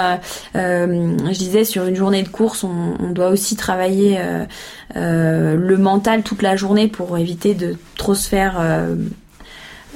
je 0.54 1.38
disais 1.38 1.63
sur 1.63 1.86
une 1.86 1.95
journée 1.95 2.21
de 2.21 2.30
course, 2.30 2.63
on, 2.63 2.93
on 2.99 3.10
doit 3.12 3.30
aussi 3.30 3.56
travailler 3.56 4.19
le 4.95 5.75
mental 5.78 6.23
toute 6.23 6.41
la 6.41 6.56
journée 6.56 6.88
pour 6.88 7.17
éviter 7.17 7.54
de 7.54 7.75
trop 7.97 8.13
se 8.13 8.28
faire 8.28 8.62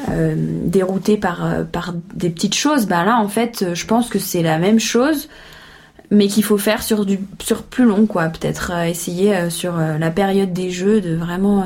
dérouter 0.10 1.18
par 1.18 1.66
par 1.72 1.94
des 2.14 2.30
petites 2.30 2.56
choses. 2.56 2.86
Bah 2.86 3.04
là, 3.04 3.18
en 3.20 3.28
fait, 3.28 3.74
je 3.74 3.86
pense 3.86 4.10
que 4.10 4.20
c'est 4.20 4.42
la 4.42 4.58
même 4.58 4.80
chose 4.80 5.30
mais 6.14 6.28
qu'il 6.28 6.44
faut 6.44 6.58
faire 6.58 6.84
sur 6.84 7.06
du 7.06 7.20
sur 7.42 7.64
plus 7.64 7.86
long 7.86 8.06
quoi 8.06 8.30
peut-être 8.30 8.72
euh, 8.74 8.86
essayer 8.86 9.36
euh, 9.36 9.50
sur 9.50 9.78
euh, 9.78 9.98
la 9.98 10.12
période 10.12 10.54
des 10.54 10.70
jeux 10.70 11.02
de 11.02 11.16
vraiment 11.16 11.66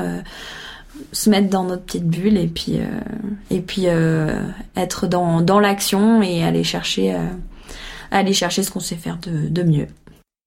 se 1.12 1.30
mettre 1.30 1.48
dans 1.48 1.64
notre 1.64 1.84
petite 1.84 2.06
bulle 2.06 2.36
et 2.36 2.48
puis 2.48 2.80
et 3.50 3.60
puis 3.60 3.86
être 4.76 5.06
dans, 5.06 5.40
dans 5.40 5.60
l'action 5.60 6.22
et 6.22 6.42
aller 6.42 6.64
chercher 6.64 7.16
aller 8.10 8.32
chercher 8.32 8.62
ce 8.62 8.70
qu'on 8.70 8.80
sait 8.80 8.96
faire 8.96 9.18
de, 9.18 9.48
de 9.48 9.62
mieux. 9.62 9.86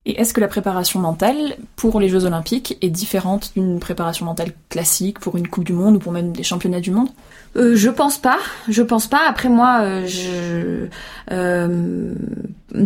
Et 0.05 0.19
est-ce 0.19 0.33
que 0.33 0.41
la 0.41 0.47
préparation 0.47 0.99
mentale 0.99 1.55
pour 1.75 1.99
les 1.99 2.09
Jeux 2.09 2.25
Olympiques 2.25 2.75
est 2.81 2.89
différente 2.89 3.51
d'une 3.55 3.79
préparation 3.79 4.25
mentale 4.25 4.51
classique 4.69 5.19
pour 5.19 5.37
une 5.37 5.47
Coupe 5.47 5.63
du 5.63 5.73
Monde 5.73 5.97
ou 5.97 5.99
pour 5.99 6.11
même 6.11 6.31
des 6.31 6.41
championnats 6.41 6.79
du 6.79 6.89
monde? 6.89 7.09
Euh, 7.55 7.75
Je 7.75 7.89
pense 7.89 8.17
pas. 8.17 8.39
Je 8.67 8.81
pense 8.81 9.05
pas. 9.05 9.21
Après 9.27 9.49
moi, 9.49 9.81
euh, 9.81 10.07
je, 10.07 10.87
euh, 11.31 12.13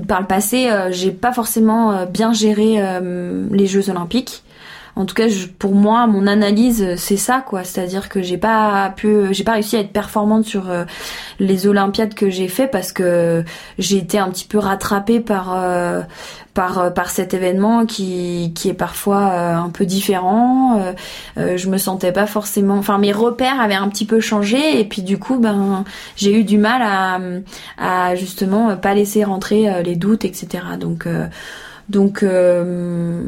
par 0.10 0.20
le 0.20 0.28
passé, 0.28 0.70
euh, 0.70 0.92
j'ai 0.92 1.12
pas 1.12 1.32
forcément 1.32 2.06
bien 2.06 2.34
géré 2.34 2.80
les 3.52 3.68
Jeux 3.68 3.90
Olympiques 3.90 4.44
en 4.96 5.06
tout 5.06 5.14
cas 5.14 5.28
pour 5.60 5.76
moi 5.76 6.08
mon 6.08 6.26
analyse 6.26 6.96
c'est 6.96 7.18
ça 7.18 7.44
quoi. 7.46 7.64
C'est-à-dire 7.64 8.08
que 8.10 8.22
j'ai 8.22 8.38
pas 8.38 8.94
pu 8.96 9.34
j'ai 9.34 9.44
pas 9.44 9.54
réussi 9.54 9.76
à 9.76 9.80
être 9.82 9.92
performante 9.92 10.46
sur 10.46 10.70
euh, 10.70 10.86
les 11.40 11.68
olympiades 11.68 12.14
que 12.14 12.30
j'ai 12.30 12.48
fait 12.48 12.68
parce 12.68 12.92
que 12.92 13.44
j'ai 13.78 13.98
été 13.98 14.18
un 14.18 14.30
petit 14.30 14.46
peu 14.46 14.58
rattrapée 14.58 15.20
par 15.20 15.54
euh, 15.54 16.02
par 16.54 16.80
euh, 16.80 16.90
par 16.92 17.10
cet 17.10 17.34
événement 17.34 17.86
qui 17.86 18.54
qui 18.56 18.70
est 18.70 18.74
parfois 18.74 19.34
un 19.34 19.70
peu 19.70 19.86
différent. 19.86 20.82
Je 21.36 21.70
me 21.70 21.78
sentais 21.78 22.12
pas 22.14 22.28
forcément 22.28 22.76
enfin 22.76 22.98
mes 22.98 23.12
repères 23.12 23.60
avaient 23.60 23.76
un 23.76 23.90
petit 23.90 24.06
peu 24.06 24.20
changé 24.22 24.80
et 24.80 24.86
puis 24.86 25.02
du 25.02 25.18
coup 25.20 25.40
ben 25.40 25.84
j'ai 26.16 26.40
eu 26.40 26.44
du 26.44 26.58
mal 26.58 26.82
à 26.82 27.20
à 27.78 28.16
justement 28.16 28.78
pas 28.78 28.94
laisser 28.94 29.24
rentrer 29.24 29.84
les 29.84 29.96
doutes 29.96 30.24
etc 30.24 30.64
donc 30.80 31.08
Donc, 31.90 32.24
euh, 32.24 33.22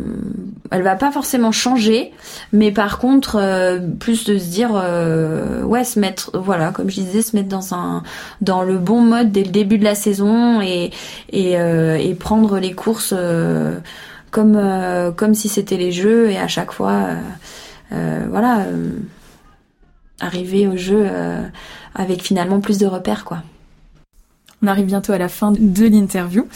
elle 0.72 0.82
va 0.82 0.96
pas 0.96 1.12
forcément 1.12 1.52
changer, 1.52 2.12
mais 2.52 2.72
par 2.72 2.98
contre, 2.98 3.38
euh, 3.40 3.80
plus 4.00 4.24
de 4.26 4.38
se 4.38 4.46
dire, 4.46 4.72
euh, 4.74 5.62
ouais, 5.62 5.84
se 5.84 6.00
mettre, 6.00 6.32
voilà, 6.40 6.72
comme 6.72 6.90
je 6.90 7.02
disais, 7.02 7.22
se 7.22 7.36
mettre 7.36 7.50
dans 7.50 7.76
un, 7.76 8.04
dans 8.42 8.64
le 8.64 8.80
bon 8.80 9.02
mode 9.02 9.32
dès 9.32 9.44
le 9.44 9.52
début 9.52 9.78
de 9.78 9.84
la 9.84 9.96
saison 9.96 10.60
et 10.62 10.92
et, 11.32 11.54
et 11.54 12.16
prendre 12.16 12.58
les 12.60 12.74
courses 12.74 13.14
comme 14.32 14.60
comme 15.16 15.34
si 15.34 15.50
c'était 15.50 15.78
les 15.78 15.92
jeux 15.92 16.30
et 16.30 16.38
à 16.38 16.48
chaque 16.48 16.72
fois, 16.72 17.10
voilà, 17.92 18.66
arriver 20.20 20.68
au 20.68 20.78
jeu 20.78 21.08
avec 21.94 22.22
finalement 22.24 22.60
plus 22.60 22.78
de 22.78 22.88
repères, 22.88 23.24
quoi. 23.26 23.44
On 24.64 24.68
arrive 24.68 24.88
bientôt 24.88 25.14
à 25.14 25.20
la 25.20 25.30
fin 25.30 25.52
de 25.52 25.86
l'interview. 25.86 26.48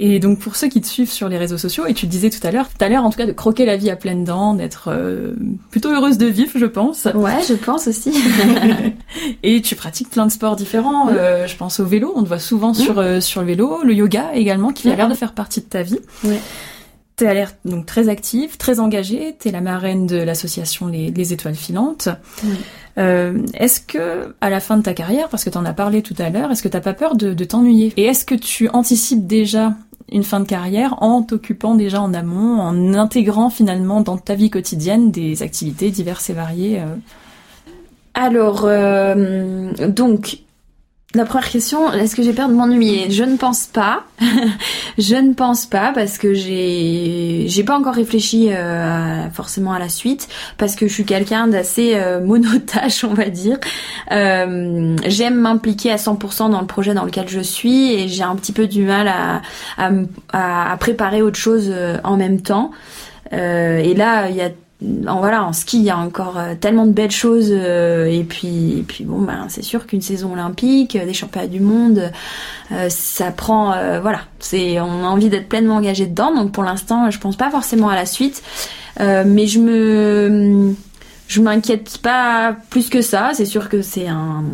Et 0.00 0.20
donc 0.20 0.38
pour 0.38 0.54
ceux 0.54 0.68
qui 0.68 0.80
te 0.80 0.86
suivent 0.86 1.10
sur 1.10 1.28
les 1.28 1.38
réseaux 1.38 1.58
sociaux, 1.58 1.86
et 1.86 1.94
tu 1.94 2.06
disais 2.06 2.30
tout 2.30 2.44
à 2.46 2.52
l'heure, 2.52 2.68
tu 2.76 2.84
as 2.84 2.88
l'air 2.88 3.04
en 3.04 3.10
tout 3.10 3.18
cas 3.18 3.26
de 3.26 3.32
croquer 3.32 3.66
la 3.66 3.76
vie 3.76 3.90
à 3.90 3.96
pleines 3.96 4.22
dents, 4.22 4.54
d'être 4.54 4.90
euh, 4.92 5.34
plutôt 5.72 5.90
heureuse 5.90 6.18
de 6.18 6.26
vivre, 6.26 6.52
je 6.54 6.66
pense. 6.66 7.08
Ouais, 7.14 7.42
je 7.48 7.54
pense 7.54 7.88
aussi. 7.88 8.12
et 9.42 9.60
tu 9.60 9.74
pratiques 9.74 10.10
plein 10.10 10.26
de 10.26 10.30
sports 10.30 10.54
différents. 10.54 11.08
Euh, 11.08 11.48
je 11.48 11.56
pense 11.56 11.80
au 11.80 11.84
vélo, 11.84 12.12
on 12.14 12.22
te 12.22 12.28
voit 12.28 12.38
souvent 12.38 12.74
sur 12.74 13.00
euh, 13.00 13.20
sur 13.20 13.40
le 13.40 13.48
vélo, 13.48 13.82
le 13.82 13.92
yoga 13.92 14.30
également, 14.34 14.72
qui 14.72 14.88
a 14.88 14.94
l'air 14.94 15.08
de 15.08 15.14
faire 15.14 15.32
partie 15.32 15.60
de 15.60 15.66
ta 15.66 15.82
vie. 15.82 15.98
Ouais. 16.22 16.40
Tu 17.16 17.26
as 17.26 17.34
l'air 17.34 17.50
donc 17.64 17.84
très 17.84 18.08
active, 18.08 18.56
très 18.56 18.78
engagée. 18.78 19.34
Tu 19.40 19.48
es 19.48 19.50
la 19.50 19.60
marraine 19.60 20.06
de 20.06 20.18
l'association 20.18 20.86
les, 20.86 21.10
les, 21.10 21.32
Étoiles 21.32 21.56
Filantes. 21.56 22.08
Euh, 22.96 23.42
est-ce 23.54 23.80
que, 23.80 24.36
à 24.40 24.50
la 24.50 24.60
fin 24.60 24.76
de 24.76 24.82
ta 24.82 24.94
carrière, 24.94 25.28
parce 25.28 25.42
que 25.42 25.50
tu 25.50 25.58
en 25.58 25.64
as 25.64 25.72
parlé 25.72 26.02
tout 26.02 26.14
à 26.18 26.30
l'heure, 26.30 26.52
est-ce 26.52 26.62
que 26.62 26.68
t'as 26.68 26.80
pas 26.80 26.94
peur 26.94 27.16
de, 27.16 27.34
de 27.34 27.44
t'ennuyer? 27.44 27.92
Et 27.96 28.04
est-ce 28.04 28.24
que 28.24 28.36
tu 28.36 28.68
anticipes 28.68 29.26
déjà 29.26 29.74
une 30.10 30.22
fin 30.22 30.40
de 30.40 30.46
carrière 30.46 31.02
en 31.02 31.22
t'occupant 31.22 31.74
déjà 31.74 32.00
en 32.00 32.14
amont, 32.14 32.60
en 32.60 32.94
intégrant 32.94 33.50
finalement 33.50 34.00
dans 34.00 34.16
ta 34.16 34.34
vie 34.34 34.50
quotidienne 34.50 35.10
des 35.10 35.42
activités 35.42 35.90
diverses 35.90 36.30
et 36.30 36.34
variées 36.34 36.80
euh. 36.80 36.94
Alors, 38.14 38.62
euh, 38.64 39.70
donc, 39.86 40.38
la 41.14 41.24
première 41.24 41.48
question, 41.48 41.90
est-ce 41.90 42.14
que 42.14 42.22
j'ai 42.22 42.34
peur 42.34 42.50
de 42.50 42.52
m'ennuyer? 42.52 43.10
Je 43.10 43.24
ne 43.24 43.38
pense 43.38 43.64
pas. 43.64 44.04
je 44.98 45.14
ne 45.14 45.32
pense 45.32 45.64
pas 45.64 45.90
parce 45.94 46.18
que 46.18 46.34
j'ai 46.34 47.46
j'ai 47.48 47.64
pas 47.64 47.78
encore 47.78 47.94
réfléchi 47.94 48.52
euh, 48.52 49.30
forcément 49.30 49.72
à 49.72 49.78
la 49.78 49.88
suite 49.88 50.28
parce 50.58 50.76
que 50.76 50.86
je 50.86 50.92
suis 50.92 51.06
quelqu'un 51.06 51.48
d'assez 51.48 51.94
euh, 51.94 52.20
monotache, 52.24 53.04
on 53.04 53.14
va 53.14 53.30
dire. 53.30 53.58
Euh, 54.12 54.96
j'aime 55.06 55.36
m'impliquer 55.36 55.92
à 55.92 55.96
100% 55.96 56.50
dans 56.50 56.60
le 56.60 56.66
projet 56.66 56.92
dans 56.92 57.06
lequel 57.06 57.26
je 57.26 57.40
suis 57.40 57.94
et 57.94 58.08
j'ai 58.08 58.22
un 58.22 58.36
petit 58.36 58.52
peu 58.52 58.66
du 58.66 58.82
mal 58.82 59.08
à 59.08 59.40
à, 59.78 60.72
à 60.72 60.76
préparer 60.76 61.22
autre 61.22 61.38
chose 61.38 61.72
en 62.04 62.18
même 62.18 62.42
temps. 62.42 62.70
et 63.32 63.94
là, 63.94 64.28
il 64.28 64.36
y 64.36 64.42
a 64.42 64.50
en 64.82 65.18
voilà 65.18 65.44
en 65.44 65.52
ski 65.52 65.78
il 65.78 65.84
y 65.84 65.90
a 65.90 65.98
encore 65.98 66.38
euh, 66.38 66.54
tellement 66.54 66.86
de 66.86 66.92
belles 66.92 67.10
choses 67.10 67.50
euh, 67.50 68.06
et 68.06 68.22
puis 68.22 68.78
et 68.78 68.82
puis 68.82 69.04
bon 69.04 69.20
ben 69.20 69.46
c'est 69.48 69.62
sûr 69.62 69.86
qu'une 69.86 70.00
saison 70.00 70.32
olympique 70.32 70.96
des 70.96 71.12
championnats 71.12 71.48
du 71.48 71.60
monde 71.60 72.12
euh, 72.70 72.88
ça 72.88 73.32
prend 73.32 73.74
voilà 74.00 74.20
c'est 74.38 74.80
on 74.80 75.04
a 75.04 75.08
envie 75.08 75.30
d'être 75.30 75.48
pleinement 75.48 75.76
engagé 75.76 76.06
dedans 76.06 76.34
donc 76.34 76.52
pour 76.52 76.62
l'instant 76.62 77.10
je 77.10 77.18
pense 77.18 77.36
pas 77.36 77.50
forcément 77.50 77.88
à 77.88 77.96
la 77.96 78.06
suite 78.06 78.42
mais 79.00 79.46
je 79.46 79.60
me 79.60 80.74
je 81.28 81.42
m'inquiète 81.42 81.98
pas 81.98 82.56
plus 82.70 82.88
que 82.88 83.02
ça. 83.02 83.30
C'est 83.34 83.44
sûr 83.44 83.68
que 83.68 83.82
c'est 83.82 84.08
un, 84.08 84.44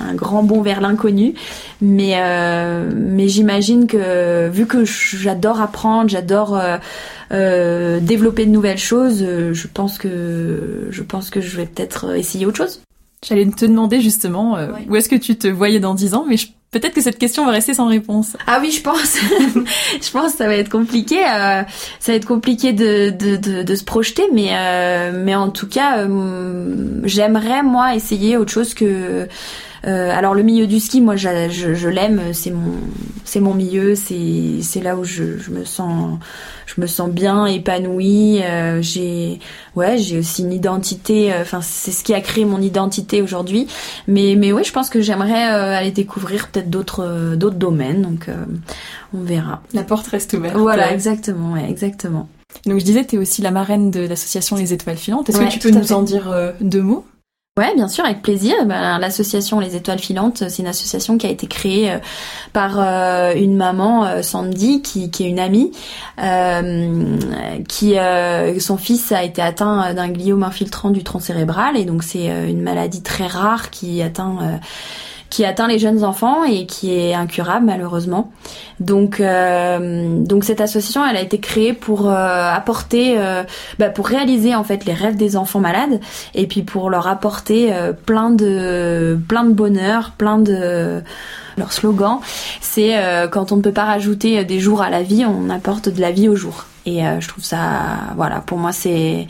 un, 0.00 0.14
grand 0.14 0.42
bond 0.42 0.62
vers 0.62 0.80
l'inconnu, 0.80 1.34
mais 1.80 2.14
euh, 2.16 2.90
mais 2.96 3.28
j'imagine 3.28 3.86
que 3.86 4.48
vu 4.48 4.66
que 4.66 4.84
j'adore 4.84 5.60
apprendre, 5.60 6.08
j'adore 6.08 6.56
euh, 6.56 6.78
euh, 7.32 8.00
développer 8.00 8.46
de 8.46 8.50
nouvelles 8.50 8.78
choses, 8.78 9.24
je 9.52 9.66
pense 9.68 9.98
que 9.98 10.88
je 10.90 11.02
pense 11.02 11.30
que 11.30 11.42
je 11.42 11.56
vais 11.58 11.66
peut-être 11.66 12.16
essayer 12.16 12.46
autre 12.46 12.56
chose. 12.56 12.80
J'allais 13.26 13.46
te 13.46 13.64
demander 13.64 14.00
justement 14.00 14.58
où 14.88 14.96
est-ce 14.96 15.08
que 15.08 15.16
tu 15.16 15.36
te 15.36 15.48
voyais 15.48 15.80
dans 15.80 15.94
dix 15.94 16.14
ans, 16.14 16.24
mais 16.28 16.36
je 16.36 16.48
Peut-être 16.74 16.92
que 16.92 17.00
cette 17.00 17.18
question 17.18 17.46
va 17.46 17.52
rester 17.52 17.72
sans 17.72 17.86
réponse. 17.86 18.36
Ah 18.48 18.58
oui, 18.60 18.72
je 18.72 18.82
pense. 18.82 19.16
je 20.02 20.10
pense 20.10 20.32
que 20.32 20.38
ça 20.38 20.48
va 20.48 20.56
être 20.56 20.70
compliqué. 20.70 21.20
Euh, 21.20 21.62
ça 22.00 22.10
va 22.10 22.14
être 22.14 22.26
compliqué 22.26 22.72
de, 22.72 23.10
de, 23.10 23.62
de, 23.62 23.74
se 23.76 23.84
projeter, 23.84 24.24
mais 24.32 24.48
euh, 24.50 25.12
mais 25.14 25.36
en 25.36 25.50
tout 25.50 25.68
cas, 25.68 25.98
euh, 25.98 27.00
j'aimerais 27.04 27.62
moi 27.62 27.94
essayer 27.94 28.36
autre 28.36 28.50
chose 28.50 28.74
que 28.74 29.28
euh, 29.86 30.10
alors 30.10 30.34
le 30.34 30.42
milieu 30.42 30.66
du 30.66 30.80
ski, 30.80 31.00
moi 31.00 31.16
je, 31.16 31.48
je, 31.50 31.88
l'aime, 31.88 32.20
c'est 32.32 32.50
mon 32.50 32.72
c'est 33.24 33.40
mon 33.40 33.54
milieu, 33.54 33.94
c'est 33.94 34.62
c'est 34.62 34.80
là 34.80 34.96
où 34.96 35.04
je, 35.04 35.38
je, 35.38 35.50
me 35.50 35.64
sens 35.64 36.18
je 36.66 36.80
me 36.80 36.86
sens 36.86 37.10
bien 37.10 37.44
épanouie. 37.46 38.40
Euh, 38.42 38.80
j'ai 38.80 39.40
ouais 39.76 39.98
j'ai 39.98 40.18
aussi 40.18 40.42
une 40.42 40.52
identité. 40.52 41.32
Euh, 41.32 41.42
enfin 41.42 41.60
c'est 41.60 41.90
ce 41.90 42.02
qui 42.02 42.14
a 42.14 42.20
créé 42.20 42.44
mon 42.44 42.62
identité 42.62 43.20
aujourd'hui. 43.20 43.66
Mais 44.08 44.36
mais 44.36 44.52
ouais 44.52 44.64
je 44.64 44.72
pense 44.72 44.88
que 44.88 45.02
j'aimerais 45.02 45.42
aller 45.42 45.90
découvrir 45.90 46.48
peut-être 46.48 46.70
d'autres 46.70 47.34
d'autres 47.36 47.56
domaines. 47.56 48.02
Donc 48.02 48.28
on 49.12 49.22
verra. 49.22 49.62
La 49.74 49.82
porte 49.82 50.06
reste 50.06 50.32
ouverte. 50.32 50.56
Voilà 50.56 50.92
exactement 50.92 51.52
ouais 51.52 51.68
exactement. 51.68 52.28
Donc 52.66 52.78
je 52.78 52.84
disais, 52.84 53.04
tu 53.04 53.16
es 53.16 53.18
aussi 53.18 53.42
la 53.42 53.50
marraine 53.50 53.90
de 53.90 54.06
l'association 54.06 54.56
Les 54.56 54.72
Étoiles 54.72 54.96
Filantes. 54.96 55.28
Est-ce 55.28 55.40
que 55.40 55.48
tu 55.50 55.58
peux 55.58 55.70
nous 55.70 55.92
en 55.92 56.02
dire 56.02 56.32
deux 56.60 56.82
mots? 56.82 57.04
Ouais, 57.56 57.72
bien 57.76 57.86
sûr, 57.86 58.04
avec 58.04 58.20
plaisir. 58.20 58.66
Ben, 58.66 58.98
l'association 58.98 59.60
Les 59.60 59.76
Étoiles 59.76 60.00
Filantes, 60.00 60.42
c'est 60.48 60.60
une 60.60 60.66
association 60.66 61.18
qui 61.18 61.26
a 61.28 61.30
été 61.30 61.46
créée 61.46 61.88
euh, 61.92 61.98
par 62.52 62.80
euh, 62.80 63.32
une 63.36 63.54
maman, 63.54 64.04
euh, 64.06 64.22
Sandy, 64.22 64.82
qui, 64.82 65.08
qui, 65.12 65.22
est 65.22 65.28
une 65.28 65.38
amie, 65.38 65.70
qui 67.68 67.94
son 68.58 68.76
fils 68.76 69.12
a 69.12 69.22
été 69.22 69.40
atteint 69.40 69.94
d'un 69.94 70.08
gliome 70.08 70.42
infiltrant 70.42 70.90
du 70.90 71.04
tronc 71.04 71.20
cérébral, 71.20 71.76
et 71.76 71.84
donc 71.84 72.02
c'est 72.02 72.26
une 72.26 72.60
maladie 72.60 73.02
très 73.04 73.28
rare 73.28 73.70
qui 73.70 74.02
atteint 74.02 74.58
qui 75.34 75.44
atteint 75.44 75.66
les 75.66 75.80
jeunes 75.80 76.04
enfants 76.04 76.44
et 76.44 76.64
qui 76.64 76.96
est 76.96 77.12
incurable 77.12 77.66
malheureusement. 77.66 78.30
Donc, 78.78 79.18
euh, 79.18 80.20
donc 80.20 80.44
cette 80.44 80.60
association, 80.60 81.04
elle 81.04 81.16
a 81.16 81.22
été 81.22 81.40
créée 81.40 81.72
pour 81.72 82.08
euh, 82.08 82.52
apporter, 82.52 83.18
euh, 83.18 83.42
bah, 83.80 83.88
pour 83.88 84.06
réaliser 84.06 84.54
en 84.54 84.62
fait 84.62 84.84
les 84.84 84.92
rêves 84.92 85.16
des 85.16 85.36
enfants 85.36 85.58
malades 85.58 85.98
et 86.36 86.46
puis 86.46 86.62
pour 86.62 86.88
leur 86.88 87.08
apporter 87.08 87.74
plein 88.06 88.30
de, 88.30 89.18
plein 89.26 89.42
de 89.42 89.52
bonheur, 89.52 90.12
plein 90.16 90.38
de 90.38 91.02
leur 91.56 91.72
slogan, 91.72 92.20
c'est 92.60 92.94
quand 93.32 93.50
on 93.50 93.56
ne 93.56 93.62
peut 93.62 93.72
pas 93.72 93.86
rajouter 93.86 94.44
des 94.44 94.60
jours 94.60 94.82
à 94.82 94.90
la 94.90 95.02
vie, 95.02 95.24
on 95.26 95.50
apporte 95.50 95.88
de 95.88 96.00
la 96.00 96.12
vie 96.12 96.28
au 96.28 96.36
jour. 96.36 96.66
Et 96.86 97.00
je 97.18 97.26
trouve 97.26 97.42
ça, 97.42 97.58
voilà, 98.14 98.40
pour 98.40 98.58
moi 98.58 98.70
c'est 98.70 99.26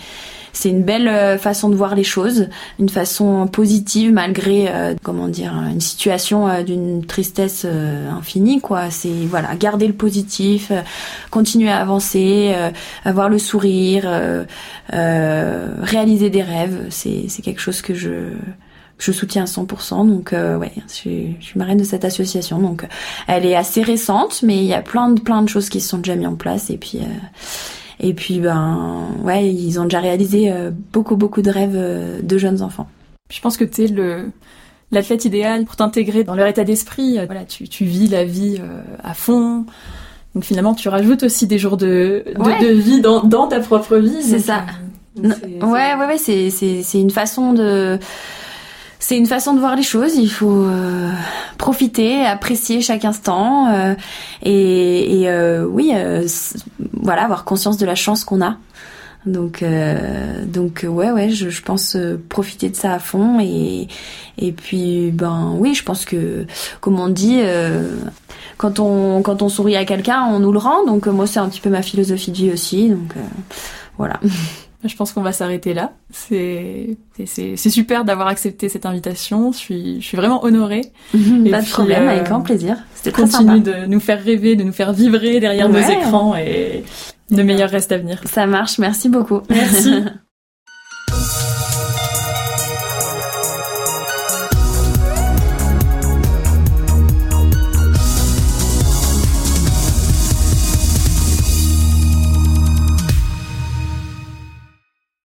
c'est 0.55 0.71
une 0.71 0.83
belle 0.83 1.09
euh, 1.09 1.37
façon 1.37 1.69
de 1.69 1.75
voir 1.75 1.95
les 1.95 2.05
choses, 2.05 2.49
une 2.79 2.89
façon 2.89 3.47
positive 3.49 4.13
malgré 4.13 4.69
euh, 4.69 4.95
comment 5.03 5.29
dire 5.29 5.53
une 5.53 5.81
situation 5.81 6.49
euh, 6.49 6.63
d'une 6.63 7.05
tristesse 7.05 7.67
infinie 7.67 8.61
quoi. 8.61 8.91
C'est 8.91 9.27
voilà, 9.29 9.55
garder 9.57 9.87
le 9.87 9.93
positif, 9.93 10.73
continuer 11.31 11.71
à 11.71 11.81
avancer, 11.81 12.55
avoir 13.05 13.29
le 13.29 13.39
sourire, 13.39 14.09
réaliser 14.91 16.31
des 16.31 16.43
rêves, 16.43 16.87
c'est 16.91 17.25
c'est 17.29 17.43
quelque 17.43 17.61
chose 17.61 17.83
que 17.83 17.95
je 17.95 18.31
je 18.99 19.11
soutiens 19.11 19.43
à 19.43 19.47
100%. 19.47 20.09
Donc 20.09 20.33
ouais, 20.33 20.73
je 20.87 20.93
suis, 20.93 21.37
je 21.41 21.47
suis, 21.47 21.59
marraine 21.59 21.79
de 21.79 21.85
cette 21.85 22.05
association. 22.05 22.61
Donc 22.61 22.87
elle 23.27 23.45
est 23.45 23.57
assez 23.57 23.83
récente, 23.83 24.43
mais 24.43 24.59
il 24.59 24.67
y 24.67 24.75
a 24.75 24.83
plein 24.83 25.09
de 25.11 25.21
plein 25.21 25.43
de 25.43 25.49
choses 25.49 25.69
qui 25.69 25.81
se 25.81 25.89
sont 25.89 25.99
déjà 25.99 26.15
mises 26.15 26.29
en 26.29 26.37
place. 26.37 26.71
Et 26.71 26.79
puis 26.79 27.01
et 28.01 28.15
puis, 28.15 28.41
ben, 28.41 29.09
ouais, 29.23 29.53
ils 29.53 29.79
ont 29.79 29.85
déjà 29.85 30.01
réalisé 30.01 30.51
euh, 30.51 30.71
beaucoup, 30.93 31.17
beaucoup 31.17 31.43
de 31.43 31.51
rêves 31.51 31.75
euh, 31.75 32.21
de 32.23 32.39
jeunes 32.39 32.63
enfants. 32.63 32.89
Je 33.33 33.41
pense 33.41 33.57
que 33.57 33.65
tu 33.65 33.85
es 33.85 33.89
le 33.89 34.31
l'athlète 34.93 35.25
idéal 35.25 35.65
pour 35.65 35.75
t'intégrer 35.75 36.23
dans 36.23 36.35
leur 36.35 36.47
état 36.47 36.63
d'esprit. 36.63 37.19
Euh, 37.19 37.27
voilà, 37.27 37.45
tu, 37.45 37.69
tu 37.69 37.85
vis 37.85 38.09
la 38.09 38.25
vie 38.25 38.61
à 39.03 39.15
fond. 39.15 39.65
Donc 40.35 40.45
finalement, 40.45 40.75
tu 40.75 40.89
rajoutes 40.89 41.23
aussi 41.23 41.47
des 41.47 41.59
jours 41.59 41.77
de, 41.77 42.25
de, 42.27 42.73
vie 42.73 43.01
dans, 43.01 43.23
dans 43.23 43.47
ta 43.47 43.61
propre 43.61 43.97
vie. 43.97 44.23
C'est 44.23 44.41
ça. 44.41 44.65
ouais, 45.17 45.31
ouais, 45.63 46.07
ouais, 46.07 46.19
c'est, 46.19 46.51
c'est, 46.51 46.83
c'est 46.83 47.01
une 47.01 47.11
façon 47.11 47.53
de 47.53 47.99
c'est 49.07 49.19
une 49.19 49.27
façon 49.27 49.53
de 49.53 49.61
voir 49.61 49.77
les 49.77 49.83
choses. 49.83 50.17
Il 50.17 50.31
faut 50.31 50.65
euh, 50.65 51.11
profiter, 51.59 52.25
apprécier 52.25 52.81
chaque 52.81 53.05
instant 53.05 53.69
euh, 53.71 53.95
et, 54.43 55.25
euh, 55.27 55.67
oui, 55.67 55.93
voilà, 56.95 57.25
avoir 57.25 57.45
conscience 57.45 57.77
de 57.77 57.85
la 57.85 57.97
chance 57.97 58.25
qu'on 58.25 58.41
a. 58.41 58.57
Donc, 59.27 59.63
donc 60.47 60.87
ouais, 60.89 61.11
ouais, 61.11 61.29
je, 61.29 61.51
je, 61.51 61.63
pense 61.63 61.99
profiter 62.31 62.71
de 62.71 62.77
ça 62.77 62.95
à 62.95 62.99
fond 62.99 63.41
et 63.41 63.89
et 64.39 64.53
puis 64.53 65.11
ben 65.13 65.55
oui, 65.59 65.75
je 65.75 65.83
pense 65.83 66.05
que 66.05 66.47
comme 66.81 66.99
on 67.01 67.09
dit, 67.09 67.41
quand 68.57 68.81
on 68.81 69.23
quand 69.23 69.43
on 69.43 69.51
sourit 69.51 69.77
à 69.77 69.85
quelqu'un, 69.85 70.25
on 70.31 70.39
nous 70.41 70.53
le 70.53 70.59
rend. 70.59 70.85
Donc 70.87 71.07
moi, 71.07 71.27
c'est 71.27 71.41
un 71.41 71.49
petit 71.51 71.61
peu 71.61 71.71
ma 71.71 71.83
philosophie 71.83 72.33
de 72.33 72.37
vie 72.37 72.53
aussi. 72.53 72.89
Donc 72.89 73.15
voilà. 73.99 74.19
Je 74.85 74.97
pense 74.97 75.13
qu'on 75.13 75.23
va 75.23 75.33
s'arrêter 75.33 75.75
là. 75.75 75.93
C'est 76.11 76.97
super 77.57 78.05
d'avoir 78.05 78.29
accepté 78.29 78.69
cette 78.69 78.87
invitation. 78.87 79.53
Je 79.53 79.57
suis 79.59 80.01
je 80.01 80.07
suis 80.07 80.17
vraiment 80.17 80.45
honorée. 80.45 80.83
Pas 81.13 81.63
de 81.63 81.71
problème, 81.71 82.09
avec 82.09 82.25
grand 82.25 82.41
plaisir. 82.41 82.77
C'était 82.95 83.13
très 83.13 83.27
sympa. 83.27 83.55
Continue 83.55 83.61
de 83.61 83.87
nous 83.87 84.01
faire 84.01 84.23
rêver, 84.23 84.57
de 84.57 84.63
nous 84.63 84.73
faire 84.73 84.93
vivrer 84.93 85.41
derrière 85.41 85.69
nos 85.69 85.79
écrans 85.79 86.37
et 86.37 86.85
de 87.31 87.43
meilleurs 87.43 87.71
restes 87.71 87.93
à 87.93 87.99
venir. 87.99 88.21
Ça 88.25 88.47
marche. 88.47 88.79
Merci 88.79 89.09
beaucoup. 89.09 89.41
Merci. 89.49 89.95